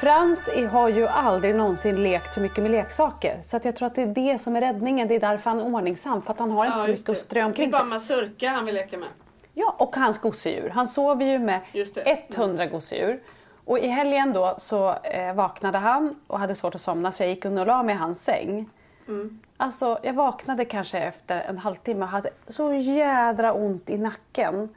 Frans 0.00 0.48
har 0.70 0.88
ju 0.88 1.06
aldrig 1.06 1.54
någonsin 1.54 2.02
lekt 2.02 2.34
så 2.34 2.40
mycket 2.40 2.62
med 2.62 2.70
leksaker. 2.70 3.38
Så 3.44 3.56
att 3.56 3.64
jag 3.64 3.76
tror 3.76 3.86
att 3.86 3.94
det 3.94 4.02
är 4.02 4.06
det 4.06 4.38
som 4.38 4.56
är 4.56 4.60
räddningen. 4.60 5.08
Det 5.08 5.14
är 5.14 5.20
därför 5.20 5.50
han 5.50 5.60
är 5.60 5.74
ordningsam. 5.74 6.22
För 6.22 6.32
att 6.32 6.38
han 6.38 6.50
har 6.50 6.66
inte 6.66 6.78
så 6.78 6.88
mycket 6.88 7.08
att 7.08 7.18
strö 7.18 7.40
Det 7.40 7.40
är 7.40 7.46
omkring 7.46 7.70
bara 7.70 7.80
sig. 7.80 7.88
mazurka 7.88 8.50
han 8.50 8.64
vill 8.64 8.74
leka 8.74 8.98
med. 8.98 9.08
Ja, 9.54 9.74
och 9.78 9.96
hans 9.96 10.18
gosedjur. 10.18 10.68
Han 10.68 10.86
sover 10.88 11.26
ju 11.26 11.38
med 11.38 11.60
Just 11.72 11.94
det. 11.94 12.00
Mm. 12.00 12.22
100 12.36 12.66
gosedjur. 12.66 13.20
Och 13.64 13.78
i 13.78 13.88
helgen 13.88 14.32
då 14.32 14.56
så 14.58 14.94
eh, 14.94 15.34
vaknade 15.34 15.78
han 15.78 16.20
och 16.26 16.38
hade 16.38 16.54
svårt 16.54 16.74
att 16.74 16.80
somna 16.80 17.12
så 17.12 17.22
jag 17.22 17.30
gick 17.30 17.44
och 17.44 17.66
la 17.66 17.82
mig 17.82 17.94
i 17.94 17.98
hans 17.98 18.24
säng. 18.24 18.70
Mm. 19.08 19.40
Alltså 19.56 19.98
jag 20.02 20.12
vaknade 20.12 20.64
kanske 20.64 20.98
efter 20.98 21.40
en 21.40 21.58
halvtimme 21.58 22.02
och 22.02 22.10
hade 22.10 22.30
så 22.48 22.72
jädra 22.72 23.52
ont 23.52 23.90
i 23.90 23.98
nacken. 23.98 24.68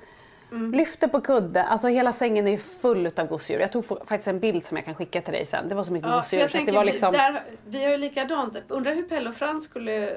Mm. 0.54 0.72
Lyfte 0.72 1.08
på 1.08 1.22
kudden, 1.22 1.66
alltså 1.66 1.88
hela 1.88 2.14
sängen 2.14 2.47
är 2.47 2.58
full 2.58 3.10
av 3.18 3.28
gosedjur. 3.28 3.62
Jag 3.62 3.72
tog 3.72 3.86
faktiskt 3.86 4.28
en 4.28 4.39
bild 4.39 4.66
som 4.66 4.78
jag 4.78 4.86
kan 4.86 4.95
skicka 4.95 5.22
till 5.22 5.34
dig 5.34 5.45
sen. 5.45 5.70
Det 5.70 5.76
var 5.76 5.84
så 5.84 5.93
mycket 5.93 6.10
Ja, 6.10 6.18
gosedjur 6.18 6.47
så 6.47 6.58
det 6.66 6.72
var 6.72 6.86
liksom... 6.86 7.12
vi, 7.12 7.18
där, 7.18 7.43
vi 7.66 7.84
har 7.84 7.91
ju 7.91 7.97
likadant. 7.97 8.58
Undrar 8.68 8.93
hur 8.93 9.04
Pelle 9.04 9.30
och 9.30 9.36
Frans 9.36 9.64
skulle 9.66 10.08
eh, 10.10 10.14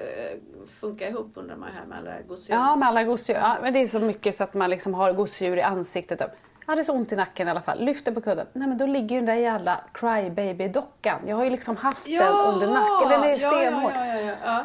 funka 0.80 1.08
ihop 1.08 1.32
undrar 1.34 1.56
man 1.56 1.68
här 1.78 1.86
med 1.86 1.98
alla 1.98 2.22
gosedjur. 2.28 2.54
Ja, 2.54 2.76
med 2.76 2.88
alla 2.88 3.04
gosedjur. 3.04 3.42
Ja, 3.42 3.56
men 3.62 3.72
det 3.72 3.78
är 3.82 3.86
så 3.86 4.00
mycket 4.00 4.36
så 4.36 4.44
att 4.44 4.54
man 4.54 4.70
liksom 4.70 4.94
har 4.94 5.12
gosedjur 5.12 5.56
i 5.56 5.62
ansiktet. 5.62 6.20
Jag 6.20 6.72
hade 6.72 6.84
så 6.84 6.92
ont 6.92 7.12
i 7.12 7.16
nacken 7.16 7.48
i 7.48 7.50
alla 7.50 7.60
fall. 7.60 7.84
Lyfte 7.84 8.12
på 8.12 8.20
kudden. 8.20 8.46
Nej 8.52 8.68
men 8.68 8.78
då 8.78 8.86
ligger 8.86 9.08
ju 9.08 9.16
den 9.16 9.26
där 9.26 9.34
jävla 9.34 9.80
crybaby-dockan. 9.92 11.18
Jag 11.26 11.36
har 11.36 11.44
ju 11.44 11.50
liksom 11.50 11.76
haft 11.76 12.06
den 12.06 12.34
under 12.34 12.66
nacken. 12.66 13.08
Den 13.08 13.24
är 13.24 13.42
ja, 13.42 13.50
stenhård. 13.50 13.92
Ja, 13.94 14.06
ja, 14.06 14.20
ja, 14.20 14.34
ja. 14.44 14.64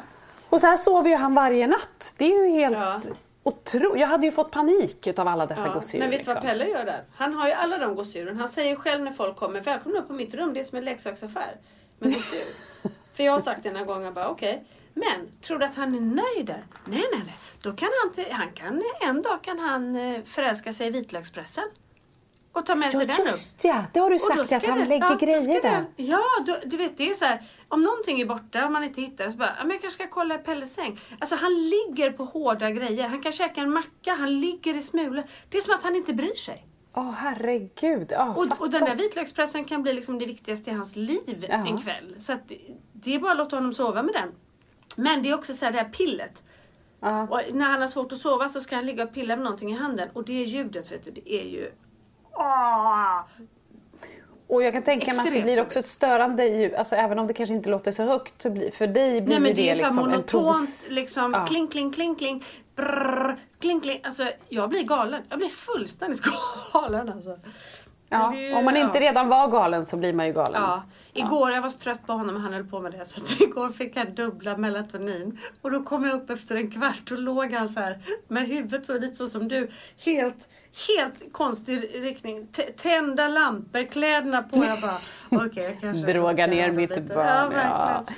Och 0.49 0.61
så 0.61 0.67
här 0.67 0.76
sover 0.76 1.09
ju 1.09 1.15
han 1.15 1.36
varje 1.36 1.67
natt. 1.67 2.15
Det 2.17 2.26
är 2.26 2.45
ju 2.45 2.51
helt 2.51 2.78
Ja. 2.78 2.99
Otroligt. 3.43 4.01
Jag 4.01 4.07
hade 4.07 4.25
ju 4.25 4.31
fått 4.31 4.51
panik 4.51 5.07
utav 5.07 5.27
alla 5.27 5.45
dessa 5.45 5.67
Ja, 5.67 5.73
gosedjur. 5.73 5.99
men 5.99 6.09
vet 6.09 6.19
du 6.19 6.25
vad 6.25 6.35
liksom. 6.35 6.47
Pelle 6.49 6.67
gör 6.69 6.85
där? 6.85 7.03
Han 7.15 7.33
har 7.33 7.47
ju 7.47 7.53
alla 7.53 7.77
de 7.77 7.95
gosedjuren. 7.95 8.37
Han 8.37 8.49
säger 8.49 8.75
själv 8.75 9.03
när 9.03 9.11
folk 9.11 9.35
kommer, 9.35 9.61
välkomna 9.61 9.99
upp 9.99 10.07
på 10.07 10.13
mitt 10.13 10.33
rum, 10.33 10.53
det 10.53 10.59
är 10.59 10.63
som 10.63 10.77
en 10.77 10.85
leksaksaffär 10.85 11.55
med 11.99 12.13
gosedjur. 12.13 12.47
För 13.13 13.23
jag 13.23 13.31
har 13.31 13.39
sagt 13.39 13.63
det 13.63 13.71
några 13.71 13.85
gånger, 13.85 14.11
bara 14.11 14.29
okej. 14.29 14.63
Men 14.93 15.27
tror 15.41 15.59
du 15.59 15.65
att 15.65 15.75
han 15.75 15.95
är 15.95 15.99
nöjd 16.01 16.45
där? 16.45 16.65
Nej, 16.85 17.05
nej, 17.11 17.21
nej. 17.25 17.35
Då 17.61 17.71
kan 17.73 17.89
han, 18.03 18.25
han 18.31 18.51
kan, 18.51 18.83
en 19.01 19.21
dag 19.21 19.41
kan 19.43 19.59
han 19.59 19.95
eh, 19.95 20.23
förälska 20.23 20.73
sig 20.73 20.87
i 20.87 20.89
vitlökspressen. 20.89 21.63
Och 22.54 22.66
ta 22.66 22.76
med 22.76 22.88
Ja 22.88 22.91
sig 22.91 23.06
den 23.06 23.16
upp. 23.16 23.26
just 23.26 23.64
ja, 23.64 23.84
det 23.93 23.99
har 23.99 24.10
du 24.10 24.16
då 24.16 24.20
sagt 24.20 24.54
att 24.54 24.66
han 24.66 24.80
den- 24.80 24.88
lägger 24.88 25.04
ja, 25.06 25.10
då 25.10 25.18
grejer 25.18 25.62
där. 25.62 25.72
den- 25.72 25.86
Ja, 25.95 26.24
du, 26.45 26.60
du 26.66 26.78
vet 26.78 26.97
det 26.97 27.10
är 27.10 27.14
så 27.14 27.26
här. 27.26 27.43
Om 27.68 27.84
någonting 27.84 28.22
är 28.22 28.26
borta 28.26 28.66
och 28.66 28.72
man 28.72 28.84
inte 28.84 29.02
hittar 29.02 29.26
det 29.26 29.32
så 29.32 29.38
bara, 29.38 29.56
"Ja, 29.58 29.64
men 29.64 29.72
jag 29.72 29.82
kanske 29.82 30.04
ska 30.04 30.14
kolla 30.14 30.36
i 30.36 30.38
Pelles 30.38 30.74
säng. 30.74 30.99
Alltså 31.20 31.36
han 31.36 31.54
ligger 31.70 32.12
på 32.12 32.24
hårda 32.26 32.72
grejer. 32.72 33.08
Han 33.08 33.22
kan 33.22 33.32
käka 33.32 33.62
en 33.62 33.72
macka, 33.74 34.14
han 34.16 34.39
ligger 34.39 34.74
i 34.76 34.82
smulor. 34.82 35.24
Det 35.49 35.58
är 35.58 35.62
som 35.62 35.74
att 35.76 35.84
han 35.84 35.95
inte 35.95 36.14
bryr 36.14 36.36
sig. 36.36 36.66
Åh 36.93 37.12
herregud. 37.12 38.08
Ja, 38.12 38.34
Och, 38.36 38.62
och 38.62 38.70
den 38.70 38.86
där 38.86 38.95
vitlökspressen 38.95 39.66
kan 39.66 39.84
bli 39.84 39.93
liksom 39.93 40.20
det 40.20 40.26
viktigaste 40.26 40.70
i 40.72 40.74
hans 40.74 40.95
liv 40.95 41.45
Ja. 41.49 41.56
en 41.68 41.78
kväll. 41.82 42.16
Så 42.20 42.34
att 42.34 42.49
det, 42.49 42.58
det 42.93 43.16
är 43.16 43.20
bara 43.20 43.32
att 43.32 43.38
låta 43.38 43.56
honom 43.56 43.74
sova 43.74 44.04
med 44.04 44.14
den. 44.14 44.32
Men 44.95 45.24
det 45.24 45.30
är 45.30 45.36
också 45.36 45.54
så 45.54 45.66
här 45.66 45.72
det 45.72 45.78
här 45.78 45.89
pillet. 45.89 46.41
Ja. 46.99 47.41
När 47.52 47.66
han 47.66 47.82
har 47.82 47.88
svårt 47.88 48.12
att 48.12 48.20
sova 48.20 48.49
så 48.49 48.62
ska 48.62 48.76
han 48.76 48.86
ligga 48.86 49.04
och 49.04 49.14
pilla 49.14 49.36
med 49.36 49.43
någonting 49.43 49.72
i 49.72 49.76
handen. 49.76 50.10
Och 50.14 50.24
det 50.26 50.34
ljudet 50.34 50.91
vet 50.91 51.04
du, 51.06 51.12
det 51.12 51.34
är 51.34 51.45
ju... 51.49 51.72
Åh! 52.34 53.19
Och 54.47 54.63
jag 54.63 54.73
kan 54.73 54.84
tänka 54.84 55.13
mig 55.13 55.27
att 55.27 55.34
det 55.34 55.41
blir 55.41 55.61
också 55.61 55.79
ett 55.79 55.88
störande 55.88 56.45
ljud, 56.47 56.73
alltså 56.75 56.95
även 56.95 57.19
om 57.19 57.27
det 57.27 57.34
kanske 57.34 57.53
inte 57.55 57.69
låter 57.69 57.91
så 57.91 58.03
högt, 58.03 58.41
så 58.41 58.49
blir, 58.49 58.71
för 58.71 58.88
dig 58.88 59.21
blir 59.21 59.39
Nej 59.39 59.39
men 59.39 59.49
ju 59.49 59.55
det, 59.55 59.69
är 59.69 59.73
liksom 59.75 59.89
en 59.89 59.95
monotont 59.95 60.29
provos- 60.57 60.91
liksom 60.91 61.34
Ja. 61.34 61.45
kling 61.45 61.67
kling 61.67 61.91
kling 61.93 62.15
kling 62.15 62.43
brrr, 62.75 63.36
kling 63.59 63.82
kling. 63.82 63.99
Alltså 64.03 64.27
jag 64.49 64.69
blir 64.69 64.84
galen. 64.84 65.21
Jag 65.29 65.38
blir 65.39 65.49
fullständigt 65.49 66.21
galen 66.73 67.09
alltså. 67.09 67.39
Ja, 68.09 68.32
det 68.36 68.41
ju- 68.41 68.53
om 68.53 68.65
man 68.65 68.77
inte 68.77 68.97
ja. 68.97 69.09
redan 69.09 69.27
var 69.27 69.47
galen 69.47 69.86
så 69.86 69.97
blir 69.97 70.13
man 70.13 70.27
ju 70.27 70.34
galen. 70.34 70.61
Ja, 70.61 70.84
igår 71.13 71.51
jag 71.51 71.61
var 71.61 71.69
så 71.69 71.79
trött 71.79 72.07
på 72.07 72.13
honom 72.13 72.36
och 72.36 72.41
han 72.41 72.53
höll 72.53 72.67
på 72.67 72.79
med 72.79 72.91
det 72.91 73.05
så 73.05 73.43
igår 73.43 73.69
fick 73.69 73.97
jag 73.97 74.11
dubbla 74.15 74.57
melatonin 74.57 75.39
och 75.61 75.71
då 75.71 75.84
kom 75.84 76.05
jag 76.05 76.15
upp 76.21 76.29
efter 76.29 76.55
en 76.55 76.71
kvart 76.71 77.11
och 77.11 77.19
låg 77.19 77.51
han 77.53 77.69
så 77.69 77.79
här 77.79 77.99
med 78.27 78.47
huvudet 78.47 78.86
så 78.86 78.97
lite 78.97 79.15
så 79.15 79.27
som 79.29 79.47
du. 79.47 79.71
Helt, 79.97 80.49
helt 80.88 81.34
konstig 81.34 81.89
riktning. 81.93 82.47
T- 82.47 82.72
tända 82.78 83.28
lampor, 83.28 83.84
kläderna 83.84 84.43
på. 84.43 84.65
Jag 84.65 84.82
bara 84.82 84.97
okej 85.45 85.63
jag 85.63 85.80
kanske 85.82 86.13
Droga 86.13 86.47
ner 86.47 86.72
mitt 86.72 86.89
lite. 86.89 87.01
barn. 87.01 87.17
Ja, 87.28 87.43
Ja, 87.43 87.49
verkligen. 87.49 88.15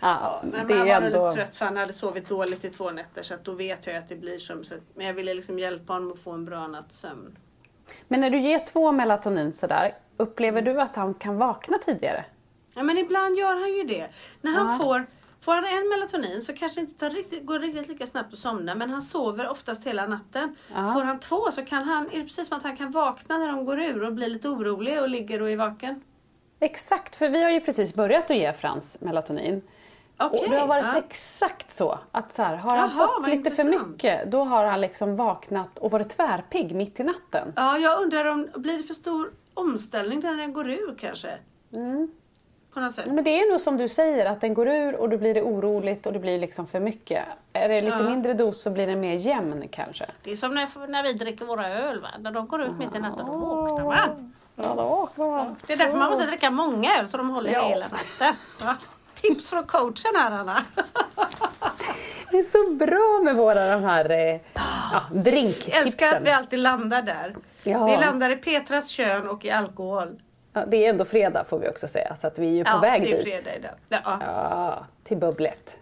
ja. 0.00 0.40
Nej, 0.44 0.52
men 0.56 0.66
det 0.68 0.74
han 0.74 0.86
var 0.88 0.94
ändå... 0.94 1.26
lite 1.30 1.36
trött 1.42 1.54
för 1.54 1.64
han 1.64 1.76
hade 1.76 1.92
sovit 1.92 2.28
dåligt 2.28 2.64
i 2.64 2.70
två 2.70 2.90
nätter 2.90 3.22
så 3.22 3.34
att 3.34 3.44
då 3.44 3.52
vet 3.52 3.86
jag 3.86 3.96
att 3.96 4.08
det 4.08 4.16
blir 4.16 4.38
som 4.38 4.64
så 4.64 4.74
att, 4.74 4.80
Men 4.94 5.06
jag 5.06 5.14
ville 5.14 5.34
liksom 5.34 5.58
hjälpa 5.58 5.92
honom 5.92 6.12
att 6.12 6.18
få 6.18 6.30
en 6.30 6.44
bra 6.44 6.66
natts 6.66 6.98
sömn. 6.98 7.38
Men 8.08 8.20
när 8.20 8.30
du 8.30 8.38
ger 8.38 8.58
två 8.58 8.92
melatonin 8.92 9.52
sådär, 9.52 9.94
upplever 10.16 10.62
du 10.62 10.80
att 10.80 10.96
han 10.96 11.14
kan 11.14 11.36
vakna 11.36 11.78
tidigare? 11.78 12.24
Ja 12.74 12.82
men 12.82 12.98
ibland 12.98 13.36
gör 13.36 13.54
han 13.54 13.74
ju 13.74 13.82
det. 13.84 14.08
När 14.40 14.52
han 14.52 14.78
får 14.78 15.06
Får 15.44 15.54
han 15.54 15.64
en 15.64 15.88
melatonin 15.88 16.42
så 16.42 16.52
kanske 16.52 16.80
det 16.80 16.84
inte 16.84 17.00
tar 17.00 17.10
riktigt, 17.10 17.46
går 17.46 17.58
riktigt 17.58 17.88
lika 17.88 18.06
snabbt 18.06 18.32
att 18.32 18.38
somna 18.38 18.74
men 18.74 18.90
han 18.90 19.02
sover 19.02 19.48
oftast 19.48 19.86
hela 19.86 20.06
natten. 20.06 20.56
Får 20.68 21.02
han 21.02 21.20
två 21.20 21.50
så 21.52 21.64
kan 21.64 21.82
han, 21.82 22.06
är 22.06 22.18
det 22.18 22.24
precis 22.24 22.48
som 22.48 22.56
att 22.56 22.62
han 22.62 22.76
kan 22.76 22.90
vakna 22.90 23.38
när 23.38 23.48
de 23.48 23.64
går 23.64 23.80
ur 23.80 24.02
och 24.02 24.12
blir 24.12 24.28
lite 24.28 24.48
orolig 24.48 25.02
och 25.02 25.08
ligger 25.08 25.42
och 25.42 25.50
är 25.50 25.56
vaken. 25.56 26.02
Exakt, 26.60 27.16
för 27.16 27.28
vi 27.28 27.42
har 27.42 27.50
ju 27.50 27.60
precis 27.60 27.94
börjat 27.94 28.30
att 28.30 28.36
ge 28.36 28.52
Frans 28.52 28.96
melatonin. 29.00 29.62
Okej, 30.16 30.40
och 30.40 30.50
det 30.50 30.58
har 30.58 30.66
varit 30.66 30.84
ja. 30.84 30.96
exakt 30.96 31.72
så. 31.72 31.98
Att 32.10 32.32
så 32.32 32.42
här, 32.42 32.56
har 32.56 32.76
han 32.76 32.90
Jaha, 32.96 33.06
fått 33.06 33.22
vad 33.22 33.30
lite 33.30 33.50
för 33.50 33.62
intressant. 33.62 33.92
mycket, 33.92 34.30
då 34.30 34.44
har 34.44 34.64
han 34.64 34.80
liksom 34.80 35.16
vaknat 35.16 35.78
och 35.78 35.90
varit 35.90 36.08
tvärpigg 36.08 36.74
mitt 36.74 37.00
i 37.00 37.04
natten. 37.04 37.52
Ja, 37.56 37.78
jag 37.78 38.02
undrar 38.02 38.24
om, 38.24 38.48
blir 38.54 38.78
det 38.78 38.84
för 38.84 38.94
stor 38.94 39.32
omställning 39.54 40.20
när 40.20 40.36
den 40.36 40.52
går 40.52 40.70
ur 40.70 40.96
kanske? 41.00 41.38
På 42.74 42.80
något 42.80 42.92
sätt. 42.92 43.06
Men 43.06 43.24
det 43.24 43.30
är 43.40 43.50
nog 43.52 43.60
som 43.60 43.76
du 43.76 43.88
säger, 43.88 44.26
att 44.26 44.40
den 44.40 44.54
går 44.54 44.68
ur 44.68 44.94
och 44.96 45.08
då 45.08 45.16
blir 45.16 45.34
det 45.34 45.42
oroligt 45.42 46.06
och 46.06 46.12
det 46.12 46.18
blir 46.18 46.38
liksom 46.38 46.66
för 46.66 46.80
mycket. 46.80 47.24
Är 47.52 47.68
det 47.68 47.80
lite 47.80 47.96
Ja. 47.96 48.08
mindre 48.10 48.34
dos 48.34 48.62
så 48.62 48.70
blir 48.70 48.86
den 48.86 49.00
mer 49.00 49.14
jämn 49.14 49.68
kanske. 49.70 50.06
Det 50.22 50.30
är 50.30 50.36
som 50.36 50.50
när, 50.50 50.86
när 50.88 51.02
vi 51.02 51.12
dricker 51.12 51.44
våra 51.44 51.68
öl 51.68 52.00
va? 52.00 52.08
När 52.18 52.30
de 52.30 52.46
går 52.46 52.62
ut 52.62 52.78
mitt 52.78 52.94
i 52.94 52.98
natten 52.98 53.26
då 53.26 53.32
vaknar 53.32 53.84
man. 53.84 54.32
Ja, 54.56 54.62
då 54.74 54.74
vaknar 54.88 55.26
man. 55.30 55.56
Det 55.66 55.72
är 55.72 55.76
därför 55.76 55.98
man 55.98 56.10
måste 56.10 56.26
dricka 56.26 56.50
många 56.50 56.98
öl 56.98 57.08
så 57.08 57.16
de 57.16 57.30
håller 57.30 57.50
Ja. 57.52 57.68
hela 57.68 57.86
natten. 57.88 58.34
Va? 58.66 58.76
Tips 59.20 59.50
från 59.50 59.64
coachen 59.64 60.12
här 60.16 60.30
Anna. 60.30 60.62
Det 62.30 62.38
är 62.38 62.42
så 62.42 62.74
bra 62.74 63.20
med 63.24 63.36
våra 63.36 63.70
de 63.70 63.82
här 63.84 64.10
eh, 64.10 64.18
ja, 64.18 64.30
Älskar 64.34 64.98
att 65.18 65.24
drinktipsen. 65.24 66.24
vi 66.24 66.30
alltid 66.30 66.58
landar 66.58 67.02
där. 67.02 67.36
Ja. 67.62 67.86
Vi 67.86 67.96
landar 67.96 68.30
i 68.30 68.36
Petras 68.36 68.88
kön 68.88 69.28
och 69.28 69.44
i 69.44 69.50
alkohol. 69.50 70.20
Ja, 70.54 70.64
det 70.66 70.86
är 70.86 70.90
ändå 70.90 71.04
fredag 71.04 71.44
får 71.44 71.58
vi 71.58 71.68
också 71.68 71.88
säga, 71.88 72.16
så 72.16 72.26
att 72.26 72.38
vi 72.38 72.46
är 72.46 72.52
ju 72.52 72.64
på 72.64 72.70
ja, 72.70 72.78
väg 72.80 73.02
det 73.02 73.12
är 73.12 73.16
dit. 73.16 73.24
fredag 73.24 73.56
idag. 73.56 73.70
Ja. 73.88 74.00
Ja. 74.04 74.18
Ja, 74.20 74.86
till 75.04 75.16
bubblet. 75.16 75.78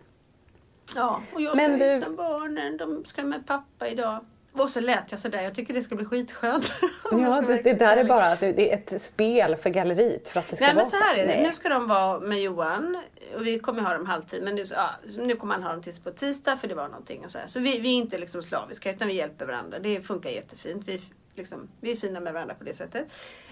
och 1.32 1.40
jag 1.40 1.52
ska 1.52 1.56
Men 1.56 1.78
du- 1.78 1.84
utan 1.84 2.16
barnen. 2.16 2.76
De 2.76 3.04
ska 3.04 3.22
med 3.22 3.46
pappa 3.46 3.88
idag. 3.88 4.20
Och 4.54 4.70
så 4.70 4.80
lät 4.80 5.10
jag 5.10 5.20
sådär. 5.20 5.42
Jag 5.42 5.54
tycker 5.54 5.74
det 5.74 5.82
ska 5.82 5.94
bli 5.94 6.04
skitskönt. 6.04 6.72
Ja, 7.12 7.40
det, 7.46 7.62
det 7.62 7.72
där 7.72 7.96
är 7.96 8.04
bara 8.04 8.26
att 8.26 8.40
det 8.40 8.70
är 8.72 8.74
ett 8.74 9.02
spel 9.02 9.56
för 9.56 9.70
galleriet 9.70 10.28
för 10.28 10.40
att 10.40 10.48
det 10.48 10.56
ska 10.56 10.64
Nej 10.64 10.74
men 10.74 10.84
vara 10.84 10.90
så 10.90 10.96
här 10.96 11.14
är 11.14 11.26
det. 11.26 11.34
Nej. 11.34 11.42
Nu 11.42 11.52
ska 11.52 11.68
de 11.68 11.88
vara 11.88 12.20
med 12.20 12.40
Johan. 12.40 13.02
Och 13.36 13.46
vi 13.46 13.58
kommer 13.58 13.82
ha 13.82 13.92
dem 13.92 14.06
halvtid. 14.06 14.42
Men 14.42 14.54
nu, 14.54 14.66
så- 14.66 14.74
ja, 14.74 14.90
så 15.08 15.20
nu 15.20 15.36
kommer 15.36 15.54
han 15.54 15.62
ha 15.62 15.72
dem 15.72 15.82
tills 15.82 15.98
på 16.04 16.10
tisdag 16.10 16.56
för 16.56 16.68
det 16.68 16.74
var 16.74 16.88
någonting. 16.88 17.24
Och 17.24 17.30
så 17.30 17.38
här. 17.38 17.46
så 17.46 17.60
vi, 17.60 17.78
vi 17.80 17.88
är 17.88 17.94
inte 17.94 18.18
liksom 18.18 18.42
slaviska 18.42 18.90
utan 18.92 19.08
vi 19.08 19.14
hjälper 19.14 19.46
varandra. 19.46 19.78
Det 19.78 20.00
funkar 20.02 20.30
jättefint. 20.30 20.88
Vi, 20.88 21.02
liksom, 21.34 21.68
vi 21.80 21.92
är 21.92 21.96
fina 21.96 22.20
med 22.20 22.32
varandra 22.32 22.54
på 22.54 22.64
det 22.64 22.74
sättet. 22.74 23.06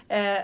Eh, 0.07 0.37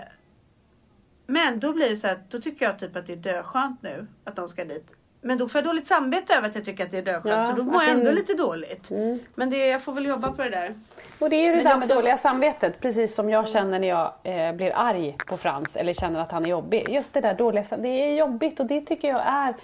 men 1.30 1.60
då 1.60 1.72
blir 1.72 1.88
det 1.90 1.96
så 1.96 2.08
att 2.08 2.30
då 2.30 2.40
tycker 2.40 2.64
jag 2.66 2.78
typ 2.78 2.96
att 2.96 3.06
det 3.06 3.12
är 3.12 3.16
döskönt 3.16 3.82
nu 3.82 4.06
att 4.24 4.36
de 4.36 4.48
ska 4.48 4.64
dit. 4.64 4.86
Men 5.20 5.38
då 5.38 5.48
får 5.48 5.58
jag 5.58 5.64
dåligt 5.64 5.86
samvete 5.86 6.34
över 6.34 6.48
att 6.48 6.54
jag 6.54 6.64
tycker 6.64 6.84
att 6.84 6.90
det 6.90 6.98
är 6.98 7.02
döskönt. 7.02 7.26
Ja, 7.26 7.50
så 7.50 7.56
då 7.56 7.62
mår 7.62 7.82
jag 7.82 7.92
ändå 7.92 8.04
det- 8.04 8.12
lite 8.12 8.34
dåligt. 8.34 8.90
Men 9.34 9.50
det, 9.50 9.66
jag 9.66 9.82
får 9.82 9.92
väl 9.92 10.06
jobba 10.06 10.32
på 10.32 10.42
det 10.42 10.50
där. 10.50 10.74
Och 11.18 11.30
det 11.30 11.36
är 11.36 11.40
ju 11.40 11.46
det 11.46 11.54
Men 11.56 11.64
där 11.64 11.76
också- 11.76 11.88
med 11.88 11.96
dåliga 11.96 12.16
samvetet, 12.16 12.80
precis 12.80 13.14
som 13.14 13.30
jag 13.30 13.48
känner 13.48 13.78
när 13.78 13.88
jag 13.88 14.12
eh, 14.22 14.52
blir 14.52 14.72
arg 14.74 15.16
på 15.26 15.36
Frans 15.36 15.76
eller 15.76 15.92
känner 15.92 16.20
att 16.20 16.32
han 16.32 16.44
är 16.46 16.50
jobbig. 16.50 16.88
Just 16.88 17.12
det 17.14 17.20
där 17.20 17.34
dåliga 17.34 17.64
sam- 17.64 17.82
det 17.82 17.88
är 17.88 18.14
jobbigt 18.16 18.60
och 18.60 18.66
det 18.66 18.80
tycker 18.80 19.08
jag 19.08 19.22
är, 19.26 19.54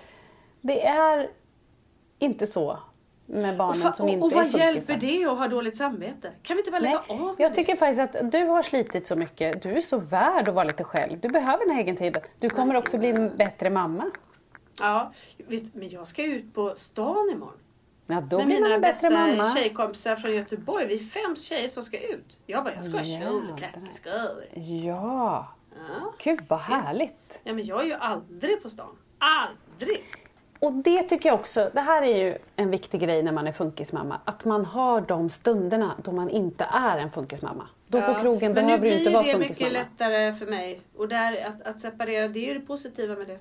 det 0.61 0.87
är 0.87 1.29
inte 2.19 2.47
så 2.47 2.79
med 3.27 3.51
Och, 3.51 3.57
barnen 3.59 3.83
fa- 3.83 3.93
som 3.93 4.05
och, 4.07 4.11
inte 4.13 4.25
och 4.27 4.33
är 4.33 4.37
vad 4.37 4.47
hjälper 4.47 4.81
funkisar. 4.81 4.97
det 4.97 5.25
att 5.33 5.39
ha 5.39 5.49
dåligt 5.49 5.77
samvete? 5.77 6.31
Kan 6.43 6.57
vi 6.57 6.61
inte 6.61 6.71
bara 6.71 6.79
lägga 6.81 7.03
Nej, 7.09 7.19
av 7.21 7.35
jag 7.39 7.51
det? 7.51 7.55
tycker 7.55 7.77
faktiskt 7.77 8.17
att 8.17 8.33
du 8.33 8.45
har 8.47 8.63
slitit 8.63 9.07
så 9.07 9.17
mycket. 9.17 9.63
Du 9.63 9.77
är 9.77 9.81
så 9.81 9.99
värd 9.99 10.49
att 10.49 10.55
vara 10.55 10.65
lite 10.65 10.85
själv. 10.85 11.21
Du 11.21 11.29
behöver 11.29 11.67
den 11.67 11.75
här 11.75 11.83
egen 11.83 11.97
tiden. 11.97 12.23
Du 12.41 12.51
kommer 12.51 12.75
också 12.77 12.99
bli 12.99 13.09
en 13.11 13.37
bättre 13.37 13.71
mamma. 13.71 14.11
Ja, 14.81 15.13
vet, 15.47 15.75
men 15.75 15.89
jag 15.89 16.09
ska 16.09 16.25
ut 16.25 16.55
på 16.55 16.75
stan 16.77 17.31
imorgon. 17.33 17.55
Ja, 18.07 18.21
då 18.21 18.37
med 18.37 18.47
blir 18.47 18.55
man 18.61 18.63
mina 18.63 18.75
en 18.75 18.81
bättre 18.81 19.09
bästa 19.11 19.27
mamma. 19.27 19.55
tjejkompisar 19.55 20.17
från 20.17 20.35
Göteborg. 20.35 20.87
Vi 20.87 20.95
är 20.95 20.99
fem 20.99 21.37
tjejer 21.37 21.69
som 21.69 21.83
ska 21.83 21.99
ut. 21.99 22.39
Jag 22.47 22.65
bara, 22.65 22.75
jag 22.75 22.85
ska 22.85 22.97
ha 22.97 23.05
kjol 23.05 23.51
och 23.53 23.59
klackskor. 23.59 24.45
Ja, 24.87 25.49
Ja. 25.89 26.13
gud 26.25 26.41
vad 26.49 26.59
härligt. 26.61 27.41
ja, 27.45 27.53
men 27.53 27.65
jag 27.65 27.81
är 27.81 27.85
ju 27.85 27.95
aldrig 27.95 28.63
på 28.63 28.69
stan. 28.69 28.97
Aldrig! 29.19 30.05
Och 30.65 30.73
det 30.73 31.03
tycker 31.03 31.29
jag 31.29 31.41
också, 31.41 31.71
det 31.75 31.81
här 31.81 32.03
är 32.03 32.17
ju 32.25 32.39
en 32.57 32.71
viktig 32.71 33.01
grej 33.01 33.23
när 33.23 33.33
man 33.33 33.47
är 33.47 33.53
funkismamma. 33.53 34.21
Att 34.25 34.45
man 34.45 34.65
har 34.65 35.01
de 35.01 35.31
stunderna 35.31 35.95
då 36.05 36.13
man 36.13 36.31
inte 36.31 36.65
är 36.73 36.99
en 36.99 37.11
funkismamma. 37.11 37.69
Då 37.87 38.01
på 38.01 38.15
krogen 38.15 38.53
men 38.53 38.67
behöver 38.67 38.85
nu 38.85 38.91
du 38.91 38.99
inte 38.99 39.11
vara 39.11 39.23
blir 39.23 39.33
det 39.33 39.39
funkismamma. 39.39 39.71
mycket 39.73 39.91
lättare 39.91 40.33
för 40.35 40.47
mig. 40.47 40.81
Och 40.97 41.09
där, 41.09 41.47
att, 41.47 41.67
att 41.67 41.81
separera, 41.81 42.29
det 42.29 42.39
är 42.39 42.55
ju 42.55 42.59
det 42.61 42.67
positiva 42.67 43.15
med 43.15 43.27
det. 43.27 43.39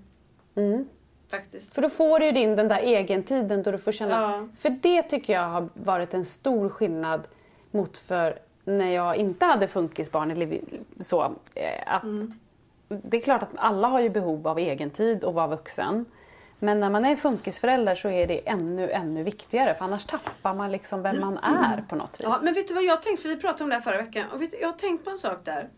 Mm. 0.61 0.87
Faktiskt. 1.31 1.75
För 1.75 1.81
då 1.81 1.89
får 1.89 2.19
du 2.19 2.25
ju 2.25 2.31
din 2.31 2.55
den 2.55 2.67
där 2.67 2.79
egentiden 2.83 3.63
då 3.63 3.71
du 3.71 3.77
får 3.77 3.91
känna... 3.91 4.21
Ja. 4.21 4.47
För 4.59 4.69
det 4.69 5.01
tycker 5.01 5.33
jag 5.33 5.49
har 5.49 5.69
varit 5.73 6.13
en 6.13 6.25
stor 6.25 6.69
skillnad 6.69 7.21
mot 7.71 7.97
för 7.97 8.39
när 8.63 8.89
jag 8.91 9.15
inte 9.15 9.45
hade 9.45 9.67
funkisbarn 9.67 10.31
eller 10.31 10.59
så. 10.99 11.21
eh, 11.55 11.93
Att 11.95 12.03
Mm. 12.03 12.33
Det 13.03 13.17
är 13.17 13.21
klart 13.21 13.43
att 13.43 13.49
alla 13.55 13.87
har 13.87 13.99
ju 13.99 14.09
behov 14.09 14.47
av 14.47 14.59
egentid 14.59 15.23
och 15.23 15.33
vara 15.33 15.47
vuxen. 15.47 16.05
Men 16.59 16.79
när 16.79 16.89
man 16.89 17.05
är 17.05 17.15
funkisförälder 17.15 17.95
så 17.95 18.09
är 18.09 18.27
det 18.27 18.49
ännu, 18.49 18.91
ännu 18.91 19.23
viktigare 19.23 19.75
för 19.75 19.85
annars 19.85 20.05
tappar 20.05 20.53
man 20.53 20.71
liksom 20.71 21.01
vem 21.01 21.19
man 21.19 21.37
är 21.37 21.81
på 21.81 21.95
något 21.95 22.19
vis. 22.19 22.23
Ja, 22.23 22.39
men 22.43 22.53
vet 22.53 22.67
du 22.67 22.73
vad 22.73 22.83
jag 22.83 23.01
tänkte? 23.01 23.21
För 23.21 23.29
vi 23.29 23.37
pratade 23.37 23.63
om 23.63 23.69
det 23.69 23.75
här 23.75 23.81
förra 23.81 23.97
veckan. 23.97 24.29
Och 24.31 24.41
vet, 24.41 24.61
jag 24.61 24.67
har 24.67 24.73
tänkt 24.73 25.03
på 25.03 25.09
en 25.09 25.17
sak 25.17 25.45
där. 25.45 25.69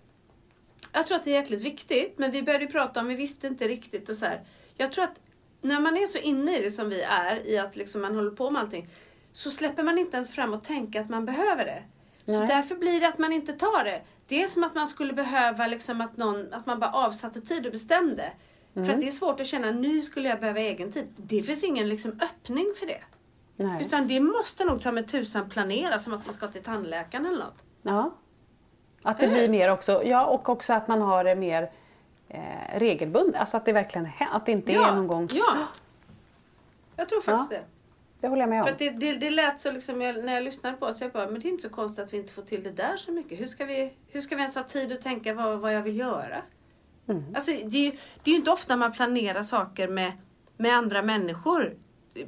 Jag 0.92 1.08
tror 1.08 1.18
att 1.18 1.24
det 1.24 1.32
är 1.32 1.36
jäkligt 1.36 1.62
viktigt. 1.62 2.18
Men 2.18 2.32
vi 2.32 2.44
började 2.44 2.66
ju 2.66 2.72
prata 2.72 3.00
om, 3.00 3.08
vi 3.08 3.16
visste 3.16 3.48
inte 3.48 3.68
riktigt 3.68 4.10
och 4.10 4.16
så 4.16 4.26
här. 4.26 4.44
Jag 4.78 4.92
tror 4.92 5.04
att 5.04 5.20
när 5.62 5.80
man 5.80 5.98
är 5.98 6.08
så 6.08 6.18
inne 6.18 6.58
i 6.58 6.64
det 6.64 6.72
som 6.72 6.90
vi 6.90 7.02
är, 7.02 7.48
i 7.48 7.58
att 7.58 7.76
liksom 7.76 8.02
man 8.02 8.16
håller 8.16 8.32
på 8.32 8.50
med 8.50 8.62
allting. 8.62 8.88
Så 9.34 9.52
släpper 9.52 9.84
man 9.84 9.98
inte 9.98 10.18
ens 10.18 10.34
fram 10.34 10.54
och 10.54 10.64
tänka 10.64 11.02
att 11.02 11.10
man 11.10 11.26
behöver 11.26 11.66
det. 11.66 11.84
Så 12.26 12.40
Nej. 12.40 12.48
därför 12.48 12.76
blir 12.76 13.02
det 13.02 13.08
att 13.08 13.18
man 13.18 13.34
inte 13.34 13.54
tar 13.54 13.84
det. 13.84 14.02
Det 14.28 14.44
är 14.44 14.48
som 14.48 14.64
att 14.64 14.76
man 14.76 14.88
skulle 14.88 15.14
behöva 15.14 15.68
liksom 15.68 16.02
att, 16.02 16.18
någon, 16.18 16.54
att 16.54 16.66
man 16.66 16.80
bara 16.80 16.92
avsatte 16.92 17.42
tid 17.42 17.66
och 17.66 17.72
bestämde. 17.72 18.32
För 18.76 18.82
att 18.94 19.00
det 19.00 19.08
är 19.08 19.12
svårt 19.12 19.40
att 19.40 19.48
känna, 19.48 19.72
nu 19.72 20.02
skulle 20.02 20.30
jag 20.30 20.40
behöva 20.40 20.60
egen 20.60 20.92
tid. 20.92 21.08
Det 21.18 21.42
finns 21.42 21.64
ingen 21.64 21.90
liksom 21.90 22.12
öppning 22.12 22.74
för 22.80 22.86
det. 22.86 23.02
Nej. 23.56 23.86
Utan 23.86 24.08
det 24.08 24.20
måste 24.20 24.66
nog 24.66 24.82
ta 24.82 24.92
med 24.92 25.08
tusan 25.08 25.50
planera 25.50 26.00
som 26.00 26.14
att 26.14 26.26
man 26.26 26.34
ska 26.34 26.48
till 26.48 26.64
tandläkaren 26.64 27.26
eller 27.26 27.46
något. 27.46 27.64
Ja. 27.82 28.12
Att 29.02 29.20
det 29.20 29.26
Eller? 29.26 29.36
blir 29.36 29.50
mer 29.50 29.70
också, 29.72 30.02
ja 30.06 30.26
och 30.26 30.50
också 30.50 30.74
att 30.74 30.88
man 30.88 31.02
har 31.02 31.24
det 31.24 31.36
mer 31.36 31.72
eh, 32.30 32.80
regelbundet. 32.80 33.36
Alltså 33.36 33.58
att 33.58 33.66
det 33.66 33.74
verkligen 33.74 34.08
att 34.32 34.46
det 34.46 34.52
inte 34.52 34.72
är 34.74 34.96
någon 34.96 35.08
gång. 35.08 35.30
Ja. 35.32 35.68
Jag 36.96 37.10
tror 37.10 37.22
faktiskt 37.22 37.52
Ja. 37.52 37.58
det. 37.58 37.64
Det 38.20 38.28
håller 38.28 38.42
jag 38.42 38.50
med 38.50 38.60
om. 38.60 38.64
För 38.66 38.72
att 38.72 38.80
det, 38.80 38.90
det, 38.90 39.14
det 39.14 39.30
lät 39.30 39.60
så 39.60 39.72
liksom, 39.72 40.02
jag, 40.02 40.26
när 40.26 40.34
jag 40.34 40.44
lyssnade 40.44 40.78
på 40.78 40.88
det 40.88 40.94
så 40.94 41.04
jag 41.04 41.12
bara, 41.12 41.26
men 41.28 41.42
det 41.42 41.48
är 41.48 41.50
inte 41.50 41.64
så 41.64 41.70
konstigt 41.70 42.06
att 42.06 42.14
vi 42.14 42.18
inte 42.18 42.34
får 42.34 42.42
till 42.42 42.64
det 42.64 42.72
där 42.72 42.98
så 42.98 43.12
mycket. 43.12 43.40
Hur 43.40 43.48
ska 43.48 43.66
vi, 43.66 43.94
hur 44.08 44.22
ska 44.22 44.36
vi 44.36 44.42
ens 44.42 44.56
ha 44.56 44.64
tid 44.64 44.92
att 44.92 45.02
tänka 45.02 45.34
vad, 45.34 45.60
vad 45.60 45.74
jag 45.74 45.82
vill 45.82 46.00
göra? 46.00 46.42
Mm. 47.08 47.24
Alltså, 47.36 47.52
det, 47.52 47.78
är 47.78 47.86
ju- 47.92 47.98
det 48.24 48.30
är 48.30 48.34
ju 48.34 48.36
inte 48.40 48.52
ofta 48.52 48.76
man 48.78 48.92
planerar 48.94 49.44
saker 49.44 49.88
med, 49.88 50.12
med 50.58 50.74
andra 50.76 51.02
människor. 51.02 51.76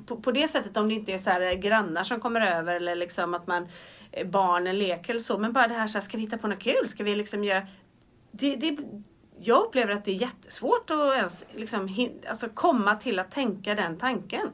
På, 0.06 0.16
på 0.18 0.32
det 0.32 0.48
sättet 0.48 0.78
om 0.78 0.88
det 0.88 0.94
inte 0.94 1.12
är 1.14 1.18
så 1.18 1.30
här 1.30 1.54
grannar 1.54 2.04
som 2.04 2.20
kommer 2.20 2.42
över 2.42 2.76
eller 2.76 2.96
liksom 2.96 3.34
att 3.34 3.48
man 3.48 3.68
eh, 4.12 4.28
barnen 4.28 4.78
leker 4.78 5.10
eller 5.10 5.20
så. 5.20 5.38
Men 5.38 5.54
bara 5.54 5.68
det 5.68 5.74
här, 5.74 5.88
så 5.88 5.98
här 5.98 6.06
ska 6.06 6.18
vi 6.18 6.24
hitta 6.24 6.38
på 6.38 6.48
något 6.48 6.60
kul? 6.60 6.88
Ska 6.88 7.04
vi 7.04 7.16
liksom 7.16 7.44
göra... 7.44 7.68
Det, 8.32 8.56
det, 8.56 8.78
jag 9.40 9.66
upplever 9.66 9.94
att 9.94 10.06
det 10.06 10.12
är 10.12 10.16
jättesvårt 10.16 10.90
att 10.90 11.16
ens 11.16 11.46
liksom, 11.52 11.88
hin- 11.88 12.28
alltså 12.30 12.50
komma 12.50 12.96
till 12.96 13.20
att 13.20 13.32
tänka 13.32 13.76
den 13.76 13.98
tanken. 13.98 14.48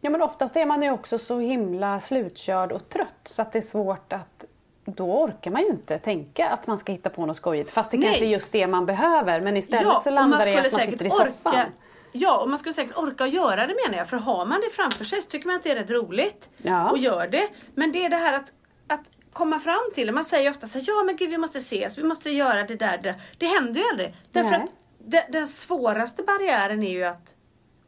Ja 0.00 0.10
men 0.10 0.22
oftast 0.22 0.56
är 0.56 0.66
man 0.66 0.82
ju 0.82 0.90
också 0.90 1.18
så 1.18 1.38
himla 1.38 2.00
slutkörd 2.00 2.72
och 2.72 2.88
trött 2.88 3.20
så 3.24 3.42
att 3.42 3.52
det 3.52 3.58
är 3.58 3.62
svårt 3.62 4.12
att 4.12 4.44
då 4.92 5.22
orkar 5.22 5.50
man 5.50 5.62
ju 5.62 5.68
inte 5.68 5.98
tänka 5.98 6.48
att 6.48 6.66
man 6.66 6.78
ska 6.78 6.92
hitta 6.92 7.10
på 7.10 7.26
något 7.26 7.36
skojigt 7.36 7.70
fast 7.70 7.90
det 7.90 7.96
Nej. 7.96 8.08
kanske 8.08 8.24
är 8.24 8.28
just 8.28 8.52
det 8.52 8.66
man 8.66 8.86
behöver 8.86 9.40
men 9.40 9.56
istället 9.56 10.02
så 10.02 10.08
och 10.10 10.14
landar 10.14 10.44
det 10.44 10.50
i 10.50 10.56
att 10.56 10.72
man 10.72 10.80
sitter 10.80 11.06
i 11.06 11.10
soffan. 11.10 11.64
Ja, 12.12 12.42
och 12.42 12.48
man 12.48 12.58
skulle 12.58 12.74
säkert 12.74 12.96
orka 12.96 13.26
göra 13.26 13.66
det 13.66 13.76
menar 13.86 13.98
jag. 13.98 14.08
För 14.08 14.16
har 14.16 14.46
man 14.46 14.60
det 14.60 14.70
framför 14.70 15.04
sig 15.04 15.22
så 15.22 15.30
tycker 15.30 15.46
man 15.46 15.56
att 15.56 15.62
det 15.62 15.70
är 15.70 15.76
rätt 15.76 15.90
roligt. 15.90 16.48
Ja. 16.56 16.90
Och 16.90 16.98
gör 16.98 17.28
det. 17.28 17.48
Men 17.74 17.92
det 17.92 18.04
är 18.04 18.10
det 18.10 18.16
här 18.16 18.32
att, 18.32 18.52
att 18.86 19.00
komma 19.32 19.58
fram 19.58 19.90
till 19.94 20.06
det. 20.06 20.12
Man 20.12 20.24
säger 20.24 20.44
ju 20.44 20.50
ofta 20.50 20.66
så 20.66 20.78
här, 20.78 20.84
ja 20.88 21.04
men 21.04 21.16
gud 21.16 21.30
vi 21.30 21.38
måste 21.38 21.58
ses, 21.58 21.98
vi 21.98 22.02
måste 22.02 22.30
göra 22.30 22.62
det 22.62 22.74
där. 22.74 22.98
Det, 22.98 23.02
där. 23.02 23.22
det 23.38 23.46
händer 23.46 23.80
ju 23.80 23.88
aldrig. 23.88 24.16
Därför 24.32 24.50
Nej. 24.50 24.60
att 24.62 24.70
det, 24.98 25.26
den 25.32 25.46
svåraste 25.46 26.22
barriären 26.22 26.82
är 26.82 26.90
ju 26.90 27.04
att 27.04 27.34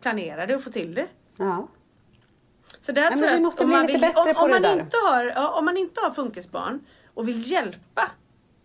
planera 0.01 0.47
det 0.47 0.55
och 0.55 0.63
få 0.63 0.71
till 0.71 0.95
det. 0.95 1.07
Ja. 1.37 1.69
Så 2.89 2.93
där 2.93 3.11
Nej, 3.11 3.19
tror 3.19 3.31
jag 3.31 3.47
att 3.47 3.61
om 3.61 3.71
man, 3.71 3.87
vill, 3.87 4.05
om, 4.05 4.33
om, 4.37 4.51
man 4.51 4.65
inte 4.65 4.97
har, 4.97 5.57
om 5.59 5.65
man 5.65 5.77
inte 5.77 6.01
har 6.01 6.11
funkisbarn 6.11 6.81
och 7.15 7.29
vill 7.29 7.53
hjälpa 7.53 8.09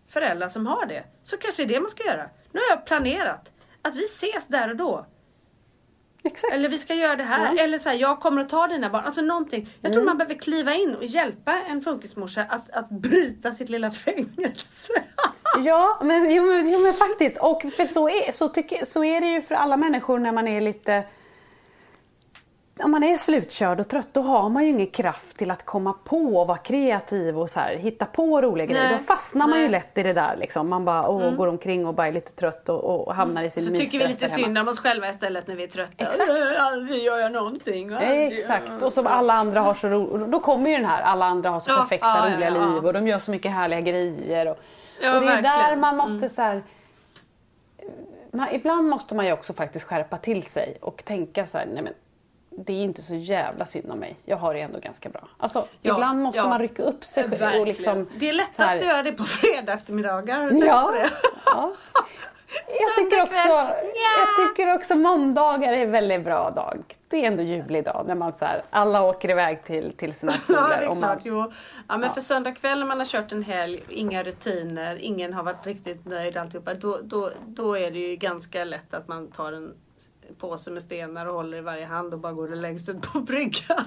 föräldrar 0.08 0.48
som 0.48 0.66
har 0.66 0.86
det. 0.86 1.04
Så 1.22 1.36
kanske 1.36 1.64
det 1.64 1.72
är 1.72 1.74
det 1.74 1.80
man 1.80 1.90
ska 1.90 2.04
göra. 2.04 2.28
Nu 2.52 2.60
har 2.60 2.76
jag 2.76 2.86
planerat 2.86 3.52
att 3.82 3.94
vi 3.94 4.04
ses 4.04 4.46
där 4.46 4.70
och 4.70 4.76
då. 4.76 5.06
Exakt. 6.22 6.54
Eller 6.54 6.68
vi 6.68 6.78
ska 6.78 6.94
göra 6.94 7.16
det 7.16 7.22
här. 7.24 7.38
Ja. 7.38 7.46
Mm. 7.46 7.64
Eller 7.64 7.78
så 7.78 7.88
här, 7.88 7.96
jag 7.96 8.20
kommer 8.20 8.42
att 8.42 8.48
ta 8.48 8.66
dina 8.66 8.90
barn. 8.90 9.04
Alltså 9.04 9.20
någonting. 9.20 9.68
Jag 9.80 9.92
tror 9.92 10.04
man 10.04 10.18
behöver 10.18 10.34
kliva 10.34 10.74
in 10.74 10.94
och 10.94 11.04
hjälpa 11.04 11.52
en 11.52 11.82
funkismorsa 11.82 12.46
att, 12.48 12.70
att 12.70 12.90
bryta 12.90 13.52
sitt 13.52 13.68
lilla 13.68 13.90
fängelse. 13.90 14.92
Ja, 15.58 16.00
men, 16.02 16.30
jo, 16.30 16.44
men, 16.46 16.72
jo, 16.72 16.78
men 16.78 16.92
faktiskt. 16.92 17.38
Och 17.38 17.62
för 17.62 17.84
så, 17.86 18.08
är, 18.08 18.32
så, 18.32 18.48
tycker, 18.48 18.84
så 18.84 19.04
är 19.04 19.20
det 19.20 19.26
ju 19.26 19.42
för 19.42 19.54
alla 19.54 19.76
människor 19.76 20.18
när 20.18 20.32
man 20.32 20.48
är 20.48 20.60
lite... 20.60 21.04
Om 22.82 22.90
man 22.90 23.02
är 23.02 23.16
slutkörd 23.16 23.80
och 23.80 23.88
trött 23.88 24.08
då 24.12 24.20
har 24.22 24.48
man 24.48 24.62
ju 24.64 24.68
ingen 24.70 24.86
kraft 24.86 25.36
till 25.36 25.50
att 25.50 25.64
komma 25.64 25.92
på 26.04 26.16
och 26.40 26.46
vara 26.46 26.58
kreativ 26.58 27.38
och 27.38 27.50
så 27.50 27.60
här, 27.60 27.76
hitta 27.76 28.04
på 28.06 28.40
roliga 28.42 28.66
grejer. 28.66 28.82
Nej, 28.84 28.92
Då 28.92 28.98
fastnar 28.98 29.46
man 29.46 29.56
ju 29.58 29.62
nej. 29.64 29.70
lätt 29.70 29.98
i 29.98 30.02
det 30.02 30.12
där. 30.12 30.36
Liksom. 30.36 30.68
Man 30.68 30.84
bara 30.84 31.08
åh, 31.08 31.30
går 31.30 31.46
omkring 31.46 31.86
och 31.86 31.94
bara 31.94 32.06
är 32.06 32.12
lite 32.12 32.32
trött 32.32 32.68
och, 32.68 33.06
och 33.08 33.14
hamnar 33.14 33.42
i 33.42 33.50
sin 33.50 33.64
Så 33.64 33.70
tycker 33.70 33.98
vi 33.98 34.06
lite 34.06 34.20
där 34.20 34.28
hemma. 34.28 34.44
synd 34.44 34.58
om 34.58 34.68
oss 34.68 34.78
själva 34.78 35.08
istället 35.08 35.46
när 35.46 35.54
vi 35.56 35.62
är 35.64 35.68
trötta. 35.68 36.04
Exakt. 36.04 36.30
Aldrig 36.60 37.02
gör 37.02 37.18
jag 37.18 37.32
någonting. 37.32 37.92
Exakt, 37.92 38.82
och 38.82 38.92
som 38.92 39.06
alla 39.06 39.34
andra 39.34 39.60
har 39.60 39.74
så 39.74 39.88
roligt. 39.88 40.30
Då 40.32 40.40
kommer 40.40 40.70
ju 40.70 40.76
den 40.76 40.86
här, 40.86 41.02
alla 41.02 41.24
andra 41.24 41.50
har 41.50 41.60
så 41.60 41.70
Ja, 41.70 41.76
perfekta 41.76 42.06
ja, 42.28 42.34
roliga 42.34 42.50
ja. 42.50 42.66
liv 42.66 42.86
och 42.86 42.92
de 42.92 43.08
gör 43.08 43.18
så 43.18 43.30
mycket 43.30 43.52
härliga 43.52 43.80
grejer. 43.80 44.48
Och, 44.48 44.58
Ja, 45.02 45.14
och 45.16 45.20
det 45.20 45.26
är 45.28 45.36
där 45.36 45.42
verkligen. 45.42 45.66
Mm. 45.68 45.80
man 45.80 45.96
måste 45.96 46.28
så 46.30 46.42
här, 46.42 46.62
man, 48.30 48.48
Ibland 48.52 48.88
måste 48.88 49.14
man 49.14 49.26
ju 49.26 49.32
också 49.32 49.52
faktiskt 49.52 49.84
skärpa 49.86 50.16
till 50.16 50.42
sig 50.42 50.78
och 50.80 51.04
tänka 51.04 51.46
så 51.46 51.58
här, 51.58 51.66
nej 51.66 51.82
men 51.82 51.92
det 52.56 52.72
är 52.72 52.84
inte 52.84 53.02
så 53.02 53.14
jävla 53.14 53.66
synd 53.66 53.90
om 53.90 53.98
mig. 53.98 54.16
Jag 54.24 54.36
har 54.36 54.54
det 54.54 54.60
ändå 54.60 54.78
ganska 54.78 55.08
bra. 55.08 55.28
Alltså, 55.38 55.66
Ja, 55.82 55.94
ibland 55.94 56.22
måste 56.22 56.38
ja. 56.40 56.48
man 56.48 56.58
rycka 56.58 56.82
upp 56.82 57.04
sig 57.04 57.38
själv 57.38 57.60
och 57.60 57.66
liksom... 57.66 58.06
det 58.14 58.28
är 58.28 58.32
lättast 58.32 58.58
här- 58.60 58.76
att 58.76 58.84
göra 58.84 59.02
det 59.02 59.12
på 59.12 59.24
fredag 59.24 59.72
eftermiddagar. 59.72 60.48
Ja. 60.52 60.94
ja. 61.46 61.72
Jag 62.80 62.96
tycker, 62.96 63.22
också, 63.22 63.48
jag 63.48 64.48
tycker 64.48 64.74
också 64.74 64.94
måndagar 64.94 65.72
är 65.72 65.76
en 65.76 65.90
väldigt 65.90 66.24
bra 66.24 66.50
dag. 66.50 66.82
Det 67.08 67.16
är 67.16 67.26
ändå 67.26 67.42
julig 67.42 67.84
dag 67.84 68.04
när 68.08 68.14
man 68.14 68.32
så 68.32 68.44
här, 68.44 68.62
alla 68.70 69.02
åker 69.02 69.30
iväg 69.30 69.64
till, 69.64 69.92
till 69.92 70.14
sina 70.14 70.32
skolor. 70.32 70.60
Ja, 70.70 70.76
det 70.76 70.84
är 70.84 70.88
man, 70.88 70.98
klart. 70.98 71.20
Jo. 71.22 71.52
Ja, 71.88 71.96
men 71.98 72.10
för 72.10 72.20
söndag 72.20 72.52
kväll 72.52 72.78
när 72.78 72.86
man 72.86 72.98
har 72.98 73.06
kört 73.06 73.32
en 73.32 73.42
helg, 73.42 73.80
inga 73.88 74.22
rutiner, 74.22 74.96
ingen 75.00 75.32
har 75.32 75.42
varit 75.42 75.66
riktigt 75.66 76.04
nöjd 76.06 76.36
alltihopa. 76.36 76.74
Då, 76.74 76.98
då, 77.02 77.30
då 77.46 77.78
är 77.78 77.90
det 77.90 77.98
ju 77.98 78.16
ganska 78.16 78.64
lätt 78.64 78.94
att 78.94 79.08
man 79.08 79.30
tar 79.30 79.52
en 79.52 79.74
påse 80.48 80.70
med 80.70 80.82
stenar 80.82 81.26
och 81.26 81.34
håller 81.34 81.58
i 81.58 81.60
varje 81.60 81.86
hand 81.86 82.12
och 82.12 82.18
bara 82.18 82.32
går 82.32 82.48
längst 82.48 82.88
ut 82.88 83.02
på 83.02 83.20
bryggan. 83.20 83.84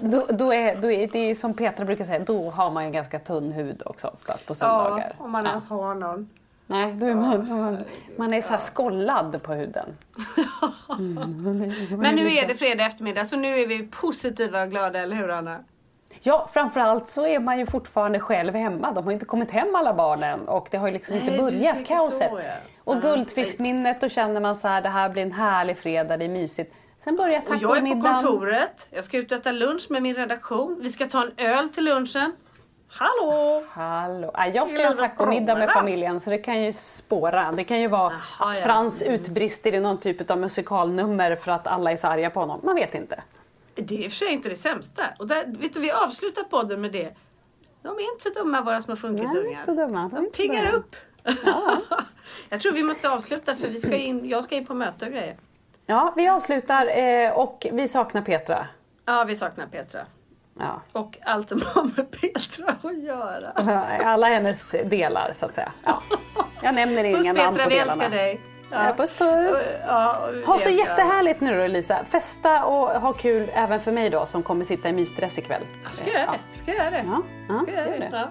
Då, 0.00 0.26
då 0.30 0.52
är, 0.52 0.82
då 0.82 0.90
är 0.90 1.08
det 1.12 1.18
är 1.18 1.34
som 1.34 1.54
Petra 1.54 1.84
brukar 1.84 2.04
säga, 2.04 2.18
då 2.18 2.50
har 2.50 2.70
man 2.70 2.86
ju 2.86 2.90
ganska 2.90 3.18
tunn 3.18 3.52
hud 3.52 3.82
också 3.86 4.08
oftast 4.08 4.46
på 4.46 4.54
söndagar. 4.54 5.14
Ja, 5.18 5.24
om 5.24 5.30
man 5.30 5.46
ens 5.46 5.64
har 5.64 5.94
någon. 5.94 6.30
Nej, 6.66 6.92
då 6.92 7.06
är 7.06 7.14
man, 7.14 7.48
man, 7.48 7.84
man 8.16 8.34
är 8.34 8.40
så 8.40 8.48
här 8.48 8.58
skollad 8.58 9.42
på 9.42 9.52
huden. 9.52 9.86
Men 11.98 12.16
nu 12.16 12.34
är 12.34 12.48
det 12.48 12.54
fredag 12.54 12.86
eftermiddag 12.86 13.24
så 13.24 13.36
nu 13.36 13.58
är 13.60 13.66
vi 13.66 13.86
positiva 13.86 14.62
och 14.62 14.70
glada, 14.70 14.98
eller 14.98 15.16
hur 15.16 15.30
Anna? 15.30 15.58
Ja, 16.20 16.48
framförallt 16.52 17.08
så 17.08 17.26
är 17.26 17.38
man 17.38 17.58
ju 17.58 17.66
fortfarande 17.66 18.20
själv 18.20 18.54
hemma. 18.54 18.92
De 18.92 19.04
har 19.04 19.12
inte 19.12 19.26
kommit 19.26 19.50
hem 19.50 19.74
alla 19.74 19.94
barnen 19.94 20.48
och 20.48 20.68
det 20.70 20.76
har 20.76 20.86
ju 20.86 20.92
liksom 20.92 21.16
Nej, 21.16 21.24
inte 21.26 21.42
börjat 21.42 21.86
kaoset. 21.86 22.30
så, 22.30 22.38
ja. 22.38 22.52
Och 22.84 22.96
Ja. 22.96 23.00
guldfiskminnet, 23.00 24.00
då 24.00 24.08
känner 24.08 24.40
man 24.40 24.56
så 24.56 24.68
här, 24.68 24.82
det 24.82 24.88
här 24.88 25.08
blir 25.08 25.22
en 25.22 25.32
härlig 25.32 25.78
fredag, 25.78 26.16
det 26.16 26.24
är 26.24 26.28
mysigt. 26.28 26.74
Sen 26.98 27.16
börjar 27.16 27.40
Och 27.40 27.44
jag 27.48 27.54
är 27.56 27.60
på 27.66 27.68
tacomiddagen. 27.74 28.22
kontoret, 28.22 28.86
jag 28.90 29.04
ska 29.04 29.16
ut 29.18 29.32
och 29.32 29.38
äta 29.38 29.52
lunch 29.52 29.86
med 29.90 30.02
min 30.02 30.14
redaktion. 30.14 30.78
Vi 30.80 30.90
ska 30.90 31.06
ta 31.08 31.22
en 31.22 31.32
öl 31.36 31.68
till 31.68 31.84
lunchen. 31.84 32.32
Hallå! 32.88 33.62
Hallå. 33.70 34.30
Jag 34.54 34.68
ska 34.68 34.86
ha 34.88 34.94
tacomiddag 34.94 35.54
med 35.54 35.70
familjen 35.70 36.20
så 36.20 36.30
det 36.30 36.38
kan 36.38 36.62
ju 36.62 36.72
spåra. 36.72 37.52
Det 37.52 37.64
kan 37.64 37.80
ju 37.80 37.88
vara 37.88 38.12
Jaha, 38.38 38.50
att 38.50 38.56
ja. 38.56 38.62
Frans 38.62 39.02
utbrister 39.02 39.74
i 39.74 39.80
någon 39.80 39.98
typ 39.98 40.30
av 40.30 40.38
musikalnummer 40.38 41.36
för 41.36 41.52
att 41.52 41.66
alla 41.66 41.92
är 41.92 41.96
så 41.96 42.08
arga 42.08 42.30
på 42.30 42.40
honom. 42.40 42.60
Man 42.62 42.74
vet 42.76 42.94
inte. 42.94 43.22
Det 43.74 43.94
är 43.94 43.98
i 44.04 44.06
och 44.08 44.10
för 44.12 44.16
sig 44.18 44.28
inte 44.32 44.48
det 44.48 44.56
sämsta. 44.56 45.02
Och 45.18 45.26
där, 45.26 45.44
vet 45.46 45.74
du, 45.74 45.80
vi 45.80 45.90
avslutar 45.92 46.42
podden 46.42 46.80
med 46.80 46.92
det. 46.92 47.14
De 47.82 47.88
är 47.98 48.12
inte 48.12 48.22
så 48.22 48.30
dumma 48.30 48.62
våra 48.62 48.82
små 48.82 48.94
Nej, 48.94 49.02
de 49.02 49.08
är 49.08 49.18
funkisungar. 49.18 49.50
inte 49.50 49.64
så 49.64 49.72
dumma. 49.74 50.00
De 50.08 50.16
är 50.16 50.20
De 50.20 50.24
inte 50.26 50.36
så 50.36 50.42
piggar 50.42 50.64
dumma. 50.64 50.72
upp. 50.76 50.96
jag 52.48 52.60
tror 52.60 52.72
vi 52.72 52.82
måste 52.82 53.08
avsluta 53.10 53.56
för 53.56 53.68
vi 53.68 53.80
ska 53.80 53.96
in, 53.96 54.28
jag 54.28 54.44
ska 54.44 54.54
in 54.54 54.66
på 54.66 54.74
möte 54.74 55.06
och 55.06 55.12
grejer. 55.12 55.36
Ja, 55.86 56.12
vi 56.16 56.28
avslutar 56.28 56.98
eh, 56.98 57.32
och 57.38 57.66
vi 57.72 57.88
saknar 57.88 58.22
Petra. 58.22 58.66
Ja, 59.04 59.24
vi 59.24 59.36
saknar 59.36 59.66
Petra. 59.66 60.00
Ja. 60.58 60.82
Och 60.92 61.18
allt 61.24 61.48
som 61.48 61.62
har 61.74 61.82
med 61.84 62.10
Petra 62.10 62.74
att 62.82 62.98
göra. 62.98 63.48
Alla 64.04 64.26
hennes 64.26 64.70
delar 64.70 65.32
så 65.36 65.46
att 65.46 65.54
säga. 65.54 65.72
Ja. 65.84 66.02
Jag 66.62 66.74
nämner 66.74 67.12
Puss 67.14 67.24
inga 67.24 67.32
namn 67.32 67.54
Petra, 67.56 67.64
på 67.64 67.70
vi 67.70 67.76
delarna. 67.78 68.04
älskar 68.04 68.18
dig. 68.18 68.40
Ja. 68.70 68.94
Puss 68.96 69.12
puss! 69.12 69.76
Ja, 69.86 70.28
ha 70.46 70.58
så 70.58 70.70
jättehärligt 70.70 71.40
nu 71.40 71.60
då 71.60 71.66
Lisa. 71.66 72.04
Festa 72.04 72.64
och 72.64 72.88
ha 73.00 73.12
kul 73.12 73.50
även 73.54 73.80
för 73.80 73.92
mig 73.92 74.10
då 74.10 74.26
som 74.26 74.42
kommer 74.42 74.64
sitta 74.64 74.88
i 74.88 74.92
mysstress 74.92 75.38
ikväll. 75.38 75.62
Ska 75.92 76.10
jag 76.10 76.20
göra 76.20 76.32
det? 76.52 76.58
Ska 76.58 76.70
jag 76.74 76.78
göra 76.78 76.90
det? 76.90 77.04
Ja, 77.06 77.22
ja, 77.48 77.58
Ska 77.58 77.72
jag 77.72 77.86
gör 77.86 77.94
göra 77.94 77.98
det. 78.10 78.16
Ja. 78.16 78.28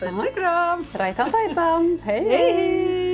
Puss 0.00 0.18
och 0.28 0.34
kram! 0.34 0.86
Rajtan 0.92 1.30
tajtan! 1.30 1.98
Hej 2.04 2.28
Hej! 2.28 3.13